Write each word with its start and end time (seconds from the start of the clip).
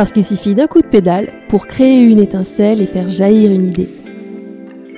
Parce 0.00 0.12
qu'il 0.12 0.24
suffit 0.24 0.54
d'un 0.54 0.66
coup 0.66 0.80
de 0.80 0.86
pédale 0.86 1.30
pour 1.50 1.66
créer 1.66 2.00
une 2.00 2.20
étincelle 2.20 2.80
et 2.80 2.86
faire 2.86 3.10
jaillir 3.10 3.50
une 3.50 3.68
idée. 3.68 3.90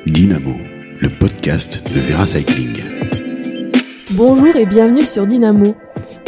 Dynamo, 0.06 0.54
le 1.00 1.08
podcast 1.08 1.92
de 1.92 1.98
Vera 1.98 2.24
Cycling. 2.24 2.84
Bonjour 4.12 4.54
et 4.54 4.64
bienvenue 4.64 5.02
sur 5.02 5.26
Dynamo. 5.26 5.74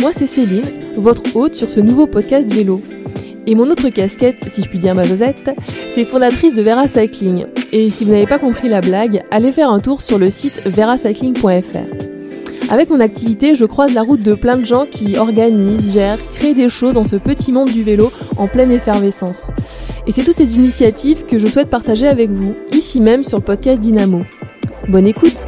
Moi 0.00 0.10
c'est 0.12 0.26
Céline, 0.26 0.64
votre 0.96 1.36
hôte 1.36 1.54
sur 1.54 1.70
ce 1.70 1.78
nouveau 1.78 2.08
podcast 2.08 2.52
vélo. 2.52 2.82
Et 3.46 3.54
mon 3.54 3.70
autre 3.70 3.90
casquette, 3.90 4.48
si 4.50 4.62
je 4.62 4.68
puis 4.68 4.80
dire 4.80 4.96
ma 4.96 5.04
Josette, 5.04 5.52
c'est 5.88 6.04
fondatrice 6.04 6.52
de 6.52 6.62
Vera 6.62 6.88
Cycling. 6.88 7.46
Et 7.70 7.88
si 7.90 8.04
vous 8.04 8.10
n'avez 8.10 8.26
pas 8.26 8.40
compris 8.40 8.68
la 8.68 8.80
blague, 8.80 9.22
allez 9.30 9.52
faire 9.52 9.70
un 9.70 9.78
tour 9.78 10.02
sur 10.02 10.18
le 10.18 10.30
site 10.30 10.66
veracycling.fr. 10.66 12.13
Avec 12.70 12.88
mon 12.88 13.00
activité, 13.00 13.54
je 13.54 13.66
croise 13.66 13.92
la 13.92 14.02
route 14.02 14.22
de 14.22 14.34
plein 14.34 14.56
de 14.56 14.64
gens 14.64 14.84
qui 14.86 15.18
organisent, 15.18 15.92
gèrent, 15.92 16.18
créent 16.34 16.54
des 16.54 16.70
choses 16.70 16.94
dans 16.94 17.04
ce 17.04 17.16
petit 17.16 17.52
monde 17.52 17.70
du 17.70 17.82
vélo 17.82 18.10
en 18.38 18.48
pleine 18.48 18.70
effervescence. 18.70 19.50
Et 20.06 20.12
c'est 20.12 20.24
toutes 20.24 20.36
ces 20.36 20.56
initiatives 20.56 21.26
que 21.26 21.38
je 21.38 21.46
souhaite 21.46 21.68
partager 21.68 22.08
avec 22.08 22.30
vous, 22.30 22.54
ici 22.72 23.00
même 23.00 23.22
sur 23.22 23.38
le 23.38 23.44
podcast 23.44 23.80
Dynamo. 23.80 24.22
Bonne 24.88 25.06
écoute 25.06 25.46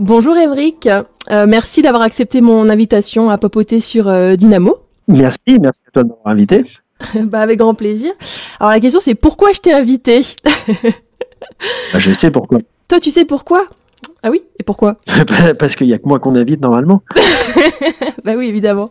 Bonjour 0.00 0.36
Émeric, 0.36 0.88
euh, 1.30 1.46
merci 1.46 1.80
d'avoir 1.80 2.02
accepté 2.02 2.40
mon 2.40 2.68
invitation 2.68 3.30
à 3.30 3.38
papoter 3.38 3.78
sur 3.78 4.08
euh, 4.08 4.34
Dynamo. 4.34 4.78
Merci, 5.06 5.58
merci 5.60 5.84
à 5.86 5.90
toi 5.92 6.02
de 6.02 6.08
m'avoir 6.08 6.34
invité. 6.34 6.64
bah 7.22 7.40
avec 7.40 7.58
grand 7.58 7.74
plaisir. 7.74 8.12
Alors 8.58 8.72
la 8.72 8.80
question 8.80 8.98
c'est 9.00 9.14
pourquoi 9.14 9.52
je 9.52 9.60
t'ai 9.60 9.72
invité? 9.72 10.22
Bah, 11.92 11.98
Je 11.98 12.12
sais 12.12 12.32
pourquoi. 12.32 12.58
Toi 12.88 12.98
tu 12.98 13.12
sais 13.12 13.24
pourquoi? 13.24 13.68
Ah 14.22 14.30
oui 14.30 14.42
Et 14.58 14.62
pourquoi 14.62 14.96
Parce 15.58 15.76
qu'il 15.76 15.86
n'y 15.86 15.92
a 15.92 15.98
que 15.98 16.08
moi 16.08 16.18
qu'on 16.18 16.34
invite 16.34 16.60
normalement. 16.60 17.02
bah 18.24 18.32
oui, 18.36 18.46
évidemment. 18.46 18.90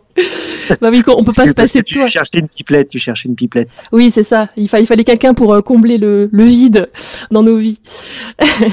bah 0.80 0.88
oui, 0.90 1.02
on 1.06 1.24
peut 1.24 1.32
pas 1.34 1.48
se 1.48 1.54
passer 1.54 1.80
de 1.80 1.84
toi. 1.84 2.04
Tu 2.04 2.10
cherchais 2.10 2.38
une 2.38 2.48
pipelette, 2.48 2.88
tu 2.88 2.98
cherchais 2.98 3.28
une 3.28 3.34
pipelette. 3.34 3.68
Oui, 3.92 4.10
c'est 4.10 4.22
ça. 4.22 4.48
Il, 4.56 4.64
il 4.64 4.86
fallait 4.86 5.04
quelqu'un 5.04 5.34
pour 5.34 5.52
euh, 5.52 5.60
combler 5.60 5.98
le, 5.98 6.28
vide 6.32 6.88
dans 7.30 7.42
nos 7.42 7.56
vies. 7.56 7.80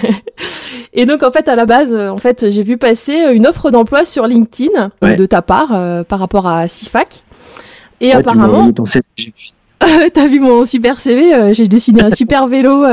Et 0.94 1.06
donc 1.06 1.24
en 1.24 1.32
fait, 1.32 1.48
à 1.48 1.56
la 1.56 1.66
base, 1.66 1.94
en 1.94 2.18
fait, 2.18 2.50
j'ai 2.50 2.64
vu 2.64 2.78
passer 2.78 3.32
une 3.34 3.48
offre 3.48 3.72
d'emploi 3.72 4.06
sur 4.06 4.28
LinkedIn 4.28 4.92
euh, 5.04 5.16
de 5.16 5.26
ta 5.26 5.42
part 5.42 5.74
euh, 5.74 6.04
par 6.04 6.20
rapport 6.20 6.48
à 6.48 6.68
CIFAC. 6.68 7.24
Et 8.02 8.14
apparemment. 8.14 8.70
T'as 10.14 10.28
vu 10.28 10.40
mon 10.40 10.64
super 10.64 11.00
CV, 11.00 11.54
j'ai 11.54 11.66
dessiné 11.66 12.04
un 12.04 12.12
super 12.12 12.48
vélo. 12.48 12.86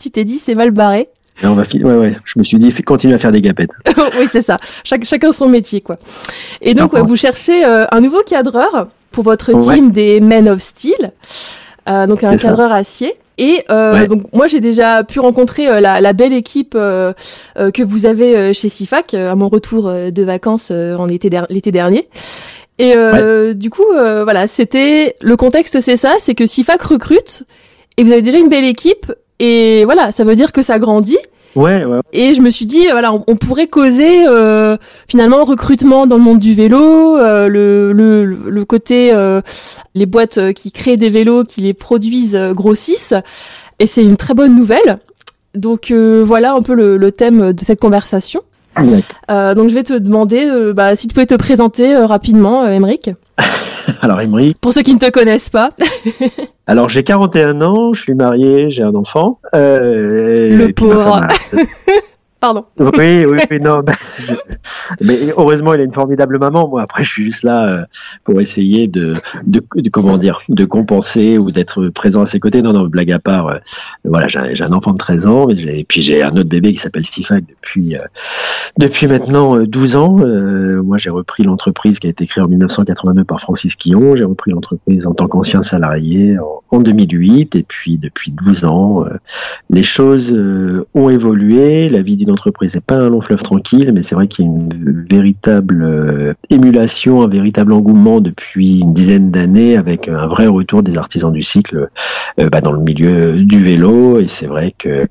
tu 0.00 0.10
t'es 0.10 0.24
dit 0.24 0.40
c'est 0.40 0.56
mal 0.56 0.72
barré 0.72 1.08
on 1.44 1.54
va 1.54 1.62
ouais, 1.62 1.94
ouais. 1.94 2.16
Je 2.24 2.38
me 2.38 2.44
suis 2.44 2.58
dit, 2.58 2.72
continue 2.82 3.14
à 3.14 3.18
faire 3.18 3.32
des 3.32 3.40
gapettes. 3.40 3.72
oui, 4.18 4.26
c'est 4.28 4.42
ça. 4.42 4.56
chacun 4.84 5.32
son 5.32 5.48
métier, 5.48 5.80
quoi. 5.80 5.96
Et 6.60 6.74
donc, 6.74 6.94
vous 6.94 7.16
cherchez 7.16 7.64
euh, 7.64 7.84
un 7.90 8.00
nouveau 8.00 8.22
cadreur 8.22 8.88
pour 9.10 9.24
votre 9.24 9.52
team 9.60 9.90
des 9.90 10.20
Men 10.20 10.48
of 10.48 10.60
Steel. 10.60 11.12
Euh, 11.88 12.06
donc 12.06 12.22
un 12.22 12.36
cadreur 12.36 12.70
acier. 12.72 13.12
Et 13.38 13.64
euh, 13.70 14.06
donc 14.06 14.32
moi 14.32 14.46
j'ai 14.46 14.60
déjà 14.60 15.02
pu 15.04 15.18
rencontrer 15.18 15.80
la, 15.80 16.12
belle 16.12 16.32
équipe 16.32 16.74
que 16.74 17.82
vous 17.82 18.06
avez 18.06 18.54
chez 18.54 18.68
Sifac 18.68 19.14
à 19.14 19.34
mon 19.34 19.48
retour 19.48 19.90
de 19.90 20.22
vacances 20.22 20.70
en 20.70 21.08
été 21.08 21.28
l'été 21.50 21.72
dernier. 21.72 22.08
Et 22.78 22.94
du 23.54 23.70
coup 23.70 23.86
voilà 23.92 24.46
c'était 24.46 25.16
le 25.20 25.36
contexte 25.36 25.80
c'est 25.80 25.96
ça, 25.96 26.14
c'est 26.18 26.34
que 26.34 26.46
Sifac 26.46 26.80
recrute 26.82 27.44
et 27.96 28.04
vous 28.04 28.12
avez 28.12 28.22
déjà 28.22 28.38
une 28.38 28.48
belle 28.48 28.64
équipe 28.64 29.12
et 29.38 29.84
voilà 29.84 30.12
ça 30.12 30.24
veut 30.24 30.36
dire 30.36 30.52
que 30.52 30.62
ça 30.62 30.78
grandit 30.78 31.18
Ouais, 31.54 31.84
ouais. 31.84 32.00
Et 32.12 32.34
je 32.34 32.40
me 32.40 32.50
suis 32.50 32.66
dit, 32.66 32.86
voilà, 32.90 33.12
on, 33.12 33.36
pourrait 33.36 33.66
causer 33.66 34.26
euh, 34.26 34.76
finalement 35.06 35.44
recrutement 35.44 36.06
dans 36.06 36.16
le 36.16 36.22
monde 36.22 36.38
du 36.38 36.54
vélo, 36.54 37.18
euh, 37.18 37.48
le, 37.48 37.92
le, 37.92 38.24
le, 38.24 38.64
côté 38.64 39.12
euh, 39.12 39.42
les 39.94 40.06
boîtes 40.06 40.38
euh, 40.38 40.52
qui 40.52 40.72
créent 40.72 40.96
des 40.96 41.10
vélos, 41.10 41.44
qui 41.44 41.60
les 41.60 41.74
produisent, 41.74 42.36
euh, 42.36 42.54
grossissent. 42.54 43.14
Et 43.78 43.86
c'est 43.86 44.02
une 44.02 44.16
très 44.16 44.32
bonne 44.34 44.56
nouvelle. 44.56 44.98
Donc 45.54 45.92
voilà 45.92 46.54
un 46.54 46.62
peu 46.62 46.74
le, 46.74 46.96
le, 46.96 47.12
thème 47.12 47.52
de 47.52 47.62
cette 47.64 47.78
conversation. 47.78 48.40
Donc 48.76 49.68
je 49.68 49.74
vais 49.74 49.82
te 49.82 49.98
demander 49.98 50.72
bah, 50.74 50.96
si 50.96 51.08
tu 51.08 51.14
pouvais 51.14 51.26
te 51.26 51.34
présenter 51.34 51.96
rapidement, 51.96 52.66
Émeric. 52.66 53.10
Alors, 54.00 54.20
Emery. 54.20 54.54
Pour 54.60 54.72
ceux 54.72 54.82
qui 54.82 54.94
ne 54.94 54.98
te 54.98 55.10
connaissent 55.10 55.50
pas. 55.50 55.70
Alors, 56.66 56.88
j'ai 56.88 57.04
41 57.04 57.60
ans, 57.62 57.92
je 57.92 58.02
suis 58.02 58.14
marié, 58.14 58.70
j'ai 58.70 58.82
un 58.82 58.94
enfant. 58.94 59.38
Euh, 59.54 60.48
le 60.48 60.72
pauvre. 60.72 61.20
Pardon. 62.42 62.64
Oui, 62.80 63.24
oui, 63.24 63.38
oui, 63.52 63.60
non. 63.62 63.84
Mais 65.00 65.16
heureusement, 65.36 65.74
il 65.74 65.80
a 65.80 65.84
une 65.84 65.92
formidable 65.92 66.40
maman. 66.40 66.68
Moi, 66.68 66.82
après, 66.82 67.04
je 67.04 67.08
suis 67.08 67.24
juste 67.26 67.44
là 67.44 67.68
euh, 67.68 67.84
pour 68.24 68.40
essayer 68.40 68.88
de, 68.88 69.14
de, 69.46 69.62
comment 69.92 70.18
dire, 70.18 70.40
de 70.48 70.64
compenser 70.64 71.38
ou 71.38 71.52
d'être 71.52 71.90
présent 71.90 72.22
à 72.22 72.26
ses 72.26 72.40
côtés. 72.40 72.60
Non, 72.60 72.72
non, 72.72 72.88
blague 72.88 73.12
à 73.12 73.20
part. 73.20 73.46
Euh, 73.46 73.58
voilà, 74.04 74.26
j'ai 74.26 74.64
un 74.64 74.72
enfant 74.72 74.90
de 74.90 74.98
13 74.98 75.26
ans, 75.28 75.48
et 75.50 75.84
puis 75.84 76.02
j'ai 76.02 76.24
un 76.24 76.32
autre 76.32 76.48
bébé 76.48 76.72
qui 76.72 76.80
s'appelle 76.80 77.06
Stifag 77.06 77.44
depuis 77.46 77.94
euh, 77.94 78.00
depuis 78.76 79.06
maintenant 79.06 79.62
12 79.62 79.94
ans. 79.94 80.16
moi, 80.82 80.98
j'ai 80.98 81.10
repris 81.10 81.44
l'entreprise 81.44 82.00
qui 82.00 82.08
a 82.08 82.10
été 82.10 82.26
créée 82.26 82.42
en 82.42 82.48
1982 82.48 83.22
par 83.22 83.38
Francis 83.38 83.76
Quillon. 83.76 84.16
J'ai 84.16 84.24
repris 84.24 84.50
l'entreprise 84.50 85.06
en 85.06 85.12
tant 85.12 85.28
qu'ancien 85.28 85.62
salarié 85.62 86.36
en, 86.40 86.76
en, 86.76 86.80
2008, 86.80 87.54
et 87.54 87.62
puis 87.62 87.98
depuis 87.98 88.32
12 88.32 88.64
ans, 88.64 89.04
les 89.70 89.84
choses 89.84 90.34
ont 90.94 91.08
évolué. 91.08 91.88
La 91.88 92.02
vie 92.02 92.16
d'une 92.16 92.31
entreprise 92.32 92.74
n'est 92.74 92.80
pas 92.80 92.96
un 92.96 93.08
long 93.08 93.20
fleuve 93.20 93.42
tranquille, 93.42 93.90
mais 93.92 94.02
c'est 94.02 94.14
vrai 94.14 94.28
qu'il 94.28 94.44
y 94.44 94.48
a 94.48 94.50
une 94.50 95.06
véritable 95.08 95.82
euh, 95.82 96.34
émulation, 96.50 97.22
un 97.22 97.28
véritable 97.28 97.72
engouement 97.72 98.20
depuis 98.20 98.80
une 98.80 98.94
dizaine 98.94 99.30
d'années 99.30 99.76
avec 99.76 100.08
un 100.08 100.26
vrai 100.26 100.46
retour 100.46 100.82
des 100.82 100.98
artisans 100.98 101.32
du 101.32 101.42
cycle 101.42 101.88
euh, 102.40 102.48
bah, 102.50 102.60
dans 102.60 102.72
le 102.72 102.80
milieu 102.80 103.42
du 103.42 103.62
vélo. 103.62 104.18
Et 104.18 104.26
c'est 104.26 104.46
vrai 104.46 104.74
que 104.76 105.06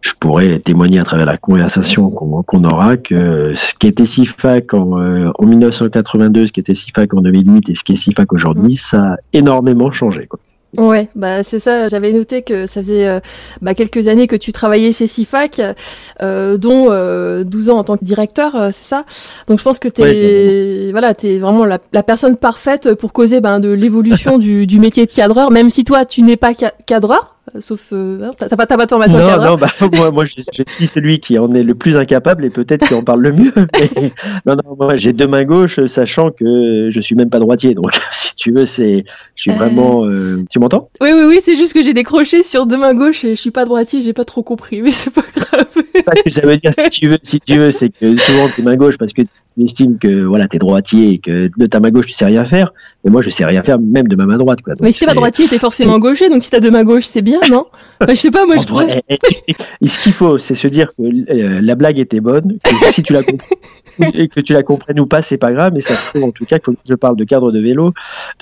je 0.00 0.12
pourrais 0.20 0.58
témoigner 0.58 0.98
à 0.98 1.04
travers 1.04 1.24
la 1.24 1.38
conversation 1.38 2.10
qu'on 2.10 2.64
aura 2.64 2.98
que 2.98 3.54
ce 3.56 3.74
qui 3.74 3.86
était 3.86 4.04
SIFAC 4.04 4.74
en, 4.74 5.00
euh, 5.00 5.30
en 5.38 5.46
1982, 5.46 6.46
ce 6.48 6.52
qui 6.52 6.60
était 6.60 6.74
SIFAC 6.74 7.14
en 7.14 7.22
2008 7.22 7.70
et 7.70 7.74
ce 7.74 7.82
qui 7.84 7.92
est 7.94 7.96
SIFAC 7.96 8.32
aujourd'hui, 8.34 8.76
ça 8.76 9.14
a 9.14 9.16
énormément 9.32 9.90
changé. 9.90 10.26
Quoi. 10.26 10.40
Ouais, 10.78 11.08
bah 11.14 11.42
c'est 11.42 11.60
ça. 11.60 11.88
J'avais 11.88 12.12
noté 12.12 12.42
que 12.42 12.66
ça 12.66 12.80
faisait 12.82 13.06
euh, 13.06 13.20
bah, 13.62 13.74
quelques 13.74 14.08
années 14.08 14.26
que 14.26 14.36
tu 14.36 14.52
travaillais 14.52 14.92
chez 14.92 15.06
SIFAC, 15.06 15.60
euh, 16.22 16.56
dont 16.56 16.88
euh, 16.90 17.44
12 17.44 17.70
ans 17.70 17.78
en 17.78 17.84
tant 17.84 17.96
que 17.96 18.04
directeur, 18.04 18.56
euh, 18.56 18.70
c'est 18.72 18.88
ça? 18.88 19.04
Donc 19.48 19.58
je 19.58 19.64
pense 19.64 19.78
que 19.78 19.88
tu 19.88 20.02
es 20.02 20.90
voilà, 20.90 21.14
t'es 21.14 21.38
vraiment 21.38 21.64
la, 21.64 21.78
la, 21.92 22.02
personne 22.02 22.36
parfaite 22.36 22.94
pour 22.94 23.12
causer 23.12 23.40
ben, 23.40 23.60
de 23.60 23.70
l'évolution 23.70 24.38
du, 24.44 24.66
du 24.66 24.78
métier 24.78 25.06
de 25.06 25.12
cadreur, 25.12 25.50
même 25.50 25.70
si 25.70 25.84
toi 25.84 26.04
tu 26.04 26.22
n'es 26.22 26.36
pas 26.36 26.52
cadreur. 26.86 27.33
Euh, 27.54 27.60
sauf 27.60 27.86
euh, 27.92 28.30
t'as 28.36 28.48
pas, 28.48 28.66
pas 28.66 28.84
de 28.84 28.90
formation 28.90 29.18
non, 29.18 29.40
non, 29.40 29.56
bah, 29.56 29.68
moi, 29.92 30.10
moi 30.10 30.24
je, 30.24 30.34
je, 30.52 30.62
suis 30.76 30.86
celui 30.88 31.20
qui 31.20 31.38
en 31.38 31.54
est 31.54 31.62
le 31.62 31.74
plus 31.74 31.96
incapable 31.96 32.44
et 32.44 32.50
peut-être 32.50 32.86
qui 32.86 32.94
en 32.94 33.04
parle 33.04 33.20
le 33.20 33.32
mieux. 33.32 33.52
Mais, 33.96 34.12
non, 34.44 34.56
non, 34.56 34.76
moi 34.76 34.96
j'ai 34.96 35.12
deux 35.12 35.28
mains 35.28 35.44
gauches, 35.44 35.84
sachant 35.86 36.30
que 36.30 36.88
je 36.90 37.00
suis 37.00 37.14
même 37.14 37.30
pas 37.30 37.38
droitier. 37.38 37.74
Donc, 37.74 37.92
si 38.12 38.34
tu 38.34 38.52
veux, 38.52 38.66
c'est, 38.66 39.04
je 39.36 39.42
suis 39.42 39.52
vraiment. 39.52 40.04
Euh, 40.04 40.44
tu 40.50 40.58
m'entends? 40.58 40.88
Oui, 41.00 41.10
oui, 41.14 41.24
oui. 41.28 41.40
C'est 41.44 41.56
juste 41.56 41.74
que 41.74 41.82
j'ai 41.82 41.94
décroché 41.94 42.42
sur 42.42 42.66
deux 42.66 42.78
mains 42.78 42.94
gauches 42.94 43.24
et 43.24 43.36
je 43.36 43.40
suis 43.40 43.52
pas 43.52 43.64
droitier. 43.64 44.02
J'ai 44.02 44.12
pas 44.12 44.24
trop 44.24 44.42
compris, 44.42 44.82
mais 44.82 44.90
c'est 44.90 45.12
pas 45.12 45.22
grave. 45.22 45.66
ça 46.28 46.40
veut 46.40 46.56
dire 46.56 46.72
si 46.74 46.90
tu 46.90 47.08
veux, 47.08 47.18
si 47.22 47.40
tu 47.40 47.58
veux, 47.58 47.70
c'est 47.70 47.90
que 47.90 48.16
souvent 48.18 48.48
t'es 48.54 48.62
main 48.62 48.76
gauche 48.76 48.98
parce 48.98 49.12
que 49.12 49.22
tu 49.22 49.62
estimes 49.62 49.98
que 49.98 50.24
voilà 50.24 50.48
t'es 50.48 50.58
droitier 50.58 51.12
et 51.12 51.18
que 51.18 51.50
de 51.56 51.66
ta 51.66 51.80
main 51.80 51.90
gauche 51.90 52.06
tu 52.06 52.14
sais 52.14 52.24
rien 52.24 52.44
faire 52.44 52.72
mais 53.04 53.10
moi 53.10 53.22
je 53.22 53.30
sais 53.30 53.44
rien 53.44 53.62
faire 53.62 53.78
même 53.78 54.08
de 54.08 54.16
ma 54.16 54.26
main 54.26 54.36
droite 54.36 54.62
quoi 54.62 54.74
mais 54.80 54.90
si 54.90 55.00
t'es 55.00 55.06
pas 55.06 55.14
droitier 55.14 55.46
t'es 55.48 55.58
forcément 55.58 55.98
gaucher 55.98 56.28
donc 56.28 56.42
si 56.42 56.50
t'as 56.50 56.60
deux 56.60 56.70
mains 56.70 56.84
gauches 56.84 57.04
c'est 57.04 57.22
bien 57.22 57.38
non 57.50 57.66
bah, 58.00 58.06
je 58.10 58.14
sais 58.14 58.30
pas 58.30 58.46
moi 58.46 58.56
je 58.56 58.66
crois 58.66 58.86
ce 58.86 59.98
qu'il 60.00 60.12
faut 60.12 60.38
c'est 60.38 60.54
se 60.54 60.66
dire 60.68 60.88
que 60.88 61.02
euh, 61.02 61.60
la 61.62 61.74
blague 61.74 61.98
était 61.98 62.20
bonne 62.20 62.58
que 62.58 62.92
si 62.92 63.02
tu 63.02 63.12
la 63.12 63.20
et 64.14 64.28
que 64.28 64.40
tu 64.40 64.52
la 64.52 64.62
comprennes 64.62 65.00
ou 65.00 65.06
pas 65.06 65.22
c'est 65.22 65.38
pas 65.38 65.52
grave 65.52 65.72
mais 65.74 65.80
ça 65.80 65.94
se 65.94 66.10
trouve 66.10 66.24
en 66.24 66.30
tout 66.32 66.44
cas 66.44 66.58
que 66.58 66.70
je 66.88 66.94
parle 66.94 67.16
de 67.16 67.24
cadre 67.24 67.52
de 67.52 67.60
vélo 67.60 67.92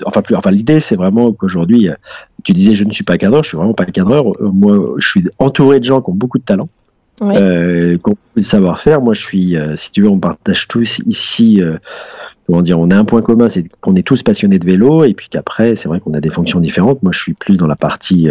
enfin 0.05 0.21
plus 0.21 0.35
enfin 0.35 0.51
l'idée 0.51 0.79
c'est 0.79 0.95
vraiment 0.95 1.31
qu'aujourd'hui 1.31 1.89
euh, 1.89 1.93
tu 2.43 2.53
disais 2.53 2.75
je 2.75 2.83
ne 2.83 2.91
suis 2.91 3.03
pas 3.03 3.17
cadreur 3.17 3.43
je 3.43 3.49
suis 3.49 3.57
vraiment 3.57 3.73
pas 3.73 3.85
cadreur 3.85 4.27
euh, 4.27 4.49
moi 4.51 4.95
je 4.97 5.07
suis 5.07 5.23
entouré 5.39 5.79
de 5.79 5.85
gens 5.85 6.01
qui 6.01 6.09
ont 6.09 6.15
beaucoup 6.15 6.39
de 6.39 6.43
talent 6.43 6.67
ouais. 7.21 7.37
euh, 7.37 7.97
le 8.35 8.41
savoir-faire. 8.41 9.01
Moi, 9.01 9.13
je 9.13 9.21
suis, 9.21 9.57
euh, 9.57 9.75
si 9.75 9.91
tu 9.91 10.01
veux, 10.01 10.09
on 10.09 10.19
partage 10.19 10.67
tous 10.67 10.99
ici. 11.05 11.61
Euh, 11.61 11.77
comment 12.47 12.61
dire 12.61 12.79
On 12.79 12.89
a 12.91 12.97
un 12.97 13.05
point 13.05 13.21
commun, 13.21 13.49
c'est 13.49 13.67
qu'on 13.81 13.95
est 13.95 14.05
tous 14.05 14.23
passionnés 14.23 14.59
de 14.59 14.65
vélo, 14.65 15.03
et 15.03 15.13
puis 15.13 15.27
qu'après, 15.29 15.75
c'est 15.75 15.87
vrai 15.87 15.99
qu'on 15.99 16.13
a 16.13 16.21
des 16.21 16.29
fonctions 16.29 16.59
différentes. 16.59 17.01
Moi, 17.03 17.11
je 17.11 17.19
suis 17.19 17.33
plus 17.33 17.57
dans 17.57 17.67
la 17.67 17.75
partie 17.75 18.29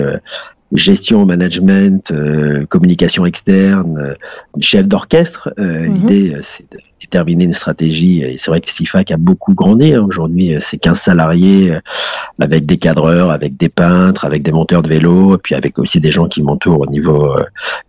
gestion, 0.72 1.26
management, 1.26 2.10
euh, 2.10 2.64
communication 2.66 3.26
externe, 3.26 3.98
euh, 3.98 4.14
chef 4.60 4.88
d'orchestre. 4.88 5.52
Euh, 5.58 5.86
mhm. 5.86 5.94
L'idée, 5.94 6.36
c'est 6.42 6.70
de 6.72 6.78
déterminer 7.00 7.44
une 7.44 7.54
stratégie. 7.54 8.22
Et 8.22 8.36
c'est 8.38 8.50
vrai 8.50 8.60
que 8.60 8.70
SIFAC 8.70 9.10
a 9.10 9.16
beaucoup 9.16 9.54
grandi. 9.54 9.92
Hein. 9.92 10.04
Aujourd'hui, 10.08 10.56
c'est 10.60 10.78
15 10.78 10.98
salariés 10.98 11.76
avec 12.40 12.64
des 12.64 12.78
cadreurs, 12.78 13.30
avec 13.30 13.56
des 13.56 13.68
peintres, 13.68 14.24
avec 14.24 14.42
des 14.42 14.52
monteurs 14.52 14.82
de 14.82 14.88
vélo, 14.88 15.34
et 15.34 15.38
puis 15.38 15.54
avec 15.54 15.78
aussi 15.78 16.00
des 16.00 16.10
gens 16.10 16.26
qui 16.26 16.42
m'entourent 16.42 16.80
au 16.80 16.90
niveau 16.90 17.34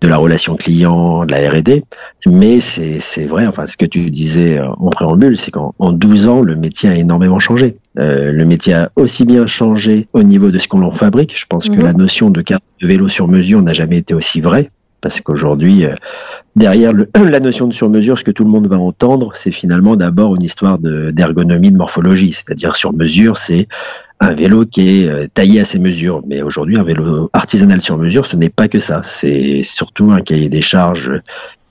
de 0.02 0.08
la 0.08 0.18
relation 0.18 0.56
client, 0.56 1.26
de 1.26 1.32
la 1.32 1.50
R&D. 1.50 1.84
Mais 2.26 2.60
c'est 2.60 3.26
vrai, 3.26 3.46
enfin, 3.46 3.68
ce 3.68 3.78
que 3.78 3.86
tu 3.86 4.10
disais 4.10 4.60
en 4.60 4.90
préambule, 4.90 5.38
c'est 5.38 5.52
qu'en 5.52 5.74
12 5.80 6.28
ans, 6.28 6.42
le 6.42 6.56
métier 6.56 6.90
a 6.90 6.96
énormément 6.96 7.40
changé. 7.40 7.76
Euh, 8.00 8.32
le 8.32 8.46
métier 8.46 8.74
a 8.74 8.92
aussi 8.96 9.24
bien 9.24 9.46
changé 9.46 10.08
au 10.14 10.24
niveau 10.24 10.50
de 10.52 10.58
ce 10.60 10.68
qu'on 10.68 10.82
en 10.82 10.92
fabrique. 10.92 11.38
Je 11.40 11.46
pense 11.48 11.66
que 11.70 11.74
Mhm. 11.76 11.84
la 11.84 11.94
notion 11.94 12.30
de 12.32 12.42
carte 12.42 12.64
de 12.82 12.88
vélo 12.88 13.08
sur 13.08 13.28
mesure 13.28 13.62
n'a 13.62 13.74
jamais 13.74 13.98
été 13.98 14.14
aussi 14.14 14.42
vraie. 14.42 14.72
Parce 15.02 15.20
qu'aujourd'hui, 15.20 15.86
euh, 15.86 15.94
derrière 16.56 16.94
le- 16.94 17.10
la 17.30 17.40
notion 17.40 17.68
de 17.68 17.74
sur-mesure, 17.74 18.18
ce 18.18 18.24
que 18.24 18.32
tout 18.32 18.46
le 18.46 18.50
monde 18.50 18.68
va 18.68 18.78
entendre, 18.78 19.34
c'est 19.36 19.52
finalement 19.52 19.96
d'abord 19.96 20.36
une 20.36 20.42
histoire 20.44 20.80
de- 20.80 21.12
d'ergonomie, 21.12 21.72
de, 21.72 21.78
morphologie. 21.78 22.32
C'est-à-dire 22.32 22.76
sur 22.78 22.94
mesure, 22.94 23.38
c'est 23.38 23.68
un 24.22 24.34
vélo 24.34 24.66
qui 24.66 25.02
est 25.04 25.08
euh, 25.10 25.28
taillé 25.34 25.60
à 25.60 25.66
ses 25.66 25.78
mesures. 25.78 26.22
Mais 26.26 26.42
aujourd'hui, 26.42 26.78
un 26.80 26.84
vélo 26.84 27.30
artisanal 27.34 27.82
sur 27.82 27.98
mesure, 27.98 28.26
ce 28.26 28.38
n'est 28.38 28.50
pas 28.50 28.68
que 28.70 28.80
ça. 28.80 29.02
C'est 29.04 29.62
surtout 29.64 30.12
un 30.12 30.22
cahier 30.22 30.48
des 30.50 30.62
charges 30.62 31.12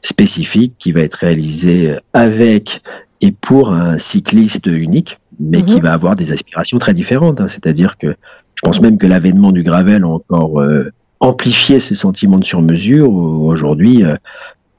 spécifique 0.02 0.74
qui 0.78 0.92
va 0.92 1.00
être 1.00 1.14
réalisé 1.14 1.94
avec 2.12 2.80
et 3.20 3.30
pour 3.32 3.72
un 3.72 3.98
cycliste 3.98 4.66
unique, 4.66 5.16
mais 5.40 5.62
qui 5.62 5.76
Mhm. 5.76 5.82
va 5.82 5.92
avoir 5.92 6.16
des 6.16 6.32
aspirations 6.32 6.78
très 6.78 6.94
différentes. 6.94 7.40
hein. 7.40 7.48
C'est-à-dire 7.48 7.96
que 7.98 8.08
je 8.08 8.62
pense 8.62 8.80
même 8.80 8.98
que 8.98 9.06
l'avènement 9.06 9.50
du 9.52 9.62
gravel 9.62 10.04
a 10.04 10.08
encore 10.08 10.60
euh, 10.60 10.90
amplifié 11.20 11.80
ce 11.80 11.94
sentiment 11.94 12.38
de 12.38 12.44
sur-mesure. 12.44 13.12
Aujourd'hui, 13.12 14.04
euh, 14.04 14.14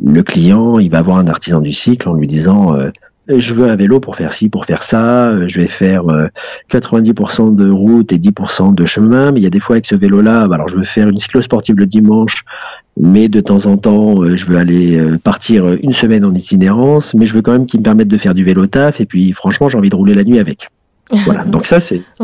le 0.04 0.24
client, 0.24 0.80
il 0.80 0.90
va 0.90 1.00
avoir 1.00 1.18
un 1.18 1.28
artisan 1.28 1.62
du 1.62 1.74
cycle 1.74 2.08
en 2.10 2.14
lui 2.16 2.28
disant 2.28 2.76
euh, 2.76 2.90
je 3.28 3.54
veux 3.54 3.68
un 3.70 3.75
vélo 3.75 4.00
pour 4.00 4.16
faire 4.16 4.34
ci, 4.34 4.50
pour 4.50 4.66
faire 4.66 4.84
ça, 4.84 5.28
euh, 5.30 5.48
je 5.48 5.62
vais 5.62 5.68
faire 5.68 6.08
euh, 6.10 6.28
90% 6.72 7.56
de 7.56 7.70
route 7.70 8.12
et 8.12 8.18
10% 8.18 8.75
de 8.75 8.86
chemin, 8.86 9.31
mais 9.31 9.40
il 9.40 9.44
y 9.44 9.48
a 9.48 9.50
des 9.50 9.60
fois 9.60 9.75
avec 9.75 9.86
ce 9.86 9.96
vélo-là, 9.96 10.48
bah, 10.48 10.56
alors 10.56 10.68
je 10.68 10.75
veux 10.75 10.84
faire 10.84 11.08
une 11.08 11.20
cyclosportive 11.20 11.75
le 11.78 11.86
dimanche, 11.86 12.44
mais 13.00 13.30
de 13.30 13.40
temps 13.40 13.66
en 13.66 13.78
temps, 13.78 14.22
euh, 14.24 14.36
je 14.36 14.46
veux 14.46 14.58
aller 14.58 14.98
euh, 14.98 15.18
partir 15.18 15.66
euh, 15.66 15.78
une 15.81 15.94
semaine 15.94 16.25
en 16.25 16.34
itinérance, 16.34 17.14
mais 17.14 17.25
je 17.25 17.34
veux 17.34 17.42
quand 17.42 17.54
même 17.54 17.66
qu'il 17.66 17.80
me 17.80 17.84
permette 17.84 18.08
de 18.10 18.18
faire 18.18 18.34
du 18.34 18.44
vélo 18.44 18.68
taf, 18.68 19.00
et 19.02 19.06
puis 19.06 19.31
franchement, 19.34 19.69
j'ai 19.69 19.78
envie 19.78 19.90
de 19.90 19.96
rouler 19.96 20.14
la 20.14 20.24
nuit 20.24 20.40
avec. 20.40 20.68
Voilà, 21.26 21.44
donc 21.46 21.66
ça 21.66 21.80
c'est... 21.80 22.02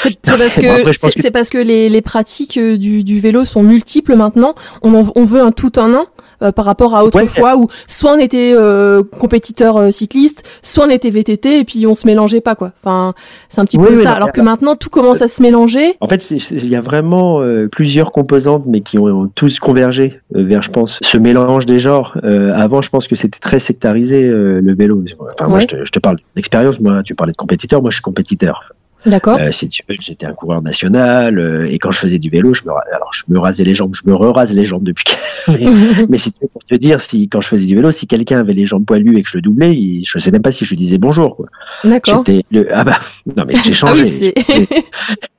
C'est 0.00 0.10
c'est 0.10 0.30
parce 0.30 0.54
Bon, 0.56 0.82
que 0.84 1.30
parce 1.30 1.52
les, 1.54 1.88
les 1.88 2.02
pratiques 2.02 2.56
euh, 2.56 2.76
du, 2.76 3.02
du 3.02 3.18
vélo 3.20 3.44
sont 3.44 3.62
multiples 3.62 4.14
maintenant. 4.14 4.54
On, 4.82 4.94
en- 4.94 5.12
on 5.16 5.24
veut 5.24 5.40
un 5.40 5.50
tout 5.50 5.78
en 5.78 5.92
un 5.92 6.04
euh, 6.42 6.52
par 6.52 6.64
rapport 6.64 6.94
à 6.94 7.04
autrefois 7.04 7.56
où 7.56 7.66
soit 7.86 8.12
on 8.12 8.18
était 8.18 8.52
euh, 8.54 9.02
compétiteur 9.02 9.76
euh, 9.76 9.90
cycliste, 9.90 10.42
soit 10.62 10.86
on 10.86 10.90
était 10.90 11.10
VTT 11.10 11.60
et 11.60 11.64
puis 11.64 11.86
on 11.86 11.94
se 11.94 12.06
mélangeait 12.06 12.40
pas 12.40 12.54
quoi. 12.54 12.72
Enfin, 12.82 13.14
c'est 13.48 13.60
un 13.60 13.64
petit 13.64 13.78
Oui, 13.78 13.86
peu 13.88 13.96
oui, 13.96 14.02
ça. 14.02 14.10
non, 14.10 14.16
Alors 14.16 14.32
que 14.32 14.40
maintenant 14.40 14.76
tout 14.76 14.90
commence 14.90 15.22
à 15.22 15.28
se 15.28 15.42
mélanger. 15.42 15.96
En 16.00 16.08
fait, 16.08 16.30
il 16.30 16.68
y 16.68 16.76
a 16.76 16.80
vraiment 16.80 17.40
euh, 17.40 17.68
plusieurs 17.68 18.10
composantes, 18.12 18.64
mais 18.66 18.80
qui 18.80 18.98
ont 18.98 19.28
tous 19.34 19.58
convergé 19.60 20.20
euh, 20.36 20.44
vers, 20.44 20.62
je 20.62 20.70
pense, 20.70 20.98
ce 21.02 21.18
mélange 21.18 21.66
des 21.66 21.78
genres. 21.78 22.16
Euh, 22.24 22.52
avant, 22.54 22.82
je 22.82 22.90
pense 22.90 23.08
que 23.08 23.16
c'était 23.16 23.38
très 23.38 23.58
sectarisé 23.58 24.24
euh, 24.24 24.60
le 24.62 24.74
vélo. 24.74 25.04
Enfin, 25.34 25.48
moi, 25.48 25.60
je 25.60 25.66
te, 25.66 25.84
je 25.84 25.90
te 25.90 25.98
parle 25.98 26.18
d'expérience. 26.36 26.80
Moi, 26.80 27.02
tu 27.02 27.14
parlais 27.14 27.32
de 27.32 27.36
compétiteur. 27.36 27.80
Moi, 27.80 27.90
je 27.90 27.96
suis 27.96 28.02
compétiteur. 28.02 28.72
D'accord. 29.06 29.38
Euh, 29.38 29.52
si 29.52 29.68
tu 29.68 29.82
veux, 29.88 29.96
j'étais 30.00 30.26
un 30.26 30.32
coureur 30.32 30.60
national 30.60 31.38
euh, 31.38 31.66
et 31.70 31.78
quand 31.78 31.90
je 31.90 31.98
faisais 31.98 32.18
du 32.18 32.30
vélo, 32.30 32.52
je 32.54 32.62
me, 32.64 32.70
alors 32.70 33.12
je 33.12 33.22
me 33.28 33.38
rasais 33.38 33.64
les 33.64 33.74
jambes, 33.74 33.94
je 33.94 34.08
me 34.08 34.14
re-rase 34.14 34.52
les 34.52 34.64
jambes 34.64 34.82
depuis. 34.84 35.04
mais, 35.48 35.66
mais 36.08 36.16
veux, 36.18 36.48
pour 36.52 36.64
te 36.64 36.74
dire, 36.74 37.00
si 37.00 37.28
quand 37.28 37.40
je 37.40 37.48
faisais 37.48 37.66
du 37.66 37.76
vélo, 37.76 37.92
si 37.92 38.06
quelqu'un 38.06 38.40
avait 38.40 38.54
les 38.54 38.66
jambes 38.66 38.84
poilues 38.84 39.16
et 39.18 39.22
que 39.22 39.28
je 39.28 39.38
le 39.38 39.42
doublais, 39.42 39.74
il, 39.74 40.04
je 40.06 40.18
sais 40.18 40.30
même 40.30 40.42
pas 40.42 40.52
si 40.52 40.64
je 40.64 40.70
lui 40.70 40.76
disais 40.76 40.98
bonjour. 40.98 41.36
Quoi. 41.36 41.46
D'accord. 41.84 42.24
J'étais 42.26 42.44
le 42.50 42.68
ah 42.74 42.84
bah 42.84 42.98
non 43.36 43.44
mais 43.46 43.54
j'ai 43.64 43.70
Ah 43.70 43.74
changé. 43.74 44.02
oui, 44.02 44.10
c'est 44.10 44.34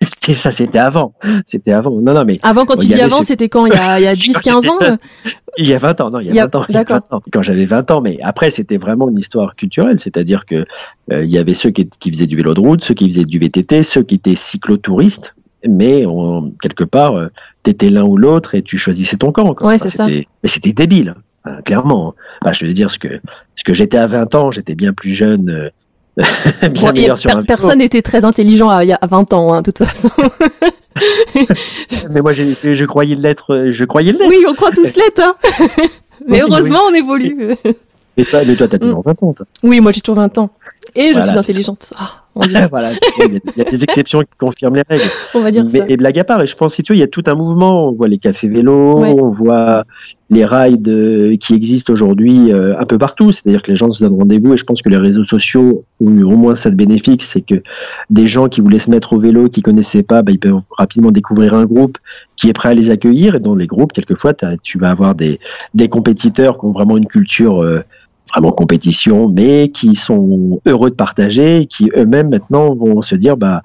C'est 0.10 0.34
ça, 0.34 0.52
c'était 0.52 0.80
avant. 0.80 1.14
C'était 1.46 1.74
avant. 1.74 1.92
Non 1.92 2.14
non 2.14 2.26
mais 2.26 2.40
avant 2.44 2.66
quand 2.66 2.78
tu 2.78 2.88
dis 2.88 3.02
avant, 3.02 3.24
c'était 3.24 3.50
quand 3.50 3.66
il 3.66 3.74
y 3.74 3.78
a, 3.78 4.00
il 4.00 4.04
y 4.04 4.08
a 4.08 4.16
10 4.16 4.34
15 4.34 4.70
ans 4.70 4.80
il 5.58 5.68
y 5.68 5.74
a 5.74 5.78
20 5.78 6.02
ans, 6.02 6.10
non, 6.10 6.20
il 6.20 6.28
y 6.28 6.30
a, 6.30 6.34
Il 6.34 6.36
y 6.36 6.40
a- 6.40 6.46
20 6.48 6.56
ans, 6.56 6.66
il 6.70 6.74
y 6.74 6.78
a 6.78 6.84
d'accord. 6.84 7.02
20 7.12 7.18
ans, 7.18 7.22
quand 7.34 7.44
j'avais 7.44 7.66
20 7.66 7.92
ans, 7.92 8.02
mais 8.02 8.18
après 8.22 8.50
c'était 8.50 8.78
vraiment 8.78 9.10
une 9.10 9.18
histoire 9.18 9.56
culturelle, 9.56 10.00
c'est-à-dire 10.00 10.46
que 10.46 10.66
euh, 11.12 11.24
il 11.24 11.30
y 11.32 11.38
avait 11.38 11.54
ceux 11.54 11.72
qui, 11.72 11.90
qui 11.90 12.12
faisaient 12.12 12.28
du 12.28 12.36
vélo 12.38 12.54
de 12.54 12.60
route, 12.60 12.84
ceux 12.84 12.94
qui 12.94 13.10
faisaient 13.10 13.26
du 13.26 13.40
VTT, 13.50 13.84
ceux 13.84 14.04
qui 14.04 14.16
étaient 14.16 14.36
cyclotouristes, 14.36 15.34
mais 15.68 16.06
on- 16.06 16.52
quelque 16.62 16.84
part 16.84 17.16
euh, 17.18 17.28
t'étais 17.64 17.90
l'un 17.90 18.04
ou 18.04 18.18
l'autre 18.18 18.56
et 18.56 18.62
tu 18.62 18.78
choisissais 18.78 19.18
ton 19.18 19.32
camp. 19.32 19.54
quoi. 19.54 19.68
Ouais, 19.68 19.78
c'est 19.80 19.90
ça. 19.90 20.08
Mais 20.08 20.26
c'était 20.46 20.72
débile, 20.74 21.16
hein, 21.46 21.62
clairement. 21.66 22.14
Enfin, 22.42 22.54
je 22.54 22.66
veux 22.66 22.74
dire 22.74 22.90
ce 22.92 23.00
que 23.00 23.08
ce 23.56 23.64
que 23.64 23.74
j'étais 23.74 23.98
à 23.98 24.08
20 24.08 24.34
ans, 24.36 24.52
j'étais 24.52 24.76
bien 24.76 24.94
plus 24.94 25.14
jeune, 25.14 25.50
euh, 25.50 25.70
bien 26.70 26.90
et 26.92 26.94
meilleur 26.94 27.18
sur 27.18 27.30
per- 27.32 27.38
un 27.38 27.44
personne 27.44 27.80
n'était 27.80 28.02
très 28.02 28.24
intelligent 28.26 28.70
à, 28.70 28.84
il 28.84 28.88
y 28.88 28.94
a 28.94 29.00
20 29.06 29.34
ans, 29.34 29.54
hein, 29.54 29.62
de 29.62 29.72
toute 29.72 29.86
façon. 29.86 30.10
Mais 32.10 32.22
moi, 32.22 32.34
j'ai- 32.34 32.56
je 32.74 32.86
croyais 32.86 33.16
l'être, 33.16 33.68
je 33.70 33.86
croyais 33.86 34.12
l'être. 34.12 34.28
oui, 34.30 34.44
on 34.48 34.54
croit 34.54 34.72
tous 34.72 34.96
l'être, 34.96 35.20
hein. 35.22 35.36
Mais 36.28 36.42
Oui, 36.44 36.50
heureusement, 36.50 36.80
on 36.90 36.94
évolue. 36.94 37.56
Mais 38.18 38.26
toi, 38.26 38.42
mais 38.46 38.56
toi, 38.56 38.68
t'as 38.68 38.78
toujours 38.78 39.02
20 39.04 39.24
ans. 39.24 39.34
toi. 39.34 39.46
Oui, 39.64 39.80
moi 39.80 39.92
j'ai 39.94 40.02
toujours 40.02 40.18
20 40.18 40.38
ans. 40.40 40.50
Et 40.96 41.10
je 41.10 41.14
Voilà, 41.14 41.28
suis 41.28 41.38
intelligente. 41.40 41.94
Ah, 41.98 42.24
voilà, 42.70 42.92
il 42.92 43.34
y, 43.34 43.38
a- 43.38 43.40
il 43.56 43.58
y 43.58 43.62
a 43.62 43.70
des 43.70 43.84
exceptions 43.84 44.20
qui 44.22 44.32
confirment 44.40 44.76
les 44.76 44.84
règles. 44.90 45.04
on 45.36 45.40
va 45.42 45.52
dire 45.52 45.66
Mais, 45.72 45.80
ça. 45.80 45.86
et 45.90 45.98
blague 45.98 46.20
à 46.20 46.24
part, 46.24 46.42
et 46.42 46.48
je 46.48 46.56
pense, 46.56 46.76
si 46.76 46.84
tu 46.84 46.94
veux, 46.94 46.98
il 46.98 47.02
y 47.02 47.04
a 47.04 47.08
tout 47.08 47.24
un 47.26 47.36
mouvement. 47.36 47.90
On 47.90 47.94
voit 47.94 48.08
les 48.08 48.18
cafés 48.18 48.48
vélos, 48.48 49.00
Ouais. 49.02 49.14
on 49.18 49.30
voit 49.30 49.84
les 50.32 50.46
rides 50.46 50.88
euh, 50.88 51.36
qui 51.38 51.54
existent 51.56 51.92
aujourd'hui 51.92 52.52
euh, 52.54 52.78
un 52.80 52.86
peu 52.86 52.98
partout. 53.00 53.32
C'est-à-dire 53.32 53.62
que 53.64 53.72
les 53.72 53.76
gens 53.76 53.90
se 53.92 54.04
donnent 54.04 54.18
rendez-vous 54.20 54.54
et 54.54 54.58
je 54.58 54.64
pense 54.64 54.82
que 54.84 54.90
les 54.90 54.98
réseaux 54.98 55.24
sociaux 55.24 55.84
ont 56.00 56.12
eu 56.12 56.24
au 56.24 56.38
moins 56.38 56.54
ça 56.56 56.70
de 56.70 56.76
bénéfique, 56.76 57.24
c'est 57.24 57.42
que 57.42 57.56
des 58.12 58.28
gens 58.28 58.48
qui 58.48 58.62
voulaient 58.62 58.78
se 58.80 58.92
mettre 58.92 59.14
au 59.14 59.20
vélo, 59.20 59.50
qui 59.50 59.62
connaissaient 59.64 60.04
pas, 60.04 60.22
bah, 60.22 60.32
ils 60.32 60.40
peuvent 60.40 60.62
rapidement 60.78 61.12
découvrir 61.12 61.56
un 61.56 61.66
groupe 61.66 61.98
qui 62.38 62.48
est 62.48 62.54
prêt 62.54 62.70
à 62.70 62.74
les 62.76 62.92
accueillir. 62.92 63.36
Et 63.36 63.40
dans 63.40 63.56
les 63.56 63.68
groupes, 63.68 63.92
quelquefois, 63.92 64.34
tu 64.64 64.78
vas 64.78 64.92
avoir 64.92 65.16
des, 65.16 65.40
des 65.74 65.90
compétiteurs 65.90 66.60
qui 66.60 66.66
ont 66.66 66.72
vraiment 66.72 66.96
une 66.98 67.08
culture 67.08 67.64
euh, 67.64 67.82
vraiment 68.30 68.52
compétition, 68.52 69.30
mais 69.30 69.70
qui 69.70 69.96
sont 69.96 70.62
heureux 70.66 70.90
de 70.90 70.96
partager, 70.96 71.66
qui 71.66 71.92
eux-mêmes 71.96 72.30
maintenant 72.30 72.74
vont 72.76 73.02
se 73.02 73.16
dire, 73.16 73.38
bah 73.38 73.62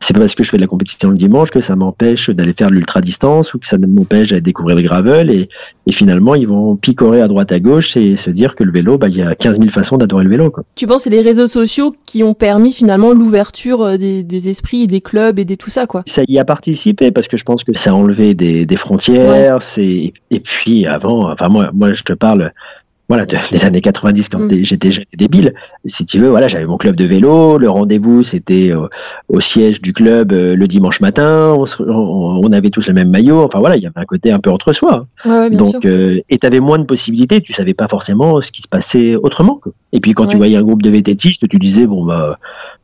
c'est 0.00 0.12
pas 0.12 0.20
parce 0.20 0.34
que 0.34 0.44
je 0.44 0.50
fais 0.50 0.56
de 0.56 0.62
la 0.62 0.66
compétition 0.66 1.10
le 1.10 1.16
dimanche 1.16 1.50
que 1.50 1.60
ça 1.60 1.74
m'empêche 1.74 2.28
d'aller 2.30 2.52
faire 2.52 2.68
de 2.68 2.74
l'ultra 2.74 3.00
distance 3.00 3.54
ou 3.54 3.58
que 3.58 3.66
ça 3.66 3.78
m'empêche 3.78 4.28
d'aller 4.28 4.42
découvrir 4.42 4.76
le 4.76 4.82
gravel 4.82 5.30
et, 5.30 5.48
et 5.86 5.92
finalement 5.92 6.34
ils 6.34 6.46
vont 6.46 6.76
picorer 6.76 7.22
à 7.22 7.28
droite 7.28 7.50
à 7.50 7.60
gauche 7.60 7.96
et 7.96 8.16
se 8.16 8.30
dire 8.30 8.54
que 8.54 8.62
le 8.62 8.72
vélo 8.72 8.98
bah 8.98 9.08
il 9.08 9.16
y 9.16 9.22
a 9.22 9.34
15 9.34 9.58
000 9.58 9.70
façons 9.70 9.96
d'adorer 9.96 10.24
le 10.24 10.30
vélo 10.30 10.50
quoi. 10.50 10.64
Tu 10.74 10.86
penses 10.86 10.98
que 10.98 11.02
c'est 11.04 11.10
les 11.10 11.22
réseaux 11.22 11.46
sociaux 11.46 11.94
qui 12.04 12.22
ont 12.22 12.34
permis 12.34 12.72
finalement 12.72 13.12
l'ouverture 13.12 13.82
euh, 13.82 13.96
des, 13.96 14.22
des 14.22 14.48
esprits 14.48 14.82
et 14.82 14.86
des 14.86 15.00
clubs 15.00 15.38
et 15.38 15.44
des 15.44 15.56
tout 15.56 15.70
ça, 15.70 15.86
quoi? 15.86 16.02
Ça 16.06 16.22
y 16.28 16.38
a 16.38 16.44
participé 16.44 17.10
parce 17.10 17.26
que 17.26 17.36
je 17.36 17.44
pense 17.44 17.64
que 17.64 17.72
ça 17.72 17.90
a 17.90 17.94
enlevé 17.94 18.34
des, 18.34 18.66
des 18.66 18.76
frontières 18.76 19.62
c'est 19.62 20.12
et 20.30 20.40
puis 20.40 20.86
avant 20.86 21.30
enfin 21.30 21.48
moi 21.48 21.70
moi 21.72 21.92
je 21.94 22.02
te 22.02 22.12
parle 22.12 22.52
voilà, 23.08 23.24
de- 23.24 23.36
des 23.52 23.64
années 23.64 23.80
90 23.80 24.28
quand 24.28 24.40
Mm. 24.40 24.64
j'étais 24.64 24.90
jeune 24.90 25.04
et 25.12 25.16
débile. 25.16 25.54
Si 25.84 26.04
tu 26.04 26.18
veux, 26.18 26.28
voilà, 26.28 26.48
j'avais 26.48 26.64
mon 26.66 26.76
club 26.76 26.96
de 26.96 27.04
vélo. 27.04 27.56
Le 27.56 27.70
rendez-vous, 27.70 28.24
c'était 28.24 28.72
au, 28.72 28.88
au 29.28 29.40
siège 29.40 29.80
du 29.80 29.92
club 29.92 30.32
euh, 30.32 30.56
le 30.56 30.66
dimanche 30.66 31.00
matin. 31.00 31.54
On, 31.78 32.52
avait 32.52 32.70
tous 32.70 32.88
le 32.88 32.94
même 32.94 33.10
maillot. 33.10 33.42
Enfin 33.42 33.60
voilà, 33.60 33.76
il 33.76 33.82
y 33.82 33.86
avait 33.86 33.98
un 33.98 34.04
côté 34.04 34.32
un 34.32 34.38
peu 34.40 34.50
entre 34.50 34.72
soi. 34.72 35.06
hein. 35.24 35.30
Ouais, 35.30 35.38
ouais. 35.48 35.50
Donc, 35.56 35.84
euh, 35.84 36.20
et 36.30 36.38
t'avais 36.38 36.58
moins 36.60 36.78
de 36.80 36.84
possibilités. 36.84 37.40
Tu 37.40 37.52
savais 37.52 37.74
pas 37.74 37.86
forcément 37.88 38.40
ce 38.40 38.50
qui 38.50 38.62
se 38.62 38.68
passait 38.68 39.14
autrement. 39.16 39.56
quoi. 39.62 39.72
Et 39.92 40.00
puis 40.00 40.12
quand 40.12 40.24
Ouais. 40.24 40.30
tu 40.32 40.36
voyais 40.36 40.56
un 40.56 40.62
groupe 40.62 40.82
de 40.82 40.90
VTTistes, 40.90 41.48
tu 41.48 41.58
disais 41.58 41.86
bon 41.86 42.04
bah 42.04 42.38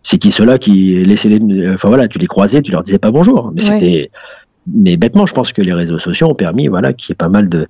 c'est 0.04 0.18
qui 0.18 0.30
ceux-là 0.30 0.58
qui 0.58 1.04
laissaient 1.04 1.28
les, 1.30 1.70
enfin 1.70 1.88
voilà, 1.88 2.06
tu 2.08 2.18
les 2.18 2.26
croisais, 2.26 2.62
tu 2.62 2.70
leur 2.72 2.82
disais 2.84 2.98
pas 2.98 3.10
bonjour. 3.10 3.52
Mais 3.54 3.62
c'était, 3.62 4.10
mais 4.72 4.96
bêtement, 4.96 5.26
je 5.26 5.34
pense 5.34 5.52
que 5.52 5.62
les 5.62 5.72
réseaux 5.72 5.98
sociaux 5.98 6.28
ont 6.28 6.34
permis 6.34 6.68
voilà 6.68 6.92
qu'il 6.92 7.10
y 7.10 7.12
ait 7.12 7.16
pas 7.16 7.28
mal 7.28 7.48
de, 7.48 7.66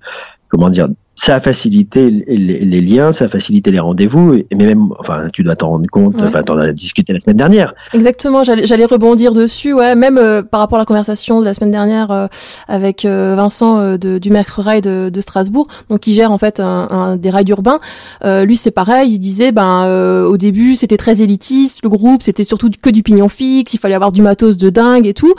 comment 0.48 0.68
dire, 0.70 0.88
ça 1.22 1.36
a 1.36 1.40
facilité 1.40 2.10
les, 2.10 2.80
liens, 2.80 3.12
ça 3.12 3.26
a 3.26 3.28
facilité 3.28 3.70
les 3.70 3.78
rendez-vous, 3.78 4.34
et 4.34 4.46
mais 4.56 4.66
même, 4.66 4.88
enfin, 4.98 5.28
tu 5.32 5.44
dois 5.44 5.54
t'en 5.54 5.68
rendre 5.68 5.86
compte, 5.88 6.16
Ouais. 6.16 6.24
enfin, 6.24 6.42
t'en 6.42 6.58
as 6.58 6.72
discuté 6.72 7.12
la 7.12 7.20
semaine 7.20 7.36
dernière. 7.36 7.74
Exactement, 7.94 8.42
j'allais 8.42 8.84
rebondir 8.84 9.32
dessus, 9.32 9.72
ouais, 9.72 9.94
même 9.94 10.18
euh, 10.18 10.42
par 10.42 10.58
rapport 10.58 10.78
à 10.78 10.80
la 10.80 10.84
conversation 10.84 11.38
de 11.38 11.44
la 11.44 11.54
semaine 11.54 11.70
dernière 11.70 12.10
euh, 12.10 12.26
avec 12.66 13.04
euh, 13.04 13.36
Vincent 13.36 13.96
de, 13.96 14.18
du 14.18 14.30
Mercre 14.30 14.62
Rail 14.62 14.80
de, 14.80 15.10
de 15.10 15.20
Strasbourg, 15.20 15.68
donc 15.88 16.00
qui 16.00 16.12
gère 16.12 16.32
en 16.32 16.38
fait 16.38 16.58
un, 16.58 16.88
un 16.90 17.16
des 17.16 17.30
rails 17.30 17.48
urbains. 17.50 17.78
Lui, 18.24 18.56
c'est 18.56 18.72
pareil, 18.72 19.12
il 19.12 19.20
disait, 19.20 19.52
ben 19.52 20.24
au 20.24 20.36
début 20.36 20.74
c'était 20.74 20.96
très 20.96 21.22
élitiste, 21.22 21.84
le 21.84 21.88
groupe 21.88 22.24
c'était 22.24 22.42
surtout 22.42 22.68
que 22.68 22.90
du 22.90 23.04
pignon 23.04 23.28
fixe, 23.28 23.74
il 23.74 23.78
fallait 23.78 23.94
avoir 23.94 24.10
du 24.10 24.22
matos 24.22 24.56
de 24.56 24.70
dingue 24.70 25.06
et 25.06 25.14
tout, 25.14 25.34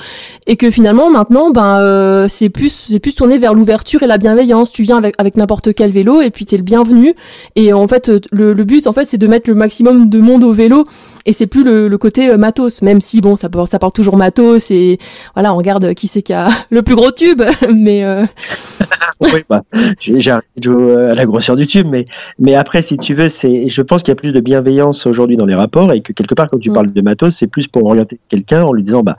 et 0.47 0.55
que 0.55 0.71
finalement 0.71 1.09
maintenant, 1.09 1.51
ben 1.51 2.25
c'est 2.29 2.49
plus 2.49 2.69
c'est 2.89 2.99
plus 2.99 3.15
tourné 3.15 3.37
vers 3.37 3.53
l'ouverture 3.53 4.01
et 4.03 4.07
la 4.07 4.17
bienveillance. 4.17 4.71
Tu 4.71 4.83
viens 4.83 4.97
avec 4.97 5.15
avec 5.17 5.35
n'importe 5.35 5.72
quel 5.73 5.91
vélo 5.91 6.21
et 6.21 6.29
puis 6.29 6.45
t'es 6.45 6.57
le 6.57 6.63
bienvenu. 6.63 7.13
Et 7.55 7.73
en 7.73 7.87
fait, 7.87 8.09
euh, 8.09 8.19
le, 8.31 8.53
le 8.53 8.63
but 8.63 8.87
en 8.87 8.93
fait 8.93 9.05
c'est 9.05 9.17
de 9.17 9.27
mettre 9.27 9.49
le 9.49 9.55
maximum 9.55 10.09
de 10.09 10.19
monde 10.19 10.43
au 10.43 10.53
vélo 10.53 10.85
et 11.25 11.31
c'est 11.31 11.47
plus 11.47 11.63
le, 11.63 11.87
le 11.87 11.97
côté 11.97 12.29
euh, 12.29 12.37
matos, 12.37 12.81
même 12.81 12.99
si 12.99 13.21
bon, 13.21 13.37
ça, 13.37 13.47
porte- 13.49 13.71
ça 13.71 13.79
porte 13.79 13.95
toujours 13.95 14.17
matos 14.17 14.71
et 14.71 14.97
voilà, 15.35 15.53
on 15.53 15.57
regarde 15.57 15.93
qui 15.93 16.07
c'est 16.07 16.21
qui 16.21 16.33
a 16.33 16.49
le 16.69 16.81
plus 16.81 16.95
gros 16.95 17.11
tube, 17.11 17.41
mais 17.73 18.03
euh, 18.03 18.25
oui, 19.21 19.43
bah, 19.49 19.61
j'ai 19.99 20.19
j'ai 20.19 20.31
arrêté 20.31 20.47
de 20.57 20.63
jouer 20.63 20.95
à 21.11 21.15
la 21.15 21.25
grosseur 21.25 21.55
du 21.55 21.65
tube, 21.65 21.87
mais, 21.89 22.03
mais 22.39 22.55
après, 22.55 22.81
si 22.81 22.97
tu 22.97 23.13
veux, 23.13 23.29
c'est, 23.29 23.69
je 23.69 23.81
pense 23.81 24.03
qu'il 24.03 24.09
y 24.11 24.13
a 24.13 24.15
plus 24.15 24.33
de 24.33 24.39
bienveillance 24.41 25.05
aujourd'hui 25.05 25.37
dans 25.37 25.45
les 25.45 25.55
rapports 25.55 25.93
et 25.93 26.01
que 26.01 26.11
quelque 26.13 26.35
part, 26.35 26.47
quand 26.49 26.59
tu 26.59 26.71
Mm. 26.71 26.73
parles 26.73 26.91
de 26.91 27.01
matos, 27.01 27.35
c'est 27.37 27.47
plus 27.47 27.67
pour 27.67 27.85
orienter 27.85 28.19
quelqu'un 28.29 28.63
en 28.63 28.73
lui 28.73 28.83
disant, 28.83 29.01
bah, 29.03 29.15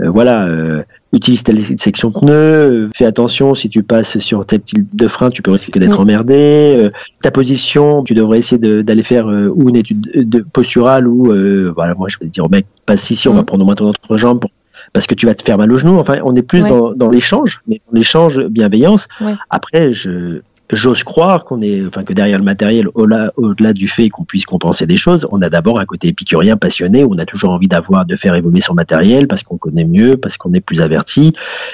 euh, 0.00 0.10
voilà, 0.10 0.46
euh, 0.46 0.82
utilise 1.12 1.42
telle 1.42 1.62
section 1.78 2.10
pneu, 2.12 2.32
euh, 2.32 2.88
fais 2.94 3.06
attention 3.06 3.54
si 3.54 3.68
tu 3.68 3.82
passes 3.82 4.18
sur 4.18 4.44
tes 4.44 4.58
petits 4.58 4.86
de 4.92 5.08
frein, 5.08 5.30
tu 5.30 5.40
peux 5.42 5.50
risquer 5.52 5.78
d'être 5.80 5.98
emmerdé. 6.00 6.34
euh, 6.76 6.90
ta 7.22 7.30
position, 7.30 8.02
tu 8.02 8.14
devrais 8.14 8.38
essayer 8.38 8.82
d'aller 8.82 9.02
faire 9.02 9.28
euh, 9.28 9.48
ou 9.54 9.68
une 9.70 9.76
étude 9.76 10.10
de 10.14 10.40
posturale 10.52 11.06
ou 11.08 11.32
euh, 11.32 11.72
voilà, 11.74 11.94
moi 11.94 12.08
je 12.10 12.16
vais 12.20 12.28
dire 12.28 12.44
au 12.44 12.48
mec, 12.48 12.66
passe 12.84 13.10
ici, 13.10 13.28
on 13.28 13.34
va 13.34 13.42
Mm. 13.42 13.44
prendre 13.46 13.62
au 13.62 13.66
moins 13.66 13.74
ton 13.74 13.86
autre 13.86 14.16
jambe 14.18 14.40
pour- 14.40 14.50
parce 14.92 15.06
que 15.06 15.14
tu 15.14 15.26
vas 15.26 15.34
te 15.34 15.42
faire 15.42 15.58
mal 15.58 15.72
au 15.72 15.78
genou. 15.78 15.98
Enfin, 15.98 16.18
on 16.22 16.36
est 16.36 16.42
plus 16.42 16.62
Ouais. 16.62 16.68
dans, 16.68 16.92
dans 16.92 17.08
l'échange, 17.10 17.60
mais 17.66 17.80
dans 17.90 17.98
l'échange 17.98 18.38
bienveillance. 18.48 19.08
Ouais. 19.20 19.34
Après, 19.50 19.92
je 19.92 20.40
J'ose 20.72 21.04
croire 21.04 21.44
qu'on 21.44 21.62
est, 21.62 21.86
enfin 21.86 22.02
que 22.02 22.12
derrière 22.12 22.38
le 22.38 22.44
matériel, 22.44 22.88
au-delà, 22.94 23.32
au-delà 23.36 23.72
du 23.72 23.86
fait 23.86 24.08
qu'on 24.08 24.24
puisse 24.24 24.44
compenser 24.44 24.84
des 24.86 24.96
choses, 24.96 25.24
on 25.30 25.40
a 25.40 25.48
d'abord 25.48 25.78
un 25.78 25.84
côté 25.84 26.08
épicurien, 26.08 26.56
passionné, 26.56 27.04
où 27.04 27.14
on 27.14 27.18
a 27.18 27.24
toujours 27.24 27.50
envie 27.50 27.68
d'avoir, 27.68 28.04
de 28.04 28.16
faire 28.16 28.34
évoluer 28.34 28.60
son 28.60 28.74
matériel 28.74 29.28
parce 29.28 29.44
qu'on 29.44 29.58
connaît 29.58 29.84
mieux, 29.84 30.16
parce 30.16 30.36
qu'on 30.36 30.52
est 30.54 30.60
plus 30.60 30.80
averti, 30.80 31.32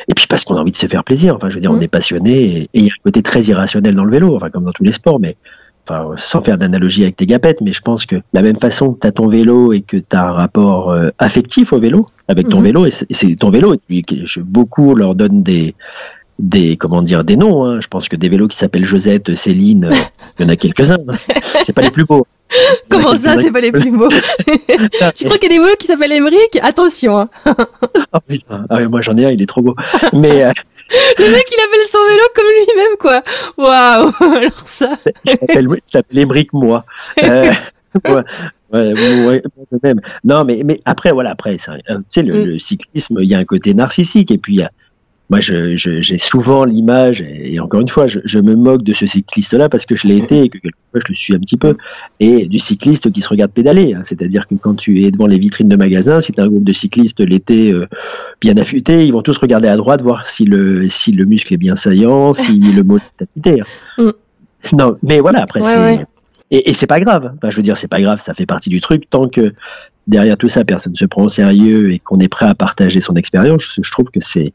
et 0.09 0.15
puis 0.15 0.27
parce 0.27 0.45
qu'on 0.45 0.57
a 0.57 0.61
envie 0.61 0.73
de 0.73 0.77
se 0.77 0.87
faire 0.87 1.05
plaisir. 1.05 1.35
Enfin, 1.35 1.49
je 1.49 1.55
veux 1.55 1.61
dire, 1.63 1.71
on 1.73 1.79
Mm. 1.79 1.83
est 1.85 1.89
passionné, 1.89 2.63
et 2.63 2.69
il 2.75 2.85
y 2.85 2.89
a 2.91 2.93
un 2.93 3.03
côté 3.03 3.23
très 3.23 3.43
irrationnel 3.45 3.95
dans 3.95 4.05
le 4.05 4.11
vélo, 4.13 4.37
enfin 4.37 4.51
comme 4.51 4.65
dans 4.65 4.73
tous 4.73 4.85
les 4.85 4.93
sports, 4.93 5.19
mais 5.21 5.37
enfin 5.89 6.11
sans 6.19 6.43
faire 6.43 6.59
d'analogie 6.59 7.03
avec 7.03 7.17
tes 7.17 7.27
gapettes, 7.27 7.61
mais 7.63 7.73
je 7.73 7.81
pense 7.81 8.05
que 8.05 8.17
la 8.35 8.43
même 8.43 8.57
façon 8.59 8.93
que 8.93 9.01
tu 9.01 9.07
as 9.07 9.13
ton 9.13 9.27
vélo 9.27 9.73
et 9.73 9.81
que 9.81 9.97
tu 9.97 10.05
as 10.17 10.23
un 10.29 10.31
rapport 10.33 10.91
euh, 10.91 11.09
affectif 11.19 11.73
au 11.73 11.79
vélo, 11.81 12.07
avec 12.29 12.49
ton 12.51 12.59
Mhm. 12.59 12.65
vélo, 12.65 12.87
et 12.87 12.91
c'est 12.91 13.37
ton 13.37 13.49
vélo, 13.51 13.73
et 13.75 13.81
puis 13.87 14.03
que 14.03 14.27
je, 14.27 14.41
beaucoup 14.41 14.95
leur 14.95 15.15
donnent 15.15 15.43
des 15.43 15.75
des 16.39 16.77
comment 16.77 17.03
dire 17.03 17.25
des 17.25 17.37
noms 17.37 17.65
hein. 17.65 17.81
je 17.81 17.89
pense 17.89 18.09
que 18.09 18.17
des 18.17 18.29
vélos 18.29 18.49
qui 18.49 18.57
s'appellent 18.57 18.85
Josette 18.85 19.35
Céline 19.37 19.85
euh, 19.85 19.95
il 20.39 20.43
y 20.43 20.47
en 20.47 20.49
a 20.49 20.57
quelques-uns 20.57 20.99
hein. 21.09 21.15
c'est 21.65 21.73
pas 21.73 21.83
les 21.83 21.91
plus 21.91 22.05
beaux 22.05 22.27
Comment 22.91 23.17
ça, 23.17 23.37
c'est 23.37 23.45
c'est 23.45 23.51
pas 23.51 23.63
les 23.63 23.73
plus 23.73 23.91
beaux? 23.91 24.11
Tu 25.15 25.25
crois 25.25 25.39
qu'il 25.39 25.51
y 25.51 25.55
a 25.55 25.59
des 25.59 25.59
vélos 25.59 25.77
qui 25.79 25.87
s'appellent 25.87 26.13
Emmerich 26.13 26.59
Attention, 26.61 27.21
hein. 27.21 27.29
Ah, 28.13 28.21
putain. 28.21 28.67
Ah 28.69 28.77
ouais, 28.77 28.89
moi 28.89 29.01
j'en 29.01 29.17
ai 29.17 29.25
un 29.25 29.31
il 29.31 29.41
est 29.41 29.47
trop 29.47 29.63
beau 29.63 29.75
mais 30.13 30.45
euh, 30.45 30.53
le 31.19 31.31
mec 31.31 31.45
il 31.51 31.61
appelle 31.61 31.89
son 31.91 32.07
vélo 32.07 32.23
comme 32.35 32.45
lui-même, 32.45 32.97
quoi. 32.99 33.23
Waouh 33.57 34.37
Alors 34.37 34.59
ça, 34.67 34.93
je 35.25 35.33
l'appelle 35.95 36.19
Émeric 36.19 36.53
moi 36.53 36.85
euh, 37.23 37.53
ouais, 38.07 38.23
ouais, 38.73 38.93
ouais, 38.93 39.43
moi, 39.57 39.79
même. 39.83 40.01
non 40.25 40.45
mais 40.45 40.63
mais 40.65 40.81
après 40.85 41.13
voilà 41.13 41.31
après 41.31 41.57
sais 41.57 42.23
le, 42.23 42.33
Mm. 42.33 42.47
le 42.49 42.59
cyclisme 42.59 43.19
il 43.23 43.29
y 43.31 43.35
a 43.35 43.39
un 43.39 43.45
côté 43.45 43.73
narcissique 43.73 44.31
et 44.31 44.39
puis 44.39 44.55
il 44.55 44.59
y 44.59 44.63
a 44.63 44.71
moi, 45.33 45.41
je, 45.41 45.77
je- 45.77 46.03
j'ai 46.03 46.19
souvent 46.19 46.67
l'image, 46.67 47.23
et 47.23 47.59
encore 47.59 47.81
une 47.81 47.89
fois, 47.89 48.07
je, 48.07 48.19
je 48.27 48.39
me 48.39 48.55
moque 48.55 48.83
de 48.83 48.93
ce 48.93 49.07
cycliste-là 49.07 49.71
parce 49.71 49.87
que 49.87 49.97
je 49.97 50.07
l'ai 50.07 50.19
été 50.19 50.43
et 50.43 50.49
que 50.51 50.59
quelquefois 50.59 51.01
je 51.07 51.09
le 51.09 51.15
suis 51.17 51.35
un 51.35 51.39
petit 51.39 51.57
peu, 51.57 51.75
et 52.21 52.49
du 52.49 52.59
cycliste 52.59 53.11
qui 53.11 53.23
se 53.23 53.29
regarde 53.31 53.51
pédaler. 53.51 53.95
hein. 53.95 54.03
C'est-à-dire 54.05 54.47
que 54.47 54.55
quand 54.57 54.75
tu 54.75 55.03
es 55.05 55.11
devant 55.11 55.27
les 55.27 55.39
vitrines 55.39 55.71
de 55.71 55.77
magasins, 55.77 56.21
si 56.21 56.33
tu 56.33 56.41
as 56.41 56.45
un 56.45 56.49
groupe 56.49 56.65
de 56.65 56.75
cyclistes 56.75 57.21
l'été 57.21 57.73
euh, 57.73 57.87
bien 58.43 58.59
affûté, 58.59 59.07
ils 59.07 59.13
vont 59.13 59.23
tous 59.23 59.39
regarder 59.39 59.69
à 59.69 59.77
droite, 59.79 60.03
voir 60.03 60.27
si 60.27 60.45
le, 60.45 60.87
si 60.91 61.13
le 61.13 61.25
muscle 61.25 61.55
est 61.55 61.57
bien 61.57 61.77
saillant, 61.77 62.35
si 62.45 62.59
le 62.59 62.83
mot 62.83 62.99
est 62.99 63.23
affûté. 63.25 63.63
hein. 63.63 63.65
Mm. 64.05 64.77
Non, 64.77 64.97
mais 65.03 65.21
voilà, 65.21 65.41
après, 65.43 65.63
Ouais, 65.63 65.73
c'est. 65.75 65.81
ouais. 65.81 66.07
Et, 66.51 66.71
et 66.71 66.75
c'est 66.75 66.87
pas 66.87 67.01
grave. 67.01 67.33
Enfin, 67.39 67.51
je 67.51 67.57
veux 67.57 67.63
dire, 67.63 67.79
c'est 67.79 67.89
pas 67.89 68.03
grave, 68.03 68.21
ça 68.23 68.35
fait 68.35 68.45
partie 68.45 68.69
du 68.69 68.83
truc. 68.83 69.09
Tant 69.09 69.29
que 69.29 69.51
derrière 70.07 70.37
tout 70.37 70.51
ça, 70.51 70.63
personne 70.65 70.93
ne 70.93 70.99
se 70.99 71.07
prend 71.07 71.23
au 71.23 71.31
sérieux 71.31 71.93
et 71.93 71.99
qu'on 71.99 72.19
est 72.21 72.29
prêt 72.29 72.45
à 72.47 72.55
partager 72.55 73.01
son 73.01 73.15
expérience, 73.15 73.63
je, 73.77 73.81
je 73.83 73.91
trouve 73.91 74.11
que 74.13 74.21
c'est 74.21 74.53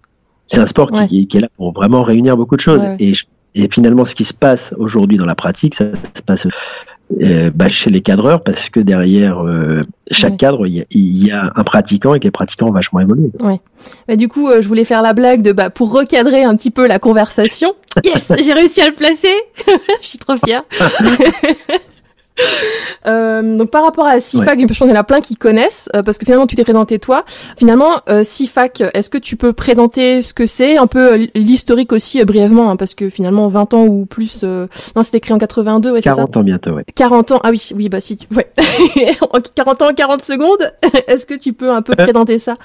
c'est 0.48 0.60
un 0.60 0.66
sport 0.66 0.92
Ouais. 0.92 1.08
qui, 1.08 1.28
qui 1.28 1.38
est 1.38 1.42
là 1.42 1.50
pour 1.58 1.72
vraiment 1.72 2.02
réunir 2.04 2.36
beaucoup 2.38 2.56
de 2.56 2.62
choses. 2.62 2.84
Ouais. 2.84 2.98
Et, 3.00 3.70
finalement, 3.72 4.06
ce 4.06 4.14
qui 4.16 4.24
se 4.24 4.34
passe 4.34 4.74
aujourd'hui 4.78 5.18
dans 5.18 5.26
la 5.26 5.34
pratique, 5.36 5.74
ça 5.76 5.86
se 6.16 6.22
passe 6.22 6.48
euh, 7.22 7.50
bah, 7.56 7.70
chez 7.70 7.90
les 7.90 8.02
cadreurs 8.02 8.42
parce 8.44 8.70
que 8.70 8.80
derrière 8.80 9.40
euh, 9.40 9.84
chaque 10.12 10.32
Ouais. 10.34 10.38
cadre, 10.38 10.68
il 10.68 10.76
y, 10.76 10.82
a, 10.82 10.86
il 10.92 11.28
y 11.28 11.32
a 11.32 11.52
un 11.56 11.64
pratiquant 11.64 12.14
et 12.14 12.20
que 12.20 12.26
les 12.26 12.32
pratiquants 12.32 12.68
ont 12.68 12.72
vachement 12.72 13.00
évolué. 13.00 13.32
Bah, 14.08 14.16
du 14.16 14.28
coup, 14.28 14.48
euh, 14.50 14.62
je 14.62 14.68
voulais 14.68 14.84
faire 14.84 15.02
la 15.02 15.14
blague 15.14 15.42
de 15.42 15.54
bah, 15.54 15.70
pour 15.72 15.92
recadrer 15.92 16.44
un 16.44 16.56
petit 16.56 16.72
peu 16.72 16.88
la 16.88 17.00
conversation. 17.00 17.74
Yes, 18.06 18.32
j'ai 18.44 18.54
réussi 18.54 18.80
à 18.82 18.88
le 18.90 18.94
placer. 18.94 19.34
je 20.02 20.08
suis 20.08 20.20
trop 20.20 20.36
fière. 20.38 20.62
Euh, 23.06 23.58
donc 23.58 23.72
par 23.72 23.84
rapport 23.84 24.06
à 24.06 24.20
CIFAC, 24.20 24.60
je 24.60 24.66
pense 24.66 24.78
qu'il 24.78 24.90
y 24.90 24.92
en 24.92 24.96
a 24.96 25.04
plein 25.04 25.22
qui 25.22 25.36
connaissent, 25.36 25.90
euh, 25.96 26.04
parce 26.04 26.18
que 26.18 26.26
finalement 26.26 26.48
tu 26.48 26.56
t'es 26.56 26.64
présenté 26.64 27.00
toi. 27.00 27.24
Finalement, 27.58 28.02
euh, 28.10 28.24
CIFAC, 28.24 28.84
est-ce 28.94 29.10
que 29.10 29.18
tu 29.18 29.36
peux 29.38 29.54
présenter 29.54 30.22
ce 30.22 30.34
que 30.34 30.46
c'est, 30.46 30.78
un 30.78 30.88
peu 30.88 31.14
euh, 31.14 31.26
l'historique 31.36 31.94
aussi 31.94 32.22
euh, 32.22 32.26
brièvement, 32.26 32.70
hein, 32.70 32.76
parce 32.76 32.94
que 32.96 33.10
finalement 33.10 33.48
20 33.48 33.74
ans 33.74 33.86
ou 33.86 34.06
plus, 34.06 34.42
euh... 34.44 34.68
non 34.96 35.04
c'était 35.04 35.20
créé 35.20 35.34
en 35.34 35.40
82, 35.40 35.92
ouais 35.92 36.02
c'est 36.02 36.10
ça? 36.10 36.16
40 36.16 36.38
ans 36.38 36.44
bientôt, 36.44 36.72
ouais. 36.72 36.84
40 36.96 37.32
ans, 37.32 37.40
ah 37.44 37.50
oui, 37.52 37.70
oui, 37.76 37.90
bah 37.90 38.02
si 38.02 38.18
tu... 38.18 38.28
Ouais. 38.36 38.52
en 39.22 39.40
40 39.56 39.82
ans, 39.82 39.94
40 39.96 40.24
secondes, 40.24 40.74
est-ce 41.08 41.26
que 41.26 41.36
tu 41.36 41.54
peux 41.54 41.72
un 41.72 41.82
peu 41.82 41.96
présenter 41.96 42.40
ça? 42.40 42.56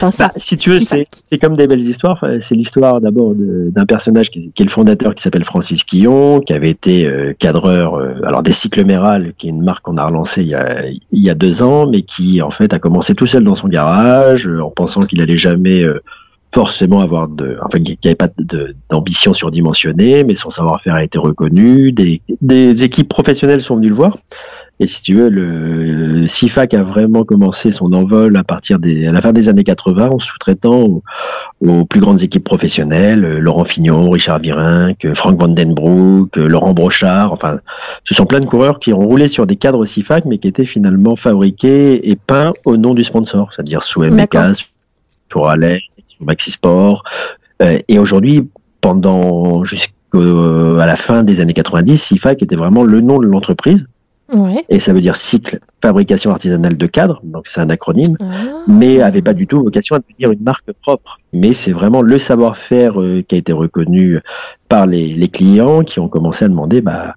Enfin 0.00 0.26
Bah, 0.26 0.32
si 0.36 0.56
tu 0.56 0.70
veux, 0.70 0.80
c'est 0.80 1.38
comme 1.38 1.56
des 1.56 1.66
belles 1.66 1.80
histoires. 1.80 2.24
C'est 2.40 2.54
l'histoire 2.54 3.00
d'abord 3.00 3.34
d'un 3.36 3.86
personnage 3.86 4.30
qui, 4.30 4.50
qui 4.52 4.62
est 4.62 4.64
le 4.64 4.70
fondateur, 4.70 5.14
qui 5.14 5.22
s'appelle 5.22 5.44
Francis 5.44 5.84
Quillon, 5.84 6.40
qui 6.40 6.52
avait 6.52 6.70
été 6.70 7.06
euh, 7.06 7.32
cadreur, 7.38 7.94
euh, 7.94 8.20
alors 8.24 8.42
des 8.42 8.52
cycles 8.52 8.84
Méral, 8.84 9.32
qui 9.38 9.48
est 9.48 9.50
une 9.50 9.62
marque 9.62 9.84
qu'on 9.84 9.96
a 9.96 10.06
relancée 10.06 10.42
il 10.42 10.48
y 10.48 10.54
a, 10.54 10.86
il 10.86 11.22
y 11.22 11.30
a 11.30 11.34
deux 11.34 11.62
ans, 11.62 11.86
mais 11.86 12.02
qui 12.02 12.42
en 12.42 12.50
fait 12.50 12.72
a 12.72 12.78
commencé 12.78 13.14
tout 13.14 13.26
seul 13.26 13.44
dans 13.44 13.56
son 13.56 13.68
garage, 13.68 14.46
euh, 14.46 14.62
en 14.62 14.70
pensant 14.70 15.02
qu'il 15.02 15.20
allait 15.20 15.36
jamais 15.36 15.84
forcément 16.52 17.00
avoir 17.00 17.28
de, 17.28 17.58
enfin, 17.62 17.78
qu'il 17.78 17.96
n'y 18.02 18.08
avait 18.08 18.14
pas 18.14 18.28
d'ambition 18.88 19.34
surdimensionnée, 19.34 20.24
mais 20.24 20.34
son 20.34 20.50
savoir-faire 20.50 20.94
a 20.94 21.04
été 21.04 21.18
reconnu. 21.18 21.92
Des, 21.92 22.22
des 22.40 22.84
équipes 22.84 23.08
professionnelles 23.08 23.62
sont 23.62 23.76
venues 23.76 23.88
le 23.88 23.94
voir. 23.94 24.18
Et 24.78 24.86
si 24.86 25.00
tu 25.00 25.14
veux, 25.14 25.30
le 25.30 26.28
CIFAC 26.28 26.74
a 26.74 26.82
vraiment 26.82 27.24
commencé 27.24 27.72
son 27.72 27.92
envol 27.94 28.36
à 28.36 28.44
partir 28.44 28.78
des, 28.78 29.06
à 29.06 29.12
la 29.12 29.22
fin 29.22 29.32
des 29.32 29.48
années 29.48 29.64
80 29.64 30.08
en 30.08 30.18
sous-traitant 30.18 30.82
aux, 30.82 31.02
aux 31.62 31.86
plus 31.86 32.00
grandes 32.00 32.22
équipes 32.22 32.44
professionnelles, 32.44 33.24
euh, 33.24 33.38
Laurent 33.38 33.64
Fignon, 33.64 34.10
Richard 34.10 34.38
Virenque, 34.38 35.06
Frank 35.14 35.38
Vandenbroek, 35.38 36.36
euh, 36.36 36.46
Laurent 36.46 36.74
Brochard, 36.74 37.32
enfin, 37.32 37.58
ce 38.04 38.14
sont 38.14 38.26
plein 38.26 38.40
de 38.40 38.44
coureurs 38.44 38.78
qui 38.78 38.92
ont 38.92 39.00
roulé 39.00 39.28
sur 39.28 39.46
des 39.46 39.56
cadres 39.56 39.86
CIFAC, 39.86 40.26
mais 40.26 40.36
qui 40.36 40.48
étaient 40.48 40.66
finalement 40.66 41.16
fabriqués 41.16 42.10
et 42.10 42.16
peints 42.16 42.52
au 42.66 42.76
nom 42.76 42.92
du 42.92 43.04
sponsor, 43.04 43.52
c'est-à-dire 43.54 43.82
sous. 43.82 44.02
MBK, 44.02 44.36
sur 45.30 45.48
Allais, 45.48 45.80
sur 46.06 46.24
Maxi 46.24 46.50
Sport. 46.50 47.02
Euh, 47.62 47.78
et 47.88 47.98
aujourd'hui, 47.98 48.46
pendant 48.82 49.64
jusqu'à 49.64 49.90
la 50.12 50.96
fin 50.96 51.22
des 51.22 51.40
années 51.40 51.54
90, 51.54 51.96
CIFAC 51.96 52.42
était 52.42 52.56
vraiment 52.56 52.84
le 52.84 53.00
nom 53.00 53.18
de 53.18 53.26
l'entreprise 53.26 53.86
Ouais. 54.32 54.64
et 54.68 54.80
ça 54.80 54.92
veut 54.92 55.00
dire 55.00 55.14
cycle 55.16 55.60
fabrication 55.80 56.30
artisanale 56.32 56.76
de 56.76 56.86
cadres, 56.86 57.20
donc 57.22 57.46
c'est 57.46 57.60
un 57.60 57.70
acronyme, 57.70 58.16
Ah. 58.20 58.24
mais 58.66 59.00
avait 59.00 59.22
pas 59.22 59.34
du 59.34 59.46
tout 59.46 59.62
vocation 59.62 59.94
à 59.96 60.00
devenir 60.00 60.32
une 60.32 60.42
marque 60.42 60.72
propre. 60.82 61.18
Mais 61.32 61.54
c'est 61.54 61.70
vraiment 61.72 62.02
le 62.02 62.18
savoir-faire 62.18 63.00
euh, 63.00 63.22
qui 63.26 63.36
a 63.36 63.38
été 63.38 63.52
reconnu 63.52 64.18
par 64.68 64.86
les, 64.86 65.14
les 65.14 65.28
clients 65.28 65.82
qui 65.84 66.00
ont 66.00 66.08
commencé 66.08 66.44
à 66.44 66.48
demander, 66.48 66.80
bah, 66.80 67.14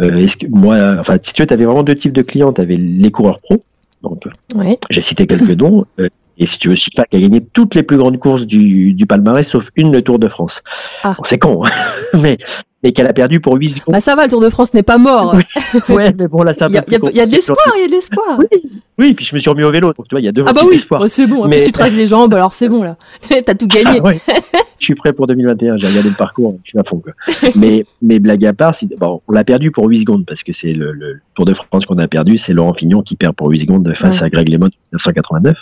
euh, 0.00 0.16
est-ce 0.16 0.36
que 0.38 0.46
moi, 0.48 0.96
enfin, 0.98 1.18
si 1.22 1.32
tu 1.34 1.42
veux, 1.42 1.52
avais 1.52 1.64
vraiment 1.66 1.82
deux 1.82 1.94
types 1.94 2.12
de 2.12 2.22
clients, 2.22 2.52
tu 2.52 2.60
avais 2.62 2.76
les 2.76 3.10
coureurs 3.10 3.40
pro, 3.40 3.62
donc 4.02 4.22
Ouais. 4.54 4.78
j'ai 4.88 5.00
cité 5.02 5.26
quelques 5.26 5.54
dons, 5.54 5.84
euh, 6.00 6.08
et 6.38 6.46
si 6.46 6.58
tu 6.58 6.68
veux, 6.68 6.76
Sifac 6.76 7.12
a 7.14 7.18
gagné 7.18 7.40
toutes 7.40 7.74
les 7.74 7.82
plus 7.82 7.96
grandes 7.96 8.18
courses 8.18 8.46
du, 8.46 8.92
du 8.94 9.06
palmarès, 9.06 9.48
sauf 9.48 9.68
une, 9.76 9.92
le 9.92 10.02
Tour 10.02 10.18
de 10.18 10.28
France. 10.28 10.62
Ah. 11.02 11.14
Bon, 11.16 11.24
c'est 11.26 11.38
con, 11.38 11.64
hein, 11.64 11.70
mais, 12.20 12.38
mais 12.82 12.92
qu'elle 12.92 13.06
a 13.06 13.12
perdu 13.12 13.40
pour 13.40 13.54
8 13.54 13.68
secondes. 13.70 13.92
Bah 13.94 14.00
ça 14.00 14.14
va, 14.14 14.24
le 14.24 14.30
Tour 14.30 14.40
de 14.40 14.50
France 14.50 14.74
n'est 14.74 14.82
pas 14.82 14.98
mort. 14.98 15.34
Ouais, 15.88 16.12
mais 16.18 16.28
bon, 16.28 16.42
là, 16.42 16.52
ça 16.52 16.66
Il 16.70 16.74
y 16.74 16.78
a, 16.78 16.84
y 16.86 16.94
y 16.94 17.26
de 17.26 17.32
l'espoir, 17.32 17.58
il 17.76 17.82
y 17.82 17.84
a 17.84 17.86
de 17.88 17.92
l'espoir. 17.92 18.38
Oui, 18.38 18.70
oui, 18.98 19.14
puis 19.14 19.24
je 19.24 19.34
me 19.34 19.40
suis 19.40 19.50
remis 19.50 19.64
au 19.64 19.70
vélo, 19.70 19.92
donc 19.92 20.06
tu 20.08 20.14
vois, 20.14 20.20
il 20.20 20.24
y 20.24 20.28
a 20.28 20.32
deux 20.32 20.44
Ah 20.46 20.52
bah 20.52 20.62
oui. 20.64 20.82
Ouais, 20.90 21.08
c'est 21.08 21.26
bon. 21.26 21.44
En 21.44 21.48
Mais- 21.48 21.64
tu 21.64 21.72
traces 21.72 21.92
les 21.92 22.06
jambes, 22.06 22.34
alors 22.34 22.52
c'est 22.52 22.68
bon 22.68 22.82
là. 22.82 22.96
T'as 23.44 23.54
tout 23.54 23.66
gagné. 23.66 23.98
Ah 24.00 24.04
ouais. 24.04 24.20
Je 24.78 24.84
suis 24.84 24.94
prêt 24.94 25.12
pour 25.12 25.26
2021, 25.26 25.76
j'ai 25.76 25.86
regardé 25.86 26.08
le 26.10 26.14
parcours, 26.14 26.56
je 26.64 26.70
suis 26.70 26.78
à 26.78 26.84
fond. 26.84 26.98
Quoi. 27.00 27.12
mais, 27.54 27.84
mais 28.02 28.18
blague 28.18 28.44
à 28.46 28.52
part, 28.52 28.74
bon, 28.98 29.20
on 29.26 29.32
l'a 29.32 29.44
perdu 29.44 29.70
pour 29.70 29.86
8 29.88 30.00
secondes, 30.00 30.26
parce 30.26 30.42
que 30.42 30.52
c'est 30.52 30.72
le, 30.72 30.92
le 30.92 31.20
Tour 31.34 31.44
de 31.44 31.54
France 31.54 31.86
qu'on 31.86 31.98
a 31.98 32.08
perdu, 32.08 32.38
c'est 32.38 32.52
Laurent 32.52 32.72
Fignon 32.74 33.02
qui 33.02 33.16
perd 33.16 33.34
pour 33.34 33.48
8 33.50 33.60
secondes 33.60 33.92
face 33.94 34.20
Ouais. 34.20 34.26
à 34.26 34.30
Greg 34.30 34.48
LeMond 34.48 34.66
en 34.66 34.96
1989. 34.96 35.56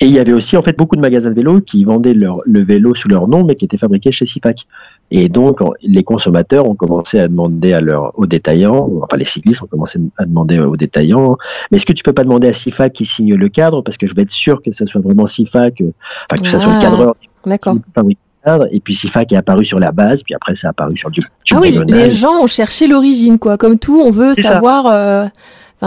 Et 0.00 0.06
il 0.06 0.12
y 0.12 0.18
avait 0.18 0.32
aussi 0.32 0.56
en 0.56 0.62
fait 0.62 0.76
beaucoup 0.76 0.94
de 0.96 1.00
magasins 1.00 1.30
de 1.30 1.34
vélo 1.34 1.60
qui 1.60 1.84
vendaient 1.84 2.14
leur, 2.14 2.40
le 2.46 2.60
vélo 2.60 2.94
sous 2.94 3.08
leur 3.08 3.26
nom, 3.28 3.44
mais 3.44 3.54
qui 3.56 3.64
étaient 3.64 3.78
fabriqués 3.78 4.12
chez 4.12 4.26
Sipac. 4.26 4.66
Et 5.10 5.28
donc, 5.28 5.60
les 5.82 6.04
consommateurs 6.04 6.68
ont 6.68 6.74
commencé 6.74 7.18
à 7.18 7.28
demander 7.28 7.72
à 7.72 7.80
leur, 7.80 8.16
aux 8.18 8.26
détaillants, 8.26 8.90
enfin 9.02 9.16
les 9.16 9.24
cyclistes 9.24 9.62
ont 9.62 9.66
commencé 9.66 9.98
à 10.18 10.24
demander 10.26 10.58
aux 10.60 10.76
détaillants, 10.76 11.36
mais 11.70 11.78
est-ce 11.78 11.86
que 11.86 11.92
tu 11.94 12.02
peux 12.02 12.12
pas 12.12 12.24
demander 12.24 12.48
à 12.48 12.52
Sifac 12.52 12.92
qui 12.92 13.06
signe 13.06 13.34
le 13.34 13.48
cadre, 13.48 13.82
parce 13.82 13.96
que 13.96 14.06
je 14.06 14.14
vais 14.14 14.22
être 14.22 14.30
sûr 14.30 14.62
que 14.62 14.70
ça 14.70 14.86
soit 14.86 15.00
vraiment 15.00 15.26
Sifac, 15.26 15.80
euh, 15.80 15.90
enfin 16.30 16.42
que 16.42 16.48
ça 16.48 16.60
soit 16.60 16.72
Ah. 16.72 16.76
le 16.76 16.82
cadreur 16.82 17.16
D'accord. 17.46 17.74
qui 17.76 17.80
fabrique 17.94 18.18
et 18.70 18.80
puis 18.80 18.94
Sifac 18.94 19.32
est 19.32 19.36
apparu 19.36 19.64
sur 19.64 19.78
la 19.78 19.92
base, 19.92 20.22
puis 20.22 20.34
après 20.34 20.54
ça 20.54 20.68
a 20.68 20.70
apparu 20.70 20.96
sur 20.96 21.10
du, 21.10 21.20
du 21.20 21.54
Ah 21.54 21.58
oui, 21.60 21.78
les 21.88 22.10
gens 22.10 22.42
ont 22.42 22.46
cherché 22.46 22.86
l'origine, 22.86 23.38
quoi. 23.38 23.56
Comme 23.56 23.78
tout, 23.78 24.00
on 24.04 24.10
veut 24.10 24.34
C'est 24.34 24.42
savoir 24.42 24.86
euh, 24.86 25.26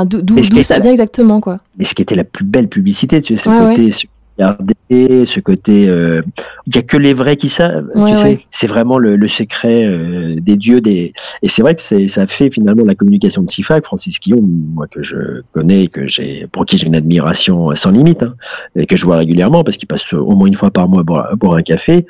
d'où 0.05 0.63
ça 0.63 0.79
vient 0.79 0.91
exactement, 0.91 1.41
quoi. 1.41 1.59
Mais 1.77 1.85
ce 1.85 1.95
qui 1.95 2.01
était 2.01 2.15
la 2.15 2.23
plus 2.23 2.45
belle 2.45 2.67
publicité, 2.67 3.21
tu 3.21 3.35
sais, 3.35 3.43
ce 3.43 3.49
Ouais, 3.49 3.75
côté 3.75 3.91
vérité, 4.39 5.25
ce 5.25 5.39
côté, 5.39 5.87
euh, 5.87 6.21
il 6.67 6.75
y 6.75 6.79
a 6.79 6.81
que 6.81 6.97
les 6.97 7.13
vrais 7.13 7.35
qui 7.35 7.49
savent. 7.49 7.89
Ouais, 7.95 8.11
tu 8.11 8.17
ouais. 8.17 8.35
sais, 8.35 8.39
c'est 8.49 8.67
vraiment 8.67 8.97
le, 8.97 9.15
le 9.15 9.27
secret 9.27 9.85
euh, 9.85 10.35
des 10.39 10.55
dieux. 10.55 10.81
Des 10.81 11.13
et 11.41 11.49
c'est 11.49 11.61
vrai 11.61 11.75
que 11.75 11.81
c'est 11.81 12.07
ça 12.07 12.27
fait 12.27 12.49
finalement 12.49 12.83
la 12.83 12.95
communication 12.95 13.43
de 13.43 13.49
Sifac, 13.49 13.83
Francis 13.83 14.19
Guillaume, 14.19 14.47
moi 14.73 14.87
que 14.87 15.03
je 15.03 15.41
connais, 15.51 15.87
que 15.87 16.07
j'ai 16.07 16.47
pour 16.51 16.65
qui 16.65 16.77
j'ai 16.77 16.87
une 16.87 16.95
admiration 16.95 17.75
sans 17.75 17.91
limite, 17.91 18.23
hein, 18.23 18.33
et 18.75 18.85
que 18.85 18.95
je 18.95 19.05
vois 19.05 19.17
régulièrement 19.17 19.63
parce 19.63 19.77
qu'il 19.77 19.87
passe 19.87 20.11
au 20.13 20.35
moins 20.35 20.47
une 20.47 20.55
fois 20.55 20.71
par 20.71 20.87
mois 20.87 21.03
boire, 21.03 21.35
boire 21.37 21.55
un 21.55 21.63
café. 21.63 22.05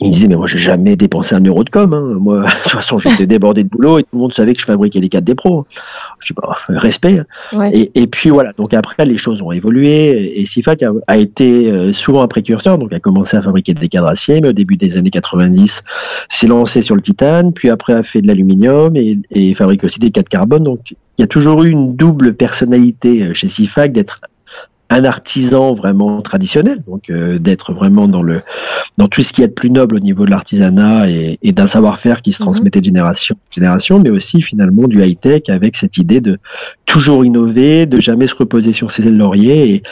Il 0.00 0.08
me 0.08 0.12
disait, 0.12 0.28
mais 0.28 0.36
moi, 0.36 0.46
j'ai 0.46 0.58
jamais 0.58 0.94
dépensé 0.94 1.34
un 1.34 1.42
euro 1.42 1.64
de 1.64 1.70
com. 1.70 1.92
Hein. 1.94 2.18
Moi, 2.20 2.40
de 2.42 2.62
toute 2.62 2.72
façon, 2.72 2.98
j'étais 2.98 3.26
débordé 3.26 3.64
de 3.64 3.68
boulot 3.68 3.98
et 3.98 4.02
tout 4.02 4.08
le 4.12 4.18
monde 4.18 4.34
savait 4.34 4.52
que 4.52 4.60
je 4.60 4.66
fabriquais 4.66 5.00
les 5.00 5.08
4 5.08 5.24
des 5.24 5.34
pros. 5.34 5.64
Je 6.20 6.28
sais 6.28 6.34
pas, 6.34 6.52
respect. 6.68 7.18
hein. 7.20 7.24
Ouais. 7.58 7.70
Et, 7.72 8.02
et 8.02 8.06
puis 8.06 8.28
voilà, 8.30 8.52
donc 8.52 8.74
après, 8.74 9.06
les 9.06 9.16
choses 9.16 9.40
ont 9.40 9.52
évolué 9.52 10.38
et 10.40 10.44
Sifac 10.46 10.82
a, 10.82 10.92
a 11.06 11.16
été 11.16 11.70
euh, 11.72 11.92
souvent 11.92 12.22
un 12.22 12.28
précurseur, 12.28 12.76
donc 12.76 12.92
a 12.92 13.00
commencé 13.00 13.36
à 13.36 13.42
fabriquer 13.42 13.72
des 13.74 13.88
cadres 13.88 14.08
acier, 14.08 14.40
mais 14.42 14.48
au 14.48 14.52
début 14.52 14.76
des 14.76 14.96
années 14.98 15.10
90, 15.10 15.82
s'est 16.28 16.46
lancé 16.46 16.82
sur 16.82 16.94
le 16.94 17.02
titane, 17.02 17.52
puis 17.52 17.70
après 17.70 17.94
a 17.94 18.02
fait 18.02 18.20
de 18.20 18.26
l'aluminium 18.26 18.96
et, 18.96 19.18
et 19.30 19.54
fabrique 19.54 19.84
aussi 19.84 19.98
des 19.98 20.10
cadres 20.10 20.28
carbone. 20.28 20.64
Donc 20.64 20.80
il 20.90 21.22
y 21.22 21.24
a 21.24 21.26
toujours 21.26 21.62
eu 21.64 21.70
une 21.70 21.96
double 21.96 22.34
personnalité 22.34 23.22
euh, 23.22 23.34
chez 23.34 23.48
Sifac 23.48 23.92
d'être 23.92 24.20
un 24.88 25.04
artisan 25.04 25.74
vraiment 25.74 26.22
traditionnel, 26.22 26.82
donc 26.86 27.10
euh, 27.10 27.38
d'être 27.40 27.72
vraiment 27.72 28.06
dans 28.06 28.22
le 28.22 28.40
dans 28.98 29.08
tout 29.08 29.22
ce 29.22 29.32
qui 29.32 29.42
est 29.42 29.48
de 29.48 29.52
plus 29.52 29.70
noble 29.70 29.96
au 29.96 29.98
niveau 29.98 30.24
de 30.26 30.30
l'artisanat 30.30 31.10
et, 31.10 31.38
et 31.42 31.52
d'un 31.52 31.66
savoir-faire 31.66 32.22
qui 32.22 32.30
se 32.32 32.40
Mhm. 32.42 32.46
transmettait 32.46 32.80
de 32.80 32.84
génération 32.84 33.34
en 33.34 33.52
génération, 33.52 33.98
mais 33.98 34.10
aussi 34.10 34.42
finalement 34.42 34.86
du 34.86 35.02
high-tech 35.02 35.42
avec 35.48 35.74
cette 35.76 35.98
idée 35.98 36.20
de 36.20 36.38
toujours 36.86 37.24
innover, 37.24 37.86
de 37.86 38.00
jamais 38.00 38.28
se 38.28 38.36
reposer 38.36 38.72
sur 38.72 38.90
ses 38.92 39.10
lauriers. 39.10 39.74
Et, 39.74 39.82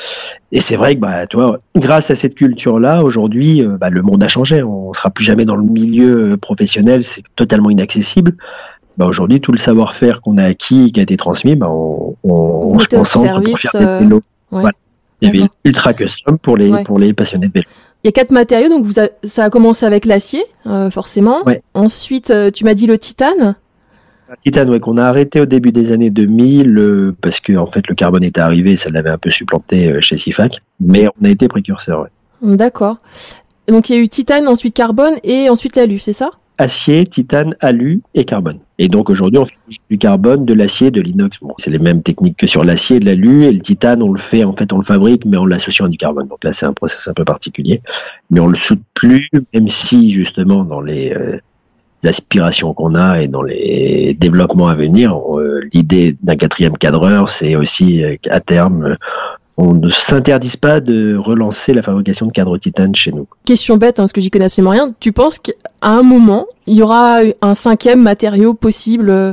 et 0.53 0.61
c'est 0.61 0.77
vrai 0.77 0.95
que 0.95 1.01
bah, 1.01 1.27
toi, 1.27 1.59
grâce 1.75 2.11
à 2.13 2.15
cette 2.15 2.37
culture-là, 2.37 3.03
aujourd'hui, 3.03 3.63
euh, 3.63 3.77
bah, 3.77 3.91
le 3.91 4.01
monde 4.03 4.23
a 4.23 4.29
changé. 4.29 4.63
On 4.63 4.95
sera 4.95 5.11
plus 5.11 5.25
jamais 5.25 5.45
dans 5.45 5.57
le 5.57 5.65
milieu 5.65 6.33
euh, 6.33 6.37
professionnel, 6.37 7.03
c'est 7.05 7.25
totalement 7.35 7.71
inaccessible. 7.71 8.33
Bah, 8.97 9.07
aujourd'hui, 9.07 9.41
tout 9.41 9.51
le 9.51 9.59
savoir-faire 9.59 10.21
qu'on 10.21 10.39
a 10.39 10.45
acquis, 10.45 10.93
qui 10.93 11.01
a 11.01 11.03
été 11.03 11.17
transmis, 11.17 11.57
bah, 11.57 11.69
on, 11.69 12.15
on, 12.23 12.33
on 12.75 12.79
se 12.79 12.87
concentre 12.89 13.43
pour 13.43 13.59
faire 13.59 13.73
des 13.75 13.85
euh, 13.85 13.99
vélos. 13.99 14.23
ouais. 14.53 14.61
Voilà. 14.63 14.71
Des 15.23 15.31
vélos 15.31 15.43
D'accord. 15.45 15.59
ultra 15.65 15.95
custom 15.95 16.39
pour 16.39 16.57
les, 16.57 16.71
Ouais. 16.71 16.85
pour 16.85 16.99
les 16.99 17.13
passionnés 17.15 17.49
de 17.49 17.53
vélo. 17.53 17.67
Il 18.03 18.09
y 18.09 18.11
a 18.11 18.13
quatre 18.13 18.31
matériaux, 18.33 18.69
donc 18.69 18.85
vous 18.85 19.01
a- 19.01 19.09
ça 19.27 19.45
a 19.45 19.51
commencé 19.51 19.87
avec 19.87 20.05
l'acier, 20.05 20.43
euh, 20.67 20.91
forcément. 20.91 21.43
Ouais. 21.45 21.63
Ensuite, 21.73 22.31
euh, 22.31 22.51
tu 22.51 22.65
m'as 22.65 22.75
dit 22.75 22.87
le 22.87 22.99
titane. 22.99 23.57
Titane, 24.45 24.69
ouais, 24.71 24.81
qu'on 24.81 24.97
a 24.99 25.05
arrêté 25.05 25.41
au 25.41 25.47
début 25.47 25.71
des 25.71 25.93
années 25.93 26.11
2000 26.11 26.77
euh, 26.79 27.15
parce 27.21 27.41
que 27.41 27.53
en 27.57 27.67
fait 27.67 27.87
le 27.89 27.95
carbone 27.95 28.25
était 28.25 28.41
arrivé, 28.41 28.77
ça 28.77 28.91
l'avait 28.91 29.11
un 29.11 29.19
peu 29.19 29.31
supplanté 29.31 29.89
euh, 29.91 30.01
chez 30.01 30.17
Sifac, 30.19 30.59
mais 30.81 31.07
on 31.21 31.25
a 31.25 31.29
été 31.31 31.47
précurseur. 31.47 32.01
ouais. 32.03 32.57
D'accord. 32.57 32.97
Donc 33.69 33.89
il 33.89 33.97
y 33.97 33.99
a 33.99 34.03
eu 34.03 34.09
titane, 34.09 34.49
ensuite 34.49 34.75
carbone 34.75 35.15
et 35.23 35.49
ensuite 35.49 35.77
l'alu, 35.77 35.99
c'est 35.99 36.13
ça? 36.13 36.31
Acier, 36.57 37.05
titane, 37.05 37.57
alu 37.61 38.01
et 38.15 38.25
carbone. 38.25 38.61
Et 38.79 38.89
donc 38.89 39.11
aujourd'hui 39.11 39.39
on 39.39 39.45
fait 39.45 39.57
du 39.91 39.99
carbone, 39.99 40.45
de 40.45 40.55
l'acier, 40.55 40.91
de 40.91 41.01
l'inox. 41.01 41.39
Bon, 41.41 41.55
c'est 41.59 41.71
les 41.71 41.79
mêmes 41.79 42.03
techniques 42.03 42.37
que 42.37 42.47
sur 42.47 42.63
l'acier, 42.63 43.01
de 43.01 43.07
l'alu 43.07 43.45
et 43.45 43.53
le 43.53 43.61
titane 43.61 44.03
on 44.03 44.13
le 44.13 44.21
fait 44.21 44.45
en 44.45 44.53
fait 44.53 44.73
on 44.73 44.79
le 44.79 44.85
fabrique 44.85 45.25
mais 45.25 45.37
en 45.37 45.47
l'associant 45.47 45.87
à 45.87 45.89
du 45.89 45.99
carbone. 45.99 46.29
Donc 46.29 46.45
là 46.45 46.53
c'est 46.53 46.67
un 46.67 46.73
process 46.73 47.09
un 47.09 47.15
peu 47.15 47.25
particulier, 47.25 47.81
mais 48.31 48.41
on 48.41 48.47
le 48.47 48.57
soude 48.57 48.83
plus 48.95 49.29
même 49.53 49.69
si 49.69 50.13
justement 50.13 50.65
dans 50.65 50.81
les 50.81 51.13
euh, 51.13 51.39
aspirations 52.07 52.75
qu'on 52.75 52.95
a 52.95 53.23
et 53.23 53.29
dans 53.29 53.43
les 53.43 54.15
développements 54.15 54.69
à 54.69 54.75
venir, 54.75 55.17
euh, 55.39 55.61
l'idée 55.73 56.17
d'un 56.23 56.37
quatrième 56.37 56.77
cadreur, 56.77 57.29
c'est 57.29 57.57
aussi 57.57 58.05
euh, 58.05 58.17
à 58.31 58.41
terme, 58.41 58.97
on 59.57 59.75
ne 59.75 59.89
s'interdise 59.89 60.57
pas 60.57 60.81
de 60.81 61.17
relancer 61.17 61.75
la 61.75 61.83
fabrication 61.83 62.27
de 62.27 62.33
cadres 62.33 62.59
titane 62.59 62.95
chez 62.95 63.13
nous. 63.13 63.27
Question 63.45 63.77
bête, 63.77 63.99
hein, 64.01 64.03
parce 64.05 64.13
que 64.13 64.21
j'y 64.21 64.31
connais 64.31 64.47
absolument 64.47 64.71
rien. 64.73 64.89
Tu 65.01 65.13
penses 65.13 65.39
qu'à 65.39 65.53
un 65.83 66.03
moment, 66.03 66.47
il 66.67 66.77
y 66.77 66.83
aura 66.83 67.21
un 67.41 67.55
cinquième 67.55 68.03
matériau 68.03 68.55
possible 68.55 69.11
euh, 69.11 69.33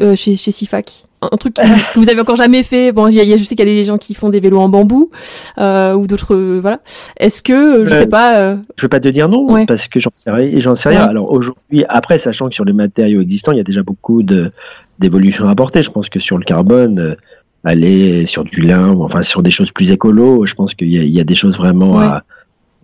euh, 0.00 0.16
chez, 0.16 0.34
chez 0.36 0.50
Sifac? 0.50 1.04
Un 1.22 1.36
truc 1.36 1.52
que 1.54 1.60
vous 2.00 2.08
avez 2.08 2.20
encore 2.22 2.36
jamais 2.36 2.62
fait. 2.62 2.92
Bon, 2.92 3.06
il 3.08 3.14
y 3.14 3.20
a- 3.32 3.36
je 3.36 3.44
sais 3.44 3.54
qu'il 3.54 3.68
y 3.68 3.70
a 3.70 3.74
des 3.74 3.84
gens 3.84 3.98
qui 3.98 4.14
font 4.14 4.30
des 4.30 4.40
vélos 4.40 4.58
en 4.58 4.70
bambou 4.70 5.10
euh, 5.58 5.92
ou 5.92 6.06
d'autres. 6.06 6.34
euh, 6.34 6.58
voilà. 6.62 6.80
Est-ce 7.18 7.42
que 7.42 7.84
je 7.84 7.92
Euh, 7.92 7.98
sais 7.98 8.06
pas 8.06 8.54
Je 8.76 8.82
veux 8.82 8.88
pas 8.88 9.00
te 9.00 9.08
dire 9.08 9.28
non 9.28 9.44
Ouais. 9.52 9.66
parce 9.66 9.86
que 9.86 10.00
j'en 10.00 10.10
sais 10.14 10.30
rien. 10.30 10.58
J'en 10.60 10.74
sais 10.76 10.88
rien. 10.88 11.04
Ouais. 11.04 11.10
Alors 11.10 11.30
aujourd'hui, 11.30 11.84
après, 11.90 12.18
sachant 12.18 12.48
que 12.48 12.54
sur 12.54 12.64
les 12.64 12.72
matériaux 12.72 13.20
existants, 13.20 13.52
il 13.52 13.58
y 13.58 13.60
a 13.60 13.64
déjà 13.64 13.82
beaucoup 13.82 14.22
de 14.22 14.50
d'évolutions 14.98 15.46
à 15.46 15.50
apporter. 15.50 15.82
Je 15.82 15.90
pense 15.90 16.08
que 16.08 16.18
sur 16.20 16.38
le 16.38 16.44
carbone, 16.44 17.16
aller 17.64 18.26
sur 18.26 18.44
du 18.44 18.60
lin, 18.62 18.92
ou 18.92 19.04
enfin 19.04 19.22
sur 19.22 19.42
des 19.42 19.50
choses 19.50 19.70
plus 19.72 19.90
écolo, 19.90 20.46
je 20.46 20.54
pense 20.54 20.74
qu'il 20.74 20.88
y, 20.92 20.98
a- 20.98 21.02
il 21.02 21.10
y 21.10 21.20
a 21.20 21.24
des 21.24 21.34
choses 21.34 21.56
vraiment 21.56 21.96
Ouais. 21.98 22.04
à, 22.04 22.24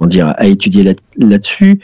on 0.01 0.07
dire, 0.07 0.35
à 0.37 0.47
étudier 0.47 0.83
là- 0.83 0.93
là-dessus. 1.19 1.81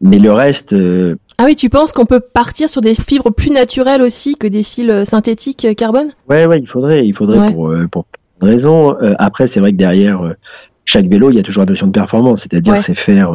Mais 0.00 0.18
le 0.18 0.32
reste, 0.32 0.72
euh, 0.74 1.16
Ah 1.38 1.44
oui, 1.46 1.56
tu 1.56 1.70
penses 1.70 1.92
qu'on 1.92 2.04
peut 2.06 2.20
partir 2.20 2.68
sur 2.68 2.80
des 2.82 2.94
fibres 2.94 3.30
plus 3.30 3.50
naturelles 3.50 4.02
aussi 4.02 4.34
que 4.36 4.46
des 4.46 4.62
fils 4.62 4.88
euh, 4.90 5.04
synthétiques 5.04 5.64
euh, 5.64 5.72
carbone? 5.74 6.08
Ouais, 6.28 6.46
ouais, 6.46 6.58
il 6.60 6.66
faudrait, 6.68 7.06
il 7.06 7.14
faudrait 7.14 7.38
Ouais. 7.38 7.50
pour 7.52 7.68
euh, 7.70 7.86
pour 7.88 8.04
plein 8.04 8.48
de 8.48 8.52
raisons. 8.54 8.94
Euh, 9.00 9.14
après, 9.18 9.46
c'est 9.46 9.60
vrai 9.60 9.72
que 9.72 9.76
derrière 9.76 10.34
chaque 10.84 11.06
vélo, 11.06 11.30
il 11.30 11.36
y 11.36 11.38
a 11.38 11.42
toujours 11.42 11.62
la 11.64 11.70
notion 11.70 11.86
de 11.86 11.92
performance, 11.92 12.42
c'est-à-dire 12.42 12.74
Ouais. 12.74 12.80
c'est 12.82 12.94
faire 12.94 13.34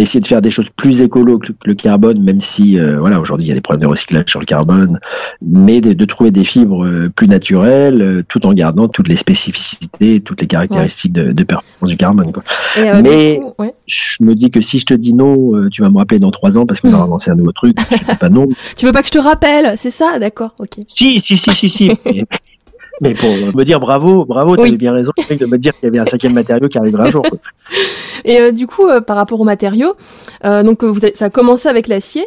essayer 0.00 0.20
de 0.20 0.26
faire 0.26 0.42
des 0.42 0.50
choses 0.50 0.68
plus 0.76 1.00
écolo 1.02 1.38
que 1.38 1.52
le 1.64 1.74
carbone, 1.74 2.22
même 2.22 2.40
si 2.40 2.78
euh, 2.78 2.98
voilà 3.00 3.20
aujourd'hui 3.20 3.46
il 3.46 3.48
y 3.48 3.52
a 3.52 3.54
des 3.54 3.60
problèmes 3.60 3.82
de 3.82 3.86
recyclage 3.88 4.24
sur 4.28 4.40
le 4.40 4.46
carbone, 4.46 4.98
mais 5.42 5.80
de, 5.80 5.92
de 5.92 6.04
trouver 6.04 6.30
des 6.30 6.44
fibres 6.44 6.84
euh, 6.84 7.08
plus 7.14 7.28
naturelles, 7.28 8.02
euh, 8.02 8.22
tout 8.28 8.44
en 8.46 8.52
gardant 8.52 8.88
toutes 8.88 9.08
les 9.08 9.16
spécificités, 9.16 10.20
toutes 10.20 10.40
les 10.40 10.46
caractéristiques 10.46 11.12
de, 11.12 11.32
de 11.32 11.44
performance 11.44 11.90
du 11.90 11.96
carbone. 11.96 12.32
Quoi. 12.32 12.42
Et, 12.76 12.90
euh, 12.90 13.00
Mais- 13.02 13.34
du 13.36 13.40
coup, 13.42 13.52
ouais. 13.58 13.74
Je 13.86 14.24
me 14.24 14.34
dis 14.34 14.50
que 14.50 14.62
si 14.62 14.78
je 14.78 14.86
te 14.86 14.94
dis 14.94 15.12
non, 15.12 15.68
tu 15.68 15.82
vas 15.82 15.90
me 15.90 15.98
rappeler 15.98 16.18
dans 16.18 16.30
trois 16.30 16.56
ans 16.56 16.64
parce 16.64 16.80
qu'on 16.80 16.88
Mhm. 16.88 16.94
aura 16.94 17.06
lancé 17.06 17.30
un 17.30 17.34
nouveau 17.34 17.52
truc. 17.52 17.76
Je 17.90 17.96
dis 17.98 18.16
pas 18.18 18.30
non. 18.30 18.46
Tu 18.78 18.86
veux 18.86 18.92
pas 18.92 19.02
que 19.02 19.08
je 19.08 19.12
te 19.12 19.18
rappelle 19.18 19.74
C'est 19.76 19.90
ça, 19.90 20.18
d'accord, 20.18 20.54
ok. 20.58 20.78
Si, 20.88 21.20
si, 21.20 21.36
si, 21.36 21.50
si, 21.52 21.68
si. 21.68 21.90
mais, 23.00 23.14
pour 23.14 23.28
me 23.30 23.62
dire 23.64 23.80
bravo, 23.80 24.24
bravo, 24.24 24.56
t'avais 24.56 24.70
Oui. 24.70 24.76
bien 24.76 24.92
raison 24.92 25.12
de 25.30 25.46
me 25.46 25.58
dire 25.58 25.72
qu'il 25.74 25.84
y 25.84 25.86
avait 25.88 25.98
un 25.98 26.06
cinquième 26.06 26.32
matériau 26.34 26.68
qui 26.68 26.78
arriverait 26.78 27.08
un 27.08 27.10
jour. 27.10 27.22
quoi. 27.22 27.38
Et 28.24 28.40
euh, 28.40 28.52
du 28.52 28.66
coup, 28.66 28.86
euh, 28.88 29.00
par 29.00 29.16
rapport 29.16 29.40
aux 29.40 29.44
matériaux, 29.44 29.94
euh, 30.44 30.62
donc 30.62 30.82
vous 30.84 30.98
avez- 31.04 31.14
ça 31.14 31.26
a 31.26 31.30
commencé 31.30 31.68
avec 31.68 31.88
l'acier, 31.88 32.24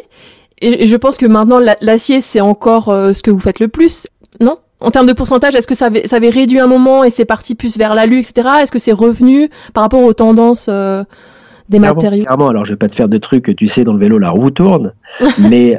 et, 0.60 0.86
je 0.86 0.96
pense 0.96 1.16
que 1.16 1.26
maintenant 1.26 1.58
la- 1.58 1.76
l'acier 1.80 2.20
c'est 2.20 2.40
encore 2.40 2.84
ce 2.86 3.22
que 3.22 3.30
vous 3.30 3.40
faites 3.40 3.60
le 3.60 3.68
plus, 3.68 4.06
non? 4.40 4.58
En 4.80 4.90
termes 4.92 5.06
de 5.06 5.12
pourcentage, 5.12 5.56
est-ce 5.56 5.66
que 5.66 5.74
ça 5.74 5.86
avait, 5.86 6.06
ça 6.06 6.16
avait 6.16 6.30
réduit 6.30 6.60
un 6.60 6.68
moment 6.68 7.02
et 7.02 7.10
c'est 7.10 7.24
parti 7.24 7.56
plus 7.56 7.76
vers 7.76 7.96
l'alu, 7.96 8.20
etc. 8.20 8.48
Est-ce 8.62 8.70
que 8.70 8.78
c'est 8.78 8.92
revenu 8.92 9.50
par 9.74 9.82
rapport 9.82 10.02
aux 10.02 10.12
tendances 10.14 10.68
des 10.68 11.78
Clairement, 11.78 11.94
matériaux? 11.96 12.24
clairement, 12.24 12.48
alors 12.48 12.64
je 12.64 12.72
vais 12.72 12.76
pas 12.76 12.88
te 12.88 12.94
faire 12.94 13.08
de 13.08 13.18
trucs, 13.18 13.56
tu 13.56 13.66
sais, 13.66 13.82
dans 13.84 13.92
le 13.92 13.98
vélo, 13.98 14.18
la 14.18 14.30
roue 14.30 14.50
tourne, 14.52 14.92
mais 15.38 15.76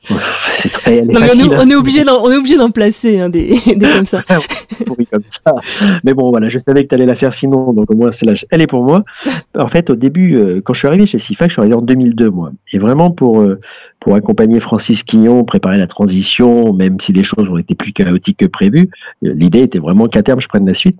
c'est 0.52 0.70
très, 0.70 1.02
Non, 1.02 1.20
mais 1.20 1.30
on, 1.34 1.52
est, 1.52 1.56
on 1.56 1.70
est 1.70 1.74
obligé 1.74 2.04
d'en, 2.04 2.22
on 2.22 2.30
est 2.30 2.36
obligé 2.36 2.56
d'en 2.56 2.70
placer 2.70 3.18
hein, 3.18 3.28
des, 3.28 3.58
des 3.66 3.88
comme 3.88 4.04
ça. 4.04 4.22
pourri 4.86 5.06
comme 5.06 5.22
ça. 5.26 5.52
Mais 6.04 6.14
bon, 6.14 6.30
voilà, 6.30 6.48
je 6.48 6.58
savais 6.58 6.84
que 6.84 6.88
tu 6.88 6.94
allais 6.94 7.06
la 7.06 7.16
faire 7.16 7.34
sinon, 7.34 7.72
donc 7.72 7.90
au 7.90 7.96
moins, 7.96 8.12
c'est 8.12 8.24
là, 8.24 8.34
elle 8.50 8.62
est 8.62 8.66
pour 8.66 8.84
moi. 8.84 9.04
En 9.56 9.66
fait, 9.68 9.90
au 9.90 9.96
début, 9.96 10.36
euh, 10.36 10.60
quand 10.62 10.72
je 10.72 10.78
suis 10.78 10.88
arrivé 10.88 11.06
chez 11.06 11.18
Sifac, 11.18 11.48
je 11.48 11.54
suis 11.54 11.60
arrivé 11.60 11.74
en 11.74 11.82
2002, 11.82 12.30
moi. 12.30 12.52
Et 12.72 12.78
vraiment 12.78 13.10
pour, 13.10 13.40
euh, 13.40 13.58
pour 13.98 14.14
accompagner 14.14 14.60
Francis 14.60 15.02
Quillon, 15.02 15.44
préparer 15.44 15.78
la 15.78 15.88
transition, 15.88 16.72
même 16.72 17.00
si 17.00 17.12
les 17.12 17.24
choses 17.24 17.48
ont 17.48 17.58
été 17.58 17.74
plus 17.74 17.92
chaotiques 17.92 18.38
que 18.38 18.46
prévu, 18.46 18.90
euh, 19.24 19.32
l'idée 19.34 19.62
était 19.62 19.80
vraiment 19.80 20.06
qu'à 20.06 20.22
terme, 20.22 20.40
je 20.40 20.48
prenne 20.48 20.66
la 20.66 20.74
suite. 20.74 20.98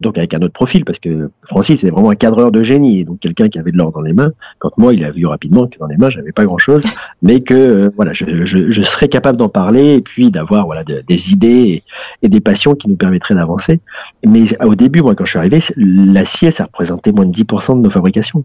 Donc 0.00 0.16
avec 0.16 0.32
un 0.34 0.38
autre 0.42 0.52
profil, 0.52 0.84
parce 0.84 0.98
que 0.98 1.30
Francis 1.46 1.82
est 1.82 1.90
vraiment 1.90 2.10
un 2.10 2.14
cadreur 2.14 2.52
de 2.52 2.62
génie, 2.62 3.00
et 3.00 3.04
donc 3.04 3.18
quelqu'un 3.20 3.48
qui 3.48 3.58
avait 3.58 3.72
de 3.72 3.76
l'or 3.76 3.90
dans 3.92 4.00
les 4.00 4.12
mains. 4.12 4.32
Quand 4.60 4.70
moi, 4.78 4.94
il 4.94 5.04
a 5.04 5.10
vu 5.10 5.26
rapidement 5.26 5.66
que 5.66 5.76
dans 5.78 5.86
les 5.88 5.96
mains, 5.96 6.08
j'avais 6.10 6.32
pas 6.32 6.44
grand-chose, 6.44 6.84
mais 7.22 7.40
que 7.40 7.54
euh, 7.54 7.90
voilà, 7.96 8.12
je, 8.12 8.44
je, 8.44 8.70
je 8.70 8.82
serais 8.82 9.08
capable 9.08 9.38
d'en 9.38 9.48
parler 9.48 9.94
et 9.94 10.00
puis 10.00 10.30
d'avoir 10.30 10.66
voilà 10.66 10.84
de- 10.84 11.02
des 11.06 11.32
idées 11.32 11.48
et, 11.48 11.82
et 12.22 12.28
des 12.28 12.40
passions 12.40 12.74
qui 12.74 12.88
nous 12.88 12.96
permettraient 12.96 13.34
d'avancer. 13.34 13.80
Mais 14.24 14.44
au 14.64 14.74
début, 14.74 15.02
moi, 15.02 15.14
quand 15.14 15.24
je 15.24 15.30
suis 15.30 15.38
arrivé, 15.38 15.58
l'acier, 15.76 16.50
ça 16.50 16.64
représentait 16.64 17.12
moins 17.12 17.26
de 17.26 17.32
10% 17.32 17.76
de 17.78 17.82
nos 17.82 17.90
fabrications. 17.90 18.44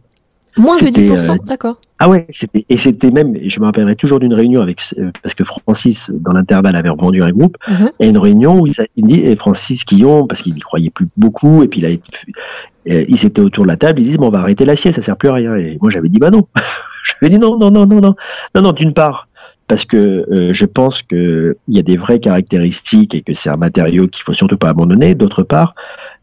Moins 0.57 0.77
de 0.77 0.85
C'était, 0.85 1.07
10%, 1.07 1.31
euh, 1.31 1.35
d'accord. 1.47 1.77
Ah 1.99 2.09
ouais, 2.09 2.25
c'était 2.29 2.65
et 2.69 2.77
c'était 2.77 3.11
même, 3.11 3.35
je 3.43 3.59
me 3.59 3.65
rappellerai 3.65 3.95
toujours 3.95 4.19
d'une 4.19 4.33
réunion 4.33 4.61
avec 4.61 4.81
euh, 4.97 5.11
parce 5.21 5.33
que 5.33 5.43
Francis 5.43 6.11
dans 6.11 6.33
l'intervalle 6.33 6.75
avait 6.75 6.89
revendu 6.89 7.23
un 7.23 7.31
groupe 7.31 7.57
Mhm. 7.67 7.91
et 7.99 8.07
une 8.07 8.17
réunion 8.17 8.59
où 8.59 8.67
il, 8.67 8.73
il 8.95 9.05
dit 9.05 9.19
et 9.21 9.35
Francis 9.35 9.83
Quillon 9.83 10.27
parce 10.27 10.41
qu'il 10.41 10.55
y 10.55 10.59
croyait 10.59 10.89
plus 10.91 11.07
beaucoup 11.17 11.63
et 11.63 11.67
puis 11.67 11.79
il 11.81 11.85
a 11.85 11.89
euh, 11.89 13.05
ils 13.07 13.25
étaient 13.25 13.41
autour 13.41 13.63
de 13.63 13.69
la 13.69 13.77
table, 13.77 14.01
ils 14.01 14.05
disent 14.05 14.17
bon 14.17 14.27
on 14.27 14.31
va 14.31 14.39
arrêter 14.39 14.65
l'acier, 14.65 14.91
ça 14.91 15.01
sert 15.01 15.17
plus 15.17 15.29
à 15.29 15.33
rien 15.33 15.55
et 15.55 15.77
moi 15.81 15.89
j'avais 15.89 16.09
dit 16.09 16.19
bah 16.19 16.29
non, 16.29 16.47
je 17.03 17.13
lui 17.19 17.27
ai 17.27 17.29
dit 17.31 17.39
non 17.39 17.57
non 17.57 17.71
non 17.71 17.87
non 17.87 18.01
non 18.01 18.15
non 18.53 18.61
non 18.61 18.71
d'une 18.73 18.93
part 18.93 19.27
parce 19.67 19.85
que 19.85 19.97
euh, 20.31 20.53
je 20.53 20.65
pense 20.65 21.01
que 21.01 21.57
il 21.67 21.75
y 21.75 21.79
a 21.79 21.83
des 21.83 21.97
vraies 21.97 22.19
caractéristiques 22.19 23.15
et 23.15 23.21
que 23.21 23.33
c'est 23.33 23.49
un 23.49 23.57
matériau 23.57 24.07
qu'il 24.07 24.23
faut 24.23 24.33
surtout 24.33 24.57
pas 24.57 24.69
abandonner. 24.69 25.15
D'autre 25.15 25.43
part, 25.43 25.73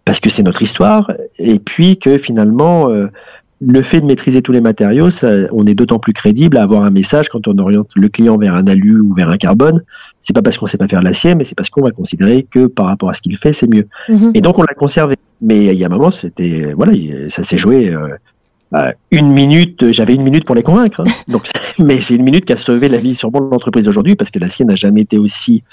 parce 0.05 0.21
que 0.21 0.31
c'est 0.31 0.43
notre 0.43 0.63
histoire 0.63 1.11
et 1.39 1.59
puis 1.59 1.99
que 1.99 2.19
finalement, 2.19 2.91
euh, 2.91 3.07
le 3.63 3.83
fait 3.83 4.01
de 4.01 4.07
maîtriser 4.07 4.41
tous 4.41 4.53
les 4.53 4.61
matériaux, 4.63 5.11
ça, 5.11 5.29
on 5.53 5.67
est 5.67 5.75
d'autant 5.75 5.99
plus 5.99 6.15
crédible 6.15 6.57
à 6.57 6.63
avoir 6.63 6.83
un 6.83 6.91
message 6.91 7.29
quand 7.29 7.47
on 7.47 7.57
oriente 7.59 7.91
le 7.95 8.09
client 8.09 8.39
vers 8.39 8.55
un 8.55 8.67
alu 8.67 9.01
ou 9.01 9.13
vers 9.13 9.29
un 9.29 9.37
carbone. 9.37 9.83
C'est 10.19 10.33
pas 10.33 10.41
parce 10.41 10.57
qu'on 10.57 10.67
sait 10.67 10.79
pas 10.79 10.89
faire 10.89 11.03
l'acier, 11.03 11.35
mais 11.35 11.45
c'est 11.45 11.55
parce 11.55 11.69
qu'on 11.69 11.83
va 11.83 11.91
considérer 11.91 12.47
que 12.51 12.67
par 12.67 12.87
rapport 12.87 13.11
à 13.11 13.15
ce 13.15 13.21
qu'il 13.21 13.37
fait, 13.37 13.53
c'est 13.53 13.69
mieux. 13.69 13.87
Mhm. 14.09 14.33
Et 14.35 14.41
donc 14.41 14.59
on 14.59 14.63
l'a 14.63 14.75
conservé. 14.75 15.17
Mais 15.43 15.67
il 15.67 15.79
y 15.79 15.85
a 15.85 15.87
un 15.89 15.91
moment, 15.91 16.11
c'était 16.11 16.73
voilà, 16.75 16.93
ça 17.29 17.43
s'est 17.43 17.59
joué. 17.59 17.95
Euh, 18.73 18.93
une 19.11 19.29
minute, 19.33 19.91
j'avais 19.93 20.15
une 20.15 20.23
minute 20.23 20.45
pour 20.45 20.55
les 20.55 20.63
convaincre. 20.63 21.01
hein. 21.01 21.11
Donc, 21.29 21.49
mais 21.81 22.01
c'est 22.01 22.15
une 22.15 22.23
minute 22.23 22.45
qui 22.45 22.53
a 22.53 22.57
sauvé 22.57 22.89
la 22.89 22.99
vie 22.99 23.15
sûrement 23.15 23.41
de 23.41 23.51
l'entreprise 23.51 23.89
aujourd'hui 23.89 24.15
parce 24.15 24.31
que 24.31 24.39
l'acier 24.39 24.65
n'a 24.65 24.77
jamais 24.77 25.01
été 25.01 25.19
aussi, 25.19 25.65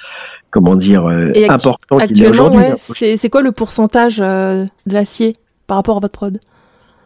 comment 0.50 0.76
dire, 0.76 1.06
euh, 1.06 1.28
actu- 1.30 1.46
important 1.52 1.98
qu'il 2.00 2.22
est 2.22 2.26
Actuellement, 2.28 2.48
aujourd'hui. 2.56 2.74
ouais, 3.12 3.16
c'est 3.18 3.30
quoi 3.30 3.42
le 3.44 3.52
pourcentage 3.52 4.20
euh, 4.20 4.66
de 4.88 4.94
l'acier 4.94 5.34
par 5.68 5.78
rapport 5.78 5.98
à 5.98 6.00
votre 6.00 6.12
prod? 6.14 6.40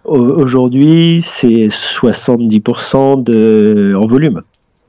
Aujourd'hui, 0.06 1.22
c'est 1.26 1.68
70% 1.68 3.24
de, 3.24 3.96
en 3.98 4.06
volume. 4.06 4.42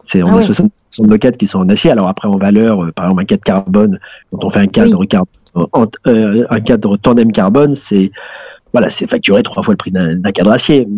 C'est, 0.03 0.23
on 0.23 0.27
Ah 0.29 0.33
a 0.33 0.37
ouais. 0.37 0.43
70% 0.43 0.69
de 1.01 1.07
nos 1.07 1.19
cadres 1.19 1.37
qui 1.39 1.47
sont 1.47 1.59
en 1.59 1.69
acier. 1.69 1.91
Alors 1.91 2.09
après, 2.09 2.29
en 2.29 2.39
valeur, 2.39 2.83
euh, 2.85 2.91
par 2.93 3.07
exemple, 3.07 3.23
un 3.23 3.25
cadre 3.27 3.43
carbone, 3.45 3.99
quand 4.31 4.45
on 4.47 4.51
fait 4.51 4.59
un 4.61 4.67
cadre, 4.67 5.05
car- 5.05 5.25
en- 5.55 5.87
euh, 6.07 6.45
un 6.51 6.61
cadre 6.61 6.97
tandem 6.97 7.31
carbone, 7.33 7.75
c'est, 7.75 8.11
voilà, 8.73 8.91
c'est 8.91 9.07
facturé 9.07 9.43
trois 9.43 9.63
fois 9.63 9.73
le 9.75 9.79
prix 9.79 9.91
d'un 9.93 10.21
cadre 10.33 10.51
acier. 10.53 10.89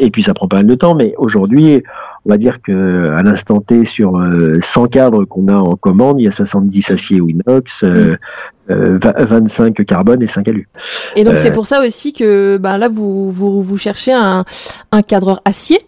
Et 0.00 0.10
puis 0.10 0.22
ça 0.22 0.34
prend 0.34 0.48
pas 0.48 0.56
mal 0.56 0.66
de 0.66 0.74
temps, 0.74 0.94
mais 0.94 1.14
aujourd'hui, 1.18 1.82
on 2.28 2.32
va 2.32 2.36
dire 2.36 2.60
que 2.60 3.08
à 3.12 3.22
l'instant 3.22 3.60
T, 3.60 3.86
sur 3.86 4.16
euh, 4.18 4.58
100 4.60 4.86
cadres 4.88 5.24
qu'on 5.24 5.48
a 5.48 5.54
en 5.56 5.76
commande, 5.76 6.20
il 6.20 6.24
y 6.24 6.28
a 6.28 6.30
70 6.30 6.90
acier 6.90 7.20
ou 7.22 7.28
inox, 7.30 7.82
euh, 7.84 8.16
euh, 8.70 8.98
va- 8.98 9.14
25 9.24 9.82
carbone 9.86 10.22
et 10.22 10.26
5 10.26 10.46
alu. 10.48 10.68
Et 11.16 11.24
donc 11.24 11.34
Euh, 11.34 11.40
c'est 11.42 11.52
pour 11.52 11.66
ça 11.66 11.82
aussi 11.82 12.12
que 12.12 12.58
bah, 12.58 12.76
là 12.76 12.90
vous, 12.90 13.30
vous, 13.30 13.62
vous 13.62 13.76
cherchez 13.78 14.12
un, 14.12 14.44
un 14.92 15.02
cadreur 15.02 15.40
acier, 15.46 15.78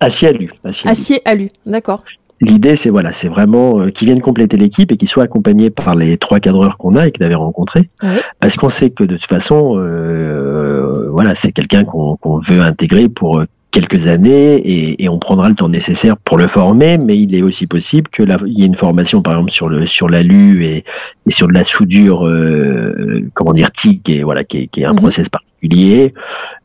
Acier 0.00 0.28
alu. 0.28 0.48
Acier 0.64 0.88
alu. 0.88 0.98
acier 1.00 1.22
alu, 1.24 1.48
d'accord. 1.66 2.04
L'idée, 2.40 2.76
c'est 2.76 2.90
voilà, 2.90 3.10
c'est 3.12 3.26
vraiment 3.26 3.80
euh, 3.80 3.90
qu'ils 3.90 4.06
viennent 4.06 4.20
compléter 4.20 4.56
l'équipe 4.56 4.92
et 4.92 4.96
qu'ils 4.96 5.08
soient 5.08 5.24
accompagnés 5.24 5.70
par 5.70 5.96
les 5.96 6.16
trois 6.18 6.38
cadreurs 6.38 6.76
qu'on 6.78 6.94
a 6.94 7.08
et 7.08 7.10
que 7.10 7.22
avait 7.24 7.34
rencontrés, 7.34 7.88
Oui. 8.04 8.08
parce 8.38 8.56
qu'on 8.56 8.68
sait 8.70 8.90
que 8.90 9.02
de 9.02 9.16
toute 9.16 9.26
façon, 9.28 9.76
euh, 9.76 11.08
voilà, 11.10 11.34
c'est 11.34 11.50
quelqu'un 11.52 11.84
qu'on 11.84 12.14
qu'on 12.16 12.38
veut 12.38 12.60
intégrer 12.60 13.08
pour 13.08 13.40
euh, 13.40 13.46
quelques 13.70 14.06
années 14.06 14.54
et, 14.56 15.04
et 15.04 15.08
on 15.08 15.18
prendra 15.18 15.48
le 15.48 15.54
temps 15.54 15.68
nécessaire 15.68 16.16
pour 16.16 16.38
le 16.38 16.46
former, 16.46 16.96
mais 16.98 17.18
il 17.18 17.34
est 17.34 17.42
aussi 17.42 17.66
possible 17.66 18.08
que 18.10 18.22
il 18.46 18.58
y 18.58 18.62
ait 18.62 18.66
une 18.66 18.74
formation, 18.74 19.20
par 19.20 19.34
exemple, 19.34 19.50
sur 19.52 19.68
le 19.68 19.86
sur 19.86 20.08
l'alu 20.08 20.64
et, 20.64 20.84
et 21.26 21.30
sur 21.30 21.48
de 21.48 21.52
la 21.52 21.64
soudure, 21.64 22.26
euh, 22.26 23.28
comment 23.34 23.52
dire, 23.52 23.70
TIC, 23.70 24.08
et 24.08 24.22
voilà, 24.22 24.42
qui 24.44 24.58
est, 24.62 24.66
qui 24.68 24.80
est 24.82 24.84
un 24.86 24.92
Mhm. 24.92 25.00
process 25.00 25.28
particulier. 25.28 26.14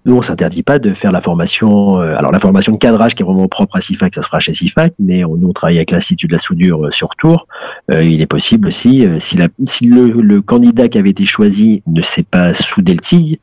Nous, 0.05 0.15
on 0.15 0.21
s'interdit 0.21 0.63
pas 0.63 0.79
de 0.79 0.93
faire 0.93 1.11
la 1.11 1.19
formation. 1.21 1.99
euh, 1.99 2.15
alors, 2.15 2.31
la 2.31 2.39
formation 2.39 2.71
de 2.73 2.77
cadrage 2.77 3.15
qui 3.15 3.23
est 3.23 3.25
vraiment 3.25 3.47
propre 3.47 3.75
à 3.75 3.81
CIFAC, 3.81 4.15
ça 4.15 4.21
se 4.21 4.27
fera 4.27 4.39
chez 4.39 4.53
CIFAC, 4.53 4.93
mais 4.99 5.25
on, 5.25 5.35
nous, 5.35 5.49
on 5.49 5.53
travaille 5.53 5.77
avec 5.77 5.91
l'Institut 5.91 6.27
de 6.27 6.33
la 6.33 6.39
soudure 6.39 6.85
euh, 6.85 6.91
sur 6.91 7.09
Tours. 7.17 7.47
Euh, 7.91 8.03
il 8.03 8.21
est 8.21 8.25
possible 8.27 8.67
aussi, 8.69 9.05
euh, 9.05 9.19
si, 9.19 9.35
la, 9.37 9.47
si 9.67 9.87
le, 9.87 10.09
le 10.21 10.41
candidat 10.41 10.87
qui 10.87 10.97
avait 10.99 11.09
été 11.09 11.25
choisi 11.25 11.83
ne 11.87 12.01
sait 12.01 12.23
pas 12.23 12.53
souder 12.53 12.93
le 12.93 12.99
TIG, 12.99 13.39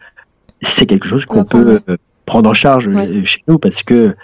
c'est 0.63 0.87
quelque 0.87 1.07
chose 1.07 1.27
qu'on 1.27 1.45
peut 1.45 1.81
prendre, 2.31 2.49
en 2.51 2.55
charge 2.55 2.87
Ouais. 2.89 3.25
chez 3.25 3.43
nous 3.49 3.59
parce 3.59 3.83
que 3.83 4.15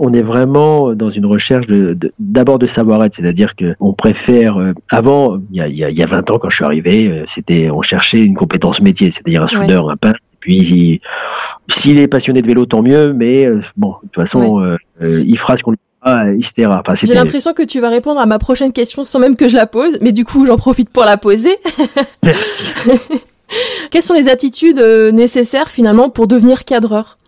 on 0.00 0.12
est 0.14 0.22
vraiment 0.22 0.94
dans 0.94 1.10
une 1.10 1.26
recherche 1.26 1.66
de 1.66 1.94
de- 1.94 2.12
d'abord 2.20 2.58
de, 2.60 2.68
savoir-être, 2.68 3.14
c'est-à-dire 3.14 3.56
que 3.56 3.74
on 3.80 3.92
préfère 3.94 4.56
euh, 4.56 4.72
avant 4.90 5.38
il 5.50 5.56
y 5.58 5.60
a, 5.60 5.66
y, 5.68 5.82
a, 5.84 5.90
il 5.90 5.98
y 5.98 6.02
a 6.04 6.06
20 6.06 6.30
ans 6.30 6.38
quand 6.38 6.50
je 6.50 6.56
suis 6.56 6.64
arrivé, 6.64 7.08
euh, 7.08 7.24
c'était 7.26 7.68
on 7.70 7.82
cherchait 7.82 8.22
une 8.22 8.36
compétence 8.36 8.80
métier, 8.80 9.10
c'est-à-dire 9.10 9.42
un 9.42 9.46
Ouais. 9.46 9.50
soudeur, 9.62 9.90
un 9.90 9.96
peintre. 9.96 10.20
Et 10.34 10.36
puis 10.38 10.56
il- 10.58 10.98
s'il 11.68 11.98
est 11.98 12.06
passionné 12.06 12.42
de 12.42 12.46
vélo, 12.46 12.64
tant 12.64 12.82
mieux, 12.82 13.12
mais 13.12 13.44
euh, 13.46 13.60
bon, 13.76 13.94
de 14.04 14.08
toute 14.08 14.14
façon, 14.22 14.76
il 15.00 15.36
fera 15.38 15.56
ce 15.56 15.62
qu'on 15.64 15.72
lui 15.72 15.78
etc. 16.38 16.68
Enfin, 16.80 16.94
J'ai 16.94 17.12
l'impression 17.12 17.52
que 17.52 17.64
tu 17.64 17.80
vas 17.80 17.90
répondre 17.90 18.20
à 18.20 18.24
ma 18.24 18.38
prochaine 18.38 18.72
question 18.72 19.02
sans 19.04 19.18
même 19.18 19.34
que 19.36 19.46
je 19.48 19.56
la 19.56 19.66
pose, 19.66 19.98
mais 20.00 20.12
du 20.12 20.24
coup 20.24 20.46
j'en 20.46 20.56
profite 20.56 20.88
pour 20.90 21.04
la 21.04 21.16
poser. 21.18 21.54
Merci. 22.24 22.62
Quelles 23.90 24.02
sont 24.02 24.14
les 24.14 24.28
aptitudes 24.28 24.78
nécessaires 25.12 25.70
finalement 25.70 26.08
pour 26.08 26.26
devenir 26.28 26.64
cadreur? 26.64 27.18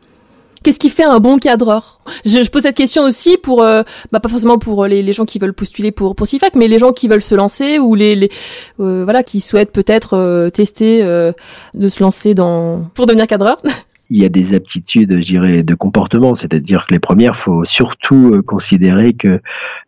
Qu'est-ce 0.62 0.78
qui 0.78 0.90
fait 0.90 1.04
un 1.04 1.20
bon 1.20 1.38
cadreur? 1.38 2.00
Je, 2.24 2.48
pose 2.50 2.62
cette 2.62 2.76
question 2.76 3.02
aussi 3.04 3.38
pour, 3.38 3.62
euh, 3.62 3.82
bah, 4.12 4.20
pas 4.20 4.28
forcément 4.28 4.58
pour 4.58 4.86
les, 4.86 5.02
les 5.02 5.12
gens 5.12 5.24
qui 5.24 5.38
veulent 5.38 5.54
postuler 5.54 5.90
pour 5.90 6.14
pour 6.14 6.26
CIFAC, 6.26 6.54
mais 6.54 6.68
les 6.68 6.78
gens 6.78 6.92
qui 6.92 7.08
veulent 7.08 7.22
se 7.22 7.34
lancer 7.34 7.78
ou 7.78 7.94
les, 7.94 8.14
les 8.14 8.30
euh, 8.78 9.04
voilà 9.04 9.22
qui 9.22 9.40
souhaitent 9.40 9.72
peut-être 9.72 10.14
euh, 10.14 10.50
tester 10.50 11.02
euh, 11.02 11.32
de 11.74 11.88
se 11.88 12.02
lancer 12.02 12.34
dans 12.34 12.84
pour 12.94 13.06
devenir 13.06 13.26
cadreur. 13.26 13.56
il 14.10 14.20
y 14.20 14.24
a 14.24 14.28
des 14.28 14.54
aptitudes, 14.54 15.16
je 15.22 15.26
dirais, 15.26 15.62
de 15.62 15.74
comportement, 15.74 16.34
c'est-à-dire 16.34 16.84
que 16.84 16.92
les 16.92 16.98
premières, 16.98 17.36
faut 17.36 17.64
surtout 17.64 18.34
euh, 18.34 18.42
considérer 18.42 19.12
que, 19.12 19.40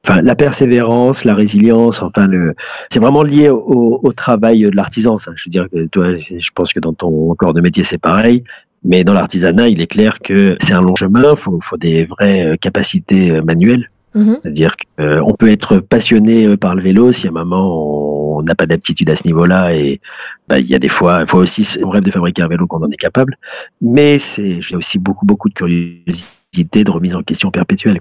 enfin, 0.06 0.22
la 0.22 0.36
persévérance, 0.36 1.24
la 1.24 1.34
résilience, 1.34 2.00
enfin, 2.02 2.28
le, 2.28 2.54
c'est 2.90 3.00
vraiment 3.00 3.24
lié 3.24 3.48
au, 3.48 4.00
au 4.00 4.12
travail 4.12 4.62
de 4.62 4.76
l'artisan. 4.76 5.18
Ça, 5.18 5.32
je 5.34 5.48
veux 5.48 5.50
dire 5.50 5.66
que 5.70 5.86
toi, 5.86 6.16
je 6.16 6.50
pense 6.54 6.72
que 6.72 6.78
dans 6.78 6.92
ton 6.92 7.34
corps 7.34 7.52
de 7.52 7.60
métier, 7.60 7.82
c'est 7.82 7.98
pareil. 7.98 8.44
Mais 8.84 9.04
dans 9.04 9.14
l'artisanat, 9.14 9.68
il 9.68 9.80
est 9.80 9.86
clair 9.86 10.18
que 10.18 10.56
c'est 10.60 10.72
un 10.72 10.82
long 10.82 10.96
chemin. 10.96 11.36
Faut, 11.36 11.58
faut 11.60 11.76
des 11.76 12.04
vraies 12.04 12.44
euh, 12.44 12.56
capacités 12.56 13.30
euh, 13.30 13.42
manuelles. 13.42 13.86
Mhm. 14.14 14.38
C'est-à-dire 14.42 14.76
qu'on 14.98 15.34
peut 15.38 15.48
être 15.48 15.78
passionné 15.78 16.46
euh, 16.46 16.56
par 16.56 16.74
le 16.74 16.82
vélo 16.82 17.12
si 17.12 17.26
à 17.26 17.30
un 17.30 17.32
moment 17.32 18.36
on 18.36 18.42
n'a 18.42 18.54
pas 18.54 18.66
d'aptitude 18.66 19.08
à 19.08 19.16
ce 19.16 19.24
niveau-là 19.24 19.74
et 19.74 20.00
bah, 20.48 20.58
il 20.58 20.66
y 20.66 20.74
a 20.74 20.78
des 20.78 20.88
fois, 20.88 21.20
il 21.22 21.26
faut 21.26 21.38
aussi 21.38 21.66
on 21.82 21.88
rêve 21.88 22.02
de 22.02 22.10
fabriquer 22.10 22.42
un 22.42 22.48
vélo 22.48 22.66
qu'on 22.66 22.82
en 22.82 22.90
est 22.90 22.96
capable, 22.96 23.36
mais 23.80 24.18
c'est 24.18 24.60
j'ai 24.60 24.76
aussi 24.76 24.98
beaucoup 24.98 25.24
beaucoup 25.24 25.48
de 25.48 25.54
curiosité, 25.54 26.84
de 26.84 26.90
remise 26.90 27.14
en 27.14 27.22
question 27.22 27.50
perpétuelle. 27.50 27.98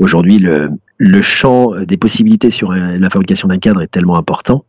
Aujourd'hui, 0.00 0.38
le, 0.38 0.68
le 0.98 1.22
champ 1.22 1.72
des 1.84 1.96
possibilités 1.96 2.50
sur 2.50 2.72
la 2.72 3.10
fabrication 3.10 3.46
d'un 3.48 3.58
cadre 3.58 3.82
est 3.82 3.90
tellement 3.90 4.16
important 4.16 4.64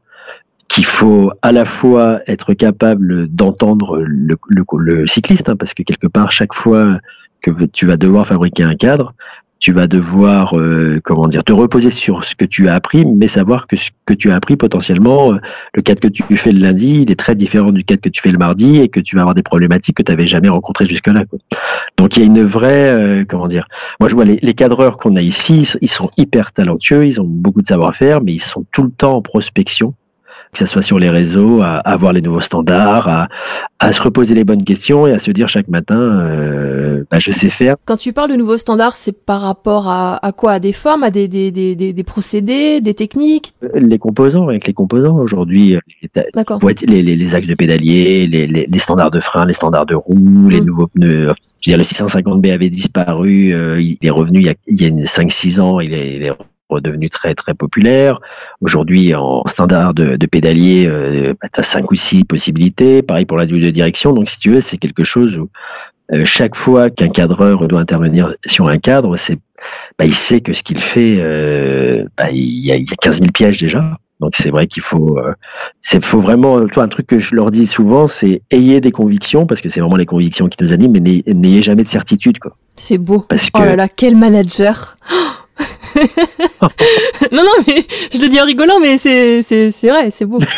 qu'il 0.70 0.86
faut 0.86 1.32
à 1.42 1.52
la 1.52 1.66
fois 1.66 2.22
être 2.28 2.54
capable 2.54 3.28
d'entendre 3.28 4.00
le, 4.00 4.36
le, 4.48 4.64
le 4.78 5.08
cycliste, 5.08 5.50
hein, 5.50 5.56
parce 5.56 5.74
que 5.74 5.84
quelque 5.84 6.08
part, 6.08 6.32
chaque 6.32 6.54
fois 6.54 7.00
que 7.42 7.52
tu 7.66 7.86
vas 7.86 7.98
devoir 7.98 8.26
fabriquer 8.26 8.64
un 8.64 8.76
cadre, 8.76 9.12
tu 9.60 9.72
vas 9.72 9.88
devoir, 9.88 10.58
euh, 10.58 11.00
comment 11.04 11.28
dire, 11.28 11.44
te 11.44 11.54
reposer 11.54 11.90
sur 11.90 12.24
ce 12.24 12.36
que 12.36 12.46
tu 12.46 12.68
as 12.68 12.76
appris, 12.76 13.06
mais 13.06 13.28
savoir 13.28 13.68
que 13.68 13.78
ce 13.78 13.90
que 14.06 14.14
tu 14.14 14.30
as 14.32 14.36
appris 14.36 14.58
potentiellement, 14.58 15.34
euh, 15.34 15.38
le 15.74 15.82
cadre 15.82 16.02
que 16.02 16.08
tu 16.08 16.24
fais 16.36 16.52
le 16.52 16.60
lundi, 16.60 17.02
il 17.02 17.12
est 17.12 17.16
très 17.16 17.36
différent 17.36 17.72
du 17.72 17.84
cadre 17.84 18.02
que 18.02 18.10
tu 18.10 18.22
fais 18.22 18.32
le 18.32 18.38
mardi 18.38 18.80
et 18.80 18.90
que 18.90 19.00
tu 19.00 19.16
vas 19.16 19.22
avoir 19.22 19.34
des 19.34 19.44
problématiques 19.44 19.98
que 19.98 20.04
tu 20.04 20.12
n'avais 20.12 20.28
jamais 20.28 20.50
rencontrées 20.50 20.86
jusque-là. 20.86 21.24
Donc 21.98 22.18
il 22.18 22.20
y 22.20 22.24
a 22.24 22.26
une 22.26 22.44
vraie, 22.44 22.92
euh, 22.92 23.26
comment 23.28 23.48
dire, 23.48 23.68
moi 24.00 24.10
je 24.10 24.16
vois 24.16 24.26
les, 24.26 24.40
les 24.42 24.54
cadreurs 24.54 24.98
qu'on 24.98 25.16
a 25.16 25.22
ici, 25.22 25.68
ils 25.82 25.90
sont 25.90 26.12
hyper 26.18 26.52
talentueux, 26.52 27.06
ils 27.06 27.22
ont 27.22 27.28
beaucoup 27.28 27.62
de 27.62 27.68
savoir-faire, 27.68 28.22
mais 28.22 28.34
ils 28.34 28.40
sont 28.40 28.66
tout 28.72 28.84
le 28.84 28.92
temps 28.92 29.16
en 29.16 29.22
prospection 29.22 29.94
que 30.56 30.60
ce 30.60 30.66
soit 30.66 30.82
sur 30.82 31.00
les 31.00 31.10
réseaux, 31.10 31.62
à, 31.62 31.76
à 31.80 31.98
voir 31.98 32.14
les 32.14 32.22
nouveaux 32.22 32.40
standards, 32.42 33.08
à, 33.10 33.28
à 33.80 33.92
se 33.92 34.02
reposer 34.02 34.34
les 34.34 34.46
bonnes 34.46 34.64
questions 34.64 35.06
et 35.06 35.12
à 35.12 35.20
se 35.20 35.30
dire 35.32 35.50
chaque 35.50 35.68
matin, 35.68 36.00
euh, 36.00 37.04
bah, 37.12 37.20
je 37.20 37.32
sais 37.32 37.50
faire. 37.50 37.76
Quand 37.84 37.98
tu 37.98 38.14
parles 38.14 38.32
de 38.32 38.38
nouveaux 38.38 38.56
standards, 38.58 38.96
c'est 38.96 39.12
par 39.26 39.42
rapport 39.42 39.90
à, 39.90 40.26
à 40.26 40.32
quoi? 40.32 40.54
À 40.54 40.60
des 40.60 40.72
formes, 40.72 41.04
à 41.04 41.10
des, 41.12 41.28
des, 41.28 41.52
des, 41.52 41.76
des, 41.76 42.04
procédés, 42.04 42.80
des 42.80 42.94
techniques? 42.94 43.52
Les 43.76 43.98
composants, 43.98 44.48
avec 44.48 44.66
les 44.66 44.74
composants 44.74 45.18
aujourd'hui, 45.18 45.78
les, 46.02 46.24
D'accord. 46.34 46.60
boîtiers- 46.60 46.88
les, 46.88 47.02
les, 47.04 47.18
les 47.18 47.36
axes 47.36 47.48
de 47.48 47.56
pédalier, 47.56 48.26
les, 48.28 48.48
les, 48.48 48.66
les 48.70 48.80
standards 48.80 49.12
de 49.12 49.20
frein, 49.20 49.46
les 49.46 49.54
standards 49.54 49.86
de 49.86 49.96
roue, 49.96 50.48
les 50.50 50.62
Mm. 50.62 50.66
nouveaux 50.66 50.88
pneus. 50.88 51.32
Je 51.62 51.72
veux 51.72 51.78
dire, 51.78 51.78
le 51.78 51.84
650B 51.84 52.54
avait 52.54 52.70
disparu, 52.70 53.54
euh, 53.54 53.82
il 53.82 53.98
est 54.02 54.10
revenu 54.10 54.40
il 54.40 54.46
y 54.46 54.50
a, 54.50 54.54
il 54.68 54.82
y 54.82 54.86
a 54.86 54.88
une 54.88 55.04
5-6 55.04 55.60
ans, 55.60 55.80
il 55.82 55.94
est, 55.94 56.16
il 56.16 56.24
est 56.24 56.32
redevenu 56.70 57.10
très 57.10 57.34
très 57.36 57.54
populaire. 57.54 58.20
Aujourd'hui, 58.62 59.14
en 59.16 59.44
standard 59.46 59.94
de, 59.94 60.16
de 60.16 60.26
pédalier, 60.26 60.86
euh, 60.88 61.34
bah, 61.42 61.48
tu 61.54 61.60
as 61.60 61.64
5 61.64 61.92
ou 61.92 61.96
6 61.96 62.24
possibilités. 62.26 63.02
Pareil 63.02 63.26
pour 63.26 63.38
la 63.38 63.46
double 63.46 63.62
de 63.62 63.70
direction. 63.70 64.14
Donc, 64.14 64.30
si 64.30 64.40
tu 64.40 64.52
veux, 64.52 64.62
c'est 64.62 64.78
quelque 64.78 65.04
chose 65.04 65.38
où 65.38 65.50
euh, 66.14 66.24
chaque 66.26 66.56
fois 66.56 66.90
qu'un 66.90 67.10
cadreur 67.10 67.68
doit 67.68 67.80
intervenir 67.80 68.34
sur 68.46 68.68
un 68.68 68.78
cadre, 68.78 69.18
c'est, 69.18 69.40
bah, 69.98 70.06
il 70.06 70.14
sait 70.14 70.42
que 70.42 70.54
ce 70.54 70.64
qu'il 70.64 70.80
fait, 70.80 71.18
euh, 71.20 72.06
bah, 72.18 72.30
il, 72.32 72.66
y 72.66 72.72
a, 72.72 72.76
il 72.76 72.84
y 72.84 72.92
a 72.92 72.96
15 73.02 73.20
000 73.20 73.32
pièges 73.32 73.58
déjà. 73.58 73.98
Donc 74.22 74.34
c'est 74.36 74.50
vrai 74.50 74.66
qu'il 74.66 74.82
faut, 74.82 75.18
euh, 75.20 75.34
c'est 75.82 76.04
faut 76.04 76.22
vraiment, 76.22 76.66
toi 76.68 76.84
un 76.84 76.88
truc 76.88 77.06
que 77.06 77.20
je 77.20 77.36
leur 77.36 77.52
dis 77.52 77.68
souvent, 77.68 78.08
c'est 78.08 78.42
ayez 78.50 78.80
des 78.80 78.92
convictions 78.92 79.46
parce 79.46 79.60
que 79.62 79.68
c'est 79.68 79.82
vraiment 79.82 79.98
les 79.98 80.06
convictions 80.06 80.48
qui 80.48 80.64
nous 80.64 80.72
animent, 80.72 80.94
mais 80.94 81.22
n'ayez- 81.34 81.62
jamais 81.62 81.84
de 81.84 81.90
certitude 81.90 82.40
quoi. 82.40 82.56
C'est 82.78 82.98
beau. 82.98 83.20
Parce 83.28 83.50
que 83.50 83.60
Oh 83.60 83.66
là 83.66 83.76
là, 83.76 83.90
quel 83.90 84.16
manager 84.16 84.96
Non, 87.32 87.44
non, 87.44 87.64
mais 87.68 87.86
je 88.14 88.20
le 88.20 88.30
dis 88.30 88.40
en 88.40 88.46
rigolant, 88.46 88.80
mais 88.80 88.98
c'est 88.98 89.42
c'est- 89.42 89.72
c'est 89.72 89.90
vrai, 89.90 90.10
c'est 90.12 90.26
beau. 90.26 90.40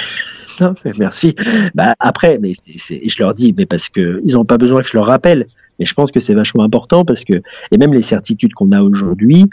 Non, 0.59 0.73
mais 0.83 0.91
merci. 0.97 1.35
Bah 1.75 1.93
après, 1.99 2.39
mais 2.41 2.53
c'est, 2.57 2.79
c'est- 2.79 3.07
je 3.07 3.21
leur 3.21 3.35
dis, 3.35 3.53
mais 3.55 3.67
parce 3.67 3.89
que 3.89 4.23
ils 4.25 4.33
n'ont 4.33 4.43
pas 4.43 4.57
besoin 4.57 4.81
que 4.81 4.87
je 4.87 4.97
leur 4.97 5.05
rappelle. 5.05 5.45
Mais 5.77 5.85
je 5.85 5.93
pense 5.93 6.11
que 6.11 6.19
c'est 6.19 6.33
vachement 6.33 6.63
important 6.63 7.05
parce 7.05 7.23
que 7.23 7.33
et 7.71 7.77
même 7.77 7.93
les 7.93 8.01
certitudes 8.01 8.55
qu'on 8.55 8.71
a 8.71 8.81
aujourd'hui, 8.81 9.45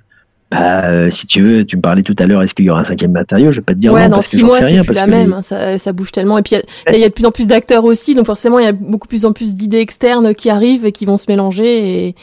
bah, 0.50 0.86
euh, 0.86 1.10
si 1.10 1.26
tu 1.26 1.42
veux, 1.42 1.66
tu 1.66 1.76
me 1.76 1.82
parlais 1.82 2.02
tout 2.02 2.16
à 2.18 2.24
l'heure, 2.24 2.42
est-ce 2.42 2.54
qu'il 2.54 2.64
y 2.64 2.70
aura 2.70 2.80
un 2.80 2.84
cinquième 2.84 3.12
matériau? 3.12 3.52
Je 3.52 3.58
vais 3.60 3.64
pas 3.64 3.74
te 3.74 3.78
dire 3.80 3.92
ouais, 3.92 4.04
non 4.04 4.08
dans 4.08 4.14
parce 4.16 4.28
que 4.28 4.36
six 4.36 4.40
j'en 4.40 4.46
mois, 4.46 4.56
sais 4.60 4.64
c'est 4.64 4.70
rien. 4.70 4.80
plus 4.82 4.94
Parce 4.94 5.00
la 5.00 5.04
que 5.04 5.10
même. 5.10 5.32
hein, 5.34 5.42
ça, 5.42 5.76
ça 5.76 5.92
bouge 5.92 6.10
tellement. 6.10 6.38
Et 6.38 6.42
puis, 6.42 6.56
il 6.90 6.94
y, 6.96 7.00
y 7.00 7.04
a 7.04 7.08
de 7.10 7.12
plus 7.12 7.26
en 7.26 7.32
plus 7.32 7.46
d'acteurs 7.46 7.84
aussi. 7.84 8.14
Donc, 8.14 8.24
forcément, 8.24 8.58
il 8.58 8.64
y 8.64 8.68
a 8.68 8.72
beaucoup 8.72 9.06
plus 9.08 9.26
en 9.26 9.34
plus 9.34 9.54
d'idées 9.54 9.80
externes 9.80 10.34
qui 10.34 10.48
arrivent 10.48 10.86
et 10.86 10.92
qui 10.92 11.04
vont 11.04 11.18
se 11.18 11.26
mélanger 11.28 12.06
et, 12.08 12.14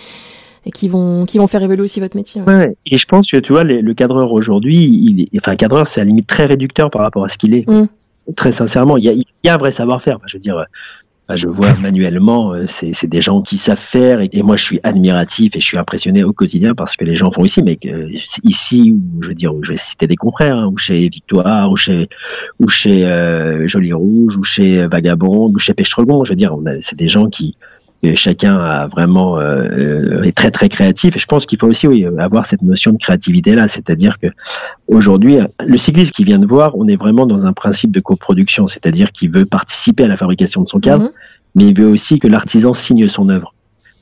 et 0.66 0.72
qui, 0.72 0.88
vont, 0.88 1.24
qui 1.26 1.38
vont 1.38 1.48
faire 1.48 1.64
évoluer 1.64 1.82
aussi 1.84 2.00
votre 2.00 2.16
métier. 2.16 2.42
ouais. 2.42 2.56
Ouais, 2.56 2.76
et 2.86 2.98
je 2.98 3.06
pense 3.06 3.32
que 3.32 3.38
tu 3.38 3.52
vois, 3.54 3.64
les- 3.64 3.82
le 3.82 3.94
cadreur 3.94 4.32
aujourd'hui, 4.34 5.28
enfin, 5.38 5.56
cadreur, 5.56 5.88
c'est 5.88 6.02
à 6.02 6.04
la 6.04 6.10
limite 6.10 6.28
très 6.28 6.46
réducteur 6.46 6.90
par 6.92 7.02
rapport 7.02 7.24
à 7.24 7.28
ce 7.30 7.38
qu'il 7.38 7.54
est. 7.56 7.68
Mm. 7.70 7.88
Très 8.36 8.52
sincèrement, 8.52 8.98
il 8.98 9.04
y 9.06 9.10
a, 9.10 9.14
il 9.14 9.26
y 9.44 9.50
a 9.50 9.56
un 9.56 9.58
vrai 9.58 9.72
savoir-faire. 9.72 10.20
Je 10.28 10.38
veux 10.38 10.42
dire, 10.42 10.58
euh, 10.58 11.36
je 11.36 11.48
vois 11.48 11.74
manuellement, 11.76 12.54
euh, 12.54 12.66
c'est 12.68 13.08
des 13.08 13.22
gens 13.22 13.42
qui 13.42 13.58
savent 13.58 13.80
faire, 13.80 14.20
et, 14.22 14.30
et 14.34 14.44
moi, 14.44 14.58
je 14.58 14.64
suis 14.66 14.80
admiratif 14.84 15.56
et 15.56 15.60
je 15.60 15.66
suis 15.66 15.78
impressionné 15.78 16.24
au 16.24 16.34
quotidien 16.34 16.76
parce 16.76 16.96
que 16.98 17.06
les 17.06 17.16
gens 17.16 17.32
font 17.32 17.46
ici, 17.46 17.64
mais 17.64 17.78
que, 17.78 17.88
euh, 17.88 18.10
ici, 18.44 18.96
je 19.22 19.28
veux 19.30 19.34
dire, 19.34 19.54
je 19.64 19.72
vais 19.72 19.78
citer 19.78 20.06
des 20.08 20.18
confrères, 20.18 20.58
hein, 20.58 20.70
ou 20.72 20.78
chez 20.78 21.10
Victoire, 21.10 21.72
ou 21.72 21.78
chez, 21.78 22.08
ou 22.60 22.68
chez 22.68 23.06
euh, 23.06 23.66
Joli 23.68 23.94
Rouge, 23.94 24.36
ou 24.38 24.44
chez 24.44 24.86
Vagabond, 24.88 25.50
ou 25.52 25.58
chez 25.58 25.74
Pêche-Tregon. 25.74 26.24
Je 26.26 26.30
veux 26.32 26.36
dire, 26.36 26.56
c'est 26.82 26.98
des 27.00 27.08
gens 27.08 27.28
qui 27.28 27.56
et 28.04 28.16
chacun 28.16 28.58
a 28.58 28.88
vraiment 28.88 29.38
euh, 29.38 29.68
euh, 29.72 30.24
est 30.24 30.36
très 30.36 30.52
très 30.52 30.70
créatif. 30.70 31.16
Et 31.16 31.20
je 31.20 31.26
pense 31.26 31.46
qu'il 31.46 31.60
faut 31.60 31.68
aussi 31.68 31.88
oui, 31.88 32.06
avoir 32.18 32.46
cette 32.46 32.62
notion 32.62 32.92
de 32.94 32.98
créativité 32.98 33.54
là 33.56 33.68
c'est-à-dire 33.68 34.18
que 34.20 34.28
aujourd'hui 34.88 35.38
le 35.60 35.78
cycliste 35.78 36.12
qui 36.12 36.24
vient 36.24 36.40
de 36.40 36.48
voir 36.48 36.76
on 36.78 36.88
est 36.88 36.96
vraiment 36.96 37.26
dans 37.26 37.46
un 37.46 37.54
principe 37.54 37.92
de 37.92 38.00
coproduction. 38.00 38.68
C'est-à-dire 38.68 39.12
qu'il 39.12 39.32
veut 39.32 39.46
participer 39.46 40.06
à 40.06 40.08
la 40.08 40.18
fabrication 40.18 40.62
de 40.62 40.68
son 40.68 40.80
cadre 40.80 41.02
Mhm. 41.02 41.12
mais 41.56 41.64
il 41.66 41.78
veut 41.78 41.88
aussi 41.88 42.20
que 42.20 42.28
l'artisan 42.28 42.74
signe 42.74 43.10
son 43.10 43.30
œuvre. 43.30 43.54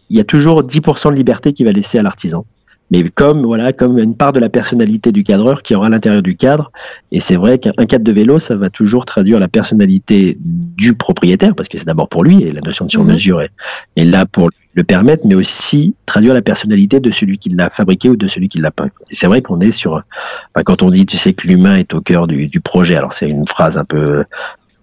Il 0.09 0.17
y 0.17 0.19
a 0.19 0.23
toujours 0.23 0.63
10% 0.63 1.12
de 1.12 1.15
liberté 1.15 1.53
qu'il 1.53 1.65
va 1.65 1.71
laisser 1.71 1.99
à 1.99 2.03
l'artisan 2.03 2.45
mais 2.91 3.08
comme 3.10 3.43
voilà 3.45 3.73
comme 3.73 3.99
une 3.99 4.15
part 4.15 4.34
de 4.34 4.39
la 4.39 4.49
personnalité 4.49 5.12
du 5.12 5.23
cadreur 5.23 5.62
qui 5.63 5.75
aura 5.75 5.88
à 5.88 5.89
l'intérieur 5.89 6.21
du 6.21 6.36
cadre. 6.36 6.71
Et 7.12 7.19
c'est 7.19 7.36
vrai 7.36 7.60
qu'un 7.60 7.71
un 7.78 7.86
cadre 7.86 8.04
de 8.04 8.12
vélo 8.12 8.39
ça 8.39 8.56
va 8.56 8.69
toujours 8.69 9.06
traduire 9.06 9.39
la 9.39 9.47
personnalité 9.47 10.38
du 10.39 10.95
propriétaire 10.95 11.56
parce 11.56 11.69
que 11.69 11.78
c'est 11.78 11.86
d'abord 11.86 12.10
pour 12.10 12.23
lui 12.23 12.43
et 12.43 12.52
la 12.52 12.62
notion 12.62 12.86
de 12.86 12.91
sur-mesure 12.91 13.41
est, 13.41 13.52
est 13.95 14.06
là 14.06 14.25
pour 14.25 14.49
le 14.73 14.84
permettre 14.84 15.25
mais 15.28 15.36
aussi 15.36 15.95
traduire 16.06 16.34
la 16.34 16.41
personnalité 16.41 16.99
de 16.99 17.12
celui 17.12 17.38
qui 17.38 17.49
l'a 17.49 17.69
fabriqué 17.69 18.10
ou 18.10 18.15
de 18.15 18.28
celui 18.28 18.49
qui 18.49 18.60
l'a 18.60 18.71
peint. 18.71 18.89
C'est 19.10 19.28
vrai 19.28 19.41
qu'on 19.41 19.60
est 19.62 19.71
sur 19.71 19.93
enfin, 19.93 20.63
quand 20.63 20.82
on 20.82 20.89
dit 20.89 21.06
tu 21.06 21.17
sais 21.17 21.34
que 21.34 21.47
l'humain 21.47 21.78
est 21.78 21.93
au 21.93 22.02
cœur 22.02 22.28
du 22.28 22.60
projet 22.60 22.95
alors 22.95 23.13
c'est 23.13 23.30
une 23.30 23.47
phrase 23.47 23.78
un 23.78 23.86
peu 23.86 24.23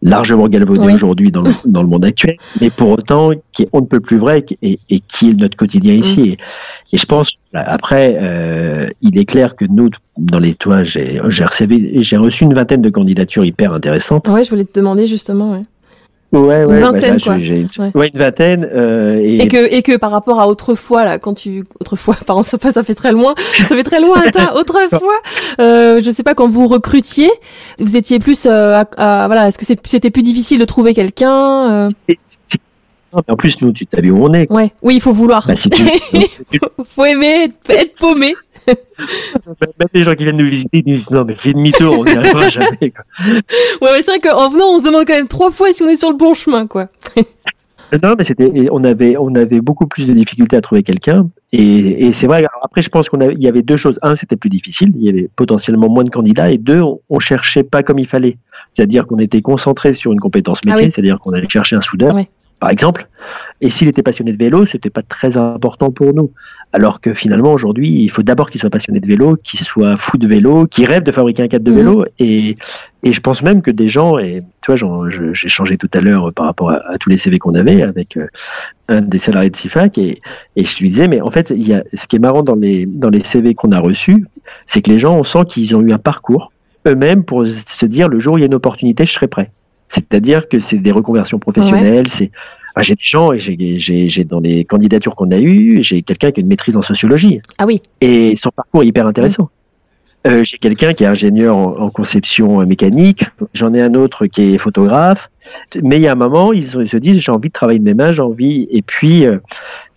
largement 0.09 0.49
galvaudée 0.49 0.87
Oui. 0.87 0.95
aujourd'hui 0.95 1.31
dans 1.31 1.43
le, 1.43 1.51
dans 1.67 1.83
le 1.83 1.89
monde 1.89 2.05
actuel 2.05 2.37
mais 2.61 2.71
pour 2.71 2.91
autant 2.91 3.31
qui 3.53 3.63
est 3.65 3.69
on 3.73 3.81
ne 3.81 3.87
peut 3.87 4.01
plus 4.01 4.19
vrai 4.19 4.45
et, 4.63 4.79
et 4.91 5.01
qui 5.01 5.31
est 5.31 5.35
notre 5.35 5.57
quotidien 5.57 5.95
ici 5.95 6.37
et, 6.93 6.97
je 6.97 7.05
pense 7.05 7.33
après 7.53 8.17
euh, 8.21 8.89
il 9.03 9.19
est 9.19 9.25
clair 9.25 9.57
que 9.57 9.65
nous 9.69 9.91
dans 10.19 10.39
les 10.39 10.55
toits 10.55 10.83
j'ai 10.83 11.21
reçu 11.21 12.03
j'ai 12.03 12.17
reçu 12.17 12.45
une 12.45 12.55
vingtaine 12.55 12.83
de 12.83 12.91
candidatures 12.91 13.45
hyper 13.45 13.73
intéressantes 13.73 14.29
Ouais, 14.29 14.45
je 14.45 14.51
voulais 14.51 14.65
te 14.65 14.79
demander 14.79 15.07
justement. 15.07 15.53
Ouais. 15.53 15.63
Ouais 16.33 16.65
Une 16.65 16.79
vingtaine, 16.81 17.15
bah, 17.17 17.23
quoi. 17.23 17.39
j'ai- 17.39 17.67
Ouais. 17.79 17.91
ouais, 17.95 18.11
une 18.13 18.19
vingtaine 18.19 18.69
euh, 18.75 19.17
et, 19.23 19.43
Et 19.43 19.49
que, 19.49 19.73
et 19.75 19.83
que 19.83 19.97
par 19.97 20.11
rapport 20.11 20.41
à 20.41 20.49
autrefois, 20.49 21.05
là, 21.05 21.19
quand 21.19 21.35
tu, 21.35 21.65
autrefois, 21.81 22.17
pardon, 22.27 22.43
ça, 22.43 22.59
fait- 22.59 22.73
ça 22.73 22.83
fait 22.83 22.95
très 22.95 23.13
loin, 23.13 23.35
ça 23.39 23.67
fait 23.69 23.83
très 23.85 24.01
loin, 24.01 24.21
attends, 24.27 24.55
autrefois, 24.59 25.19
euh, 25.61 26.01
je 26.05 26.11
sais 26.11 26.23
pas, 26.23 26.35
quand 26.35 26.49
vous 26.49 26.67
recrutiez, 26.69 27.31
vous 27.79 27.97
étiez 27.97 28.19
plus, 28.19 28.47
euh, 28.47 28.83
à, 28.97 29.23
à- 29.23 29.27
voilà, 29.27 29.49
est-ce 29.49 29.59
que 29.59 29.65
c'était 29.65 30.11
plus 30.11 30.23
difficile 30.23 30.59
de 30.59 30.65
trouver 30.65 30.95
quelqu'un, 30.95 31.87
euh, 31.87 31.89
en 33.29 33.37
plus 33.37 33.61
nous 33.63 33.73
tu 33.73 33.87
savais 33.91 34.11
où 34.11 34.25
on 34.27 34.33
est 34.35 34.47
quoi. 34.47 34.57
ouais, 34.57 34.73
oui, 34.83 34.97
il 34.97 35.01
faut 35.01 35.13
vouloir, 35.13 35.47
Bah, 35.47 35.57
si 35.57 35.71
tu, 35.71 35.83
faut 36.95 37.05
aimer, 37.05 37.45
être, 37.45 37.71
être 37.71 37.95
paumé. 37.99 38.35
Même 38.67 39.89
les 39.95 40.05
gens 40.05 40.15
qui 40.15 40.25
viennent 40.25 40.37
nous 40.39 40.47
visiter 40.49 40.79
ils 40.79 40.83
disent 40.83 41.11
non 41.11 41.25
mais 41.25 41.35
fais 41.35 41.53
demi-tour 41.53 41.99
on 42.01 42.05
n'y 42.05 42.11
arrivera 42.13 42.49
jamais 42.49 42.91
quoi. 42.91 43.05
Ouais, 43.83 43.91
ouais, 43.93 44.03
c'est 44.03 44.11
vrai 44.11 44.19
qu'en 44.21 44.49
venant, 44.51 44.75
on 44.75 44.79
se 44.81 44.85
demande 44.85 45.05
quand 45.07 45.15
même 45.15 45.29
trois 45.29 45.51
fois 45.51 45.73
si 45.73 45.83
on 45.83 45.89
est 45.89 45.97
sur 45.97 46.11
le 46.11 46.17
bon 46.17 46.35
chemin, 46.35 46.67
quoi. 46.67 46.89
Non, 48.03 48.15
mais 48.19 48.25
c'était, 48.25 48.51
on 48.73 48.83
avait, 48.83 49.17
on 49.17 49.33
avait 49.37 49.61
beaucoup 49.61 49.87
plus 49.87 50.09
de 50.09 50.13
difficultés 50.13 50.57
à 50.57 50.61
trouver 50.61 50.83
quelqu'un. 50.83 51.29
Et, 51.53 52.07
et 52.07 52.13
c'est 52.13 52.27
vrai. 52.27 52.45
après, 52.63 52.83
je 52.83 52.89
pense 52.89 53.09
qu'on 53.09 53.21
avait, 53.21 53.35
il 53.35 53.43
y 53.43 53.47
avait 53.49 53.63
deux 53.63 53.77
choses. 53.77 53.99
Un, 54.03 54.17
c'était 54.17 54.35
plus 54.37 54.51
difficile. 54.51 54.91
Il 54.97 55.05
y 55.05 55.09
avait 55.09 55.29
potentiellement 55.37 55.89
moins 55.89 56.03
de 56.03 56.11
candidats. 56.11 56.51
Et 56.51 56.59
deux, 56.59 56.81
on, 56.81 57.01
on 57.09 57.21
cherchait 57.21 57.63
pas 57.63 57.85
comme 57.85 58.01
il 58.01 58.09
fallait. 58.09 58.39
C'est-à-dire 58.73 59.07
qu'on 59.07 59.19
était 59.21 59.41
concentré 59.41 59.93
sur 59.93 60.13
une 60.13 60.19
compétence 60.19 60.59
Ah 60.67 60.71
métier. 60.71 60.87
oui. 60.87 60.91
C'est-à-dire 60.91 61.21
qu'on 61.21 61.31
allait 61.33 61.49
chercher 61.49 61.77
un 61.77 61.81
soudeur, 61.81 62.13
Ouais. 62.17 62.29
Par 62.61 62.71
exemple. 62.71 63.09
Et 63.61 63.71
s'il 63.71 63.89
était 63.89 64.03
passionné 64.03 64.33
de 64.33 64.39
vélo, 64.39 64.67
c'était 64.67 64.91
pas 64.91 65.03
très 65.03 65.37
important 65.37 65.91
pour 65.91 66.15
nous. 66.15 66.31
Alors 66.73 67.01
que 67.01 67.15
finalement, 67.15 67.53
aujourd'hui, 67.53 68.03
il 68.03 68.11
faut 68.11 68.23
d'abord 68.23 68.51
qu'il 68.51 68.61
soit 68.61 68.71
passionné 68.71 69.01
de 69.01 69.07
vélo, 69.07 69.37
qu'il 69.43 69.61
soit 69.61 69.97
fou 69.97 70.19
de 70.19 70.27
vélo, 70.27 70.67
qu'il 70.67 70.85
rêve 70.87 71.05
de 71.05 71.13
fabriquer 71.13 71.43
un 71.43 71.49
cadre 71.49 71.65
de 71.65 71.71
Mhm. 71.71 71.77
vélo. 71.79 72.05
Et, 72.19 72.57
et 73.03 73.13
je 73.13 73.21
pense 73.21 73.43
même 73.43 73.63
que 73.63 73.71
des 73.71 73.89
gens, 73.89 74.19
et 74.19 74.43
tu 74.63 74.73
vois, 74.73 74.77
j'ai 75.33 75.49
changé 75.49 75.77
tout 75.77 75.89
à 75.95 76.01
l'heure 76.01 76.33
par 76.35 76.47
rapport 76.47 76.71
à, 76.71 76.81
à 76.93 76.99
tous 76.99 77.09
les 77.09 77.17
CV 77.17 77.39
qu'on 77.39 77.55
avait 77.55 77.83
avec 77.83 78.17
euh, 78.17 78.27
un 78.89 79.01
des 79.01 79.19
salariés 79.19 79.51
de 79.51 79.57
CIFAC, 79.57 79.97
et, 79.99 80.19
et 80.57 80.65
je 80.65 80.79
lui 80.81 80.91
disais, 80.91 81.09
mais 81.09 81.21
en 81.21 81.31
fait, 81.31 81.51
il 81.51 81.67
y 81.67 81.73
a, 81.73 81.83
ce 81.95 82.07
qui 82.07 82.17
est 82.17 82.21
marrant 82.21 82.43
dans 82.43 82.57
les, 82.57 82.85
dans 82.87 83.11
les 83.11 83.23
CV 83.23 83.55
qu'on 83.55 83.71
a 83.73 83.79
reçus, 83.79 84.25
c'est 84.67 84.83
que 84.83 84.91
les 84.91 84.99
gens, 84.99 85.17
on 85.17 85.25
sent 85.25 85.45
qu'ils 85.49 85.75
ont 85.77 85.81
eu 85.83 85.93
un 85.93 85.99
parcours 85.99 86.53
eux-mêmes 86.87 87.25
pour 87.25 87.47
se 87.47 87.87
dire, 87.87 88.09
le 88.09 88.19
jour 88.21 88.35
où 88.35 88.39
il 88.39 88.43
y 88.43 88.45
a 88.45 88.47
une 88.47 88.55
opportunité, 88.55 89.07
je 89.07 89.13
serai 89.13 89.29
prêt. 89.29 89.49
C'est-à-dire 89.89 90.49
que 90.49 90.59
c'est 90.59 90.79
des 90.79 90.93
reconversions 90.93 91.39
professionnelles, 91.39 92.09
c'est 92.09 92.31
ah, 92.79 92.83
j'ai 92.83 92.95
des 92.95 93.05
gens, 93.05 93.33
et 93.33 93.39
j'ai, 93.39 94.25
dans 94.25 94.41
les 94.41 94.67
candidatures 94.67 95.17
qu'on 95.17 95.31
a 95.31 95.39
eues, 95.39 95.83
j'ai 95.83 96.03
quelqu'un 96.03 96.31
qui 96.31 96.41
a 96.41 96.43
une 96.43 96.49
maîtrise 96.49 96.77
en 96.77 96.83
sociologie. 96.83 97.41
Ah 97.57 97.65
oui, 97.65 97.81
et 98.03 98.37
son 98.37 98.51
parcours 98.51 98.83
est 98.83 98.87
hyper 98.87 99.07
intéressant. 99.07 99.49
Euh, 100.27 100.45
j'ai 100.45 100.59
quelqu'un 100.59 100.93
qui 100.93 101.05
est 101.05 101.07
ingénieur 101.07 101.57
en, 101.57 101.79
en 101.79 101.89
conception 101.89 102.59
mécanique, 102.67 103.25
j'en 103.55 103.73
ai 103.73 103.81
un 103.81 103.95
autre 103.95 104.27
qui 104.27 104.55
est 104.55 104.59
photographe, 104.59 105.31
mais 105.83 105.97
il 105.97 106.03
y 106.03 106.09
a 106.09 106.13
un 106.13 106.17
moment, 106.17 106.53
ils, 106.53 106.65
se- 106.65 106.79
ils 106.79 106.89
se 106.89 106.97
disent 106.97 107.21
j'ai 107.21 107.33
envie 107.33 107.49
de 107.49 107.53
travailler 107.53 107.79
de 107.79 107.85
mes 107.85 107.95
mains, 107.95 108.13
j'ai 108.13 108.23
envie, 108.23 108.67
et 108.71 108.83
puis 108.83 109.27
euh, 109.27 109.39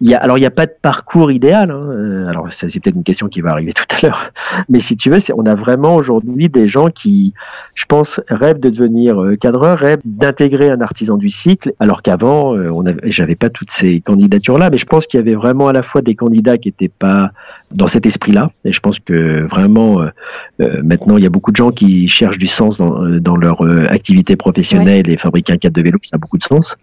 il 0.01 0.09
y 0.09 0.15
a, 0.15 0.19
alors 0.19 0.37
il 0.37 0.41
n'y 0.41 0.47
a 0.47 0.51
pas 0.51 0.65
de 0.65 0.73
parcours 0.81 1.31
idéal, 1.31 1.71
hein, 1.71 1.81
euh, 1.85 2.27
alors 2.27 2.51
ça, 2.53 2.67
c'est 2.69 2.79
peut-être 2.79 2.95
une 2.95 3.03
question 3.03 3.27
qui 3.27 3.41
va 3.41 3.51
arriver 3.51 3.73
tout 3.79 3.83
à 3.89 4.05
l'heure, 4.05 4.31
mais 4.69 4.79
si 4.79 4.95
tu 4.97 5.09
veux, 5.09 5.19
on 5.35 5.45
a 5.45 5.55
vraiment 5.55 5.95
aujourd'hui 5.95 6.49
des 6.49 6.67
gens 6.67 6.89
qui, 6.89 7.33
je 7.75 7.85
pense, 7.85 8.21
rêvent 8.29 8.59
de 8.59 8.69
devenir 8.69 9.21
euh, 9.21 9.35
cadreur, 9.35 9.77
rêvent 9.77 10.01
d'intégrer 10.05 10.69
un 10.69 10.81
artisan 10.81 11.17
du 11.17 11.29
cycle, 11.29 11.73
alors 11.79 12.01
qu'avant, 12.01 12.53
on 12.55 12.83
j'avais 13.03 13.35
pas 13.35 13.49
toutes 13.49 13.71
ces 13.71 14.01
candidatures-là, 14.01 14.69
mais 14.69 14.77
je 14.77 14.85
pense 14.85 15.05
qu'il 15.05 15.19
y 15.19 15.21
avait 15.21 15.35
vraiment 15.35 15.67
à 15.67 15.73
la 15.73 15.83
fois 15.83 16.01
des 16.01 16.15
candidats 16.15 16.57
qui 16.57 16.69
n'étaient 16.69 16.87
pas 16.89 17.31
dans 17.71 17.87
cet 17.87 18.05
esprit-là, 18.05 18.49
et 18.65 18.71
je 18.71 18.79
pense 18.79 18.99
que 18.99 19.41
vraiment, 19.47 20.01
euh, 20.01 20.81
maintenant, 20.83 21.17
il 21.17 21.23
y 21.23 21.27
a 21.27 21.29
beaucoup 21.29 21.51
de 21.51 21.55
gens 21.57 21.71
qui 21.71 22.07
cherchent 22.07 22.37
du 22.37 22.47
sens 22.47 22.77
dans, 22.77 23.07
dans 23.19 23.35
leur 23.35 23.63
euh, 23.63 23.85
activité 23.89 24.35
professionnelle 24.35 25.09
et 25.09 25.17
fabriquer 25.39 25.53
un 25.53 25.57
cadre 25.57 25.75
de 25.75 25.81
vélo, 25.81 25.99
ça 26.03 26.15
a 26.15 26.19
beaucoup 26.19 26.37
de 26.37 26.43
sens. 26.43 26.75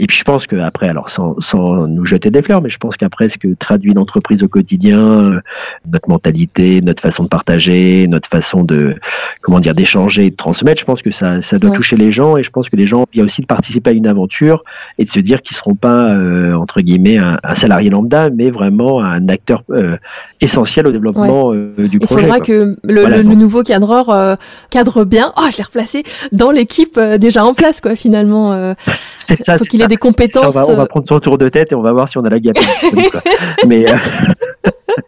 Et 0.00 0.06
puis 0.08 0.16
je 0.16 0.24
pense 0.24 0.46
que 0.46 0.56
après, 0.56 0.88
alors 0.88 1.08
sans, 1.08 1.40
sans 1.40 1.86
nous 1.86 2.04
jeter 2.04 2.30
des 2.30 2.42
fleurs, 2.42 2.60
mais 2.62 2.68
je 2.68 2.78
pense 2.78 2.96
qu'après 2.96 3.28
ce 3.28 3.38
que 3.38 3.54
traduit 3.54 3.94
l'entreprise 3.94 4.42
au 4.42 4.48
quotidien, 4.48 4.98
euh, 5.00 5.40
notre 5.86 6.08
mentalité, 6.08 6.80
notre 6.82 7.00
façon 7.00 7.22
de 7.22 7.28
partager, 7.28 8.06
notre 8.08 8.28
façon 8.28 8.64
de 8.64 8.96
comment 9.42 9.60
dire 9.60 9.74
d'échanger, 9.74 10.26
et 10.26 10.30
de 10.30 10.36
transmettre, 10.36 10.80
je 10.80 10.84
pense 10.84 11.00
que 11.02 11.12
ça, 11.12 11.42
ça 11.42 11.58
doit 11.58 11.70
Ouais. 11.70 11.76
toucher 11.76 11.96
les 11.96 12.10
gens. 12.12 12.36
Et 12.36 12.42
je 12.42 12.50
pense 12.50 12.68
que 12.68 12.76
les 12.76 12.86
gens, 12.86 13.06
il 13.12 13.18
y 13.18 13.22
a 13.22 13.24
aussi 13.24 13.40
de 13.40 13.46
participer 13.46 13.90
à 13.90 13.92
une 13.92 14.06
aventure 14.06 14.64
et 14.98 15.04
de 15.04 15.10
se 15.10 15.20
dire 15.20 15.42
qu'ils 15.42 15.56
seront 15.56 15.74
pas 15.76 16.10
euh, 16.10 16.54
entre 16.54 16.80
guillemets 16.80 17.18
un, 17.18 17.38
un 17.44 17.54
salarié 17.54 17.88
lambda, 17.90 18.30
mais 18.30 18.50
vraiment 18.50 19.00
un 19.00 19.28
acteur 19.28 19.62
euh, 19.70 19.96
essentiel 20.40 20.86
au 20.88 20.92
développement 20.92 21.52
euh, 21.52 21.72
du 21.78 21.98
il 21.98 22.00
projet. 22.00 22.22
faudra 22.22 22.38
quoi. 22.38 22.46
que 22.46 22.76
le, 22.82 23.00
Voilà, 23.00 23.18
le- 23.18 23.22
le 23.22 23.28
donc. 23.30 23.38
nouveau 23.38 23.62
cadreur 23.62 24.36
cadre 24.70 25.04
bien, 25.04 25.32
oh, 25.36 25.42
je 25.52 25.56
l'ai 25.58 25.62
replacé, 25.64 26.02
dans 26.32 26.50
l'équipe 26.50 26.98
déjà 26.98 27.44
en 27.44 27.54
place, 27.54 27.80
quoi, 27.80 27.94
finalement. 27.96 28.74
C'est 29.20 29.36
ça. 29.38 29.56
faut 29.58 29.64
des 29.86 29.94
Ça, 29.94 29.98
compétences. 29.98 30.56
on, 30.56 30.58
va, 30.58 30.66
on 30.72 30.76
va 30.76 30.82
euh, 30.82 30.86
prendre 30.86 31.08
son 31.08 31.20
tour 31.20 31.38
de 31.38 31.48
tête 31.48 31.72
et 31.72 31.74
on 31.74 31.82
va 31.82 31.92
voir 31.92 32.08
si 32.08 32.18
on 32.18 32.24
a 32.24 32.30
la 32.30 32.38
quoi. 32.40 33.22
Mais 33.66 33.90
euh, 33.90 33.96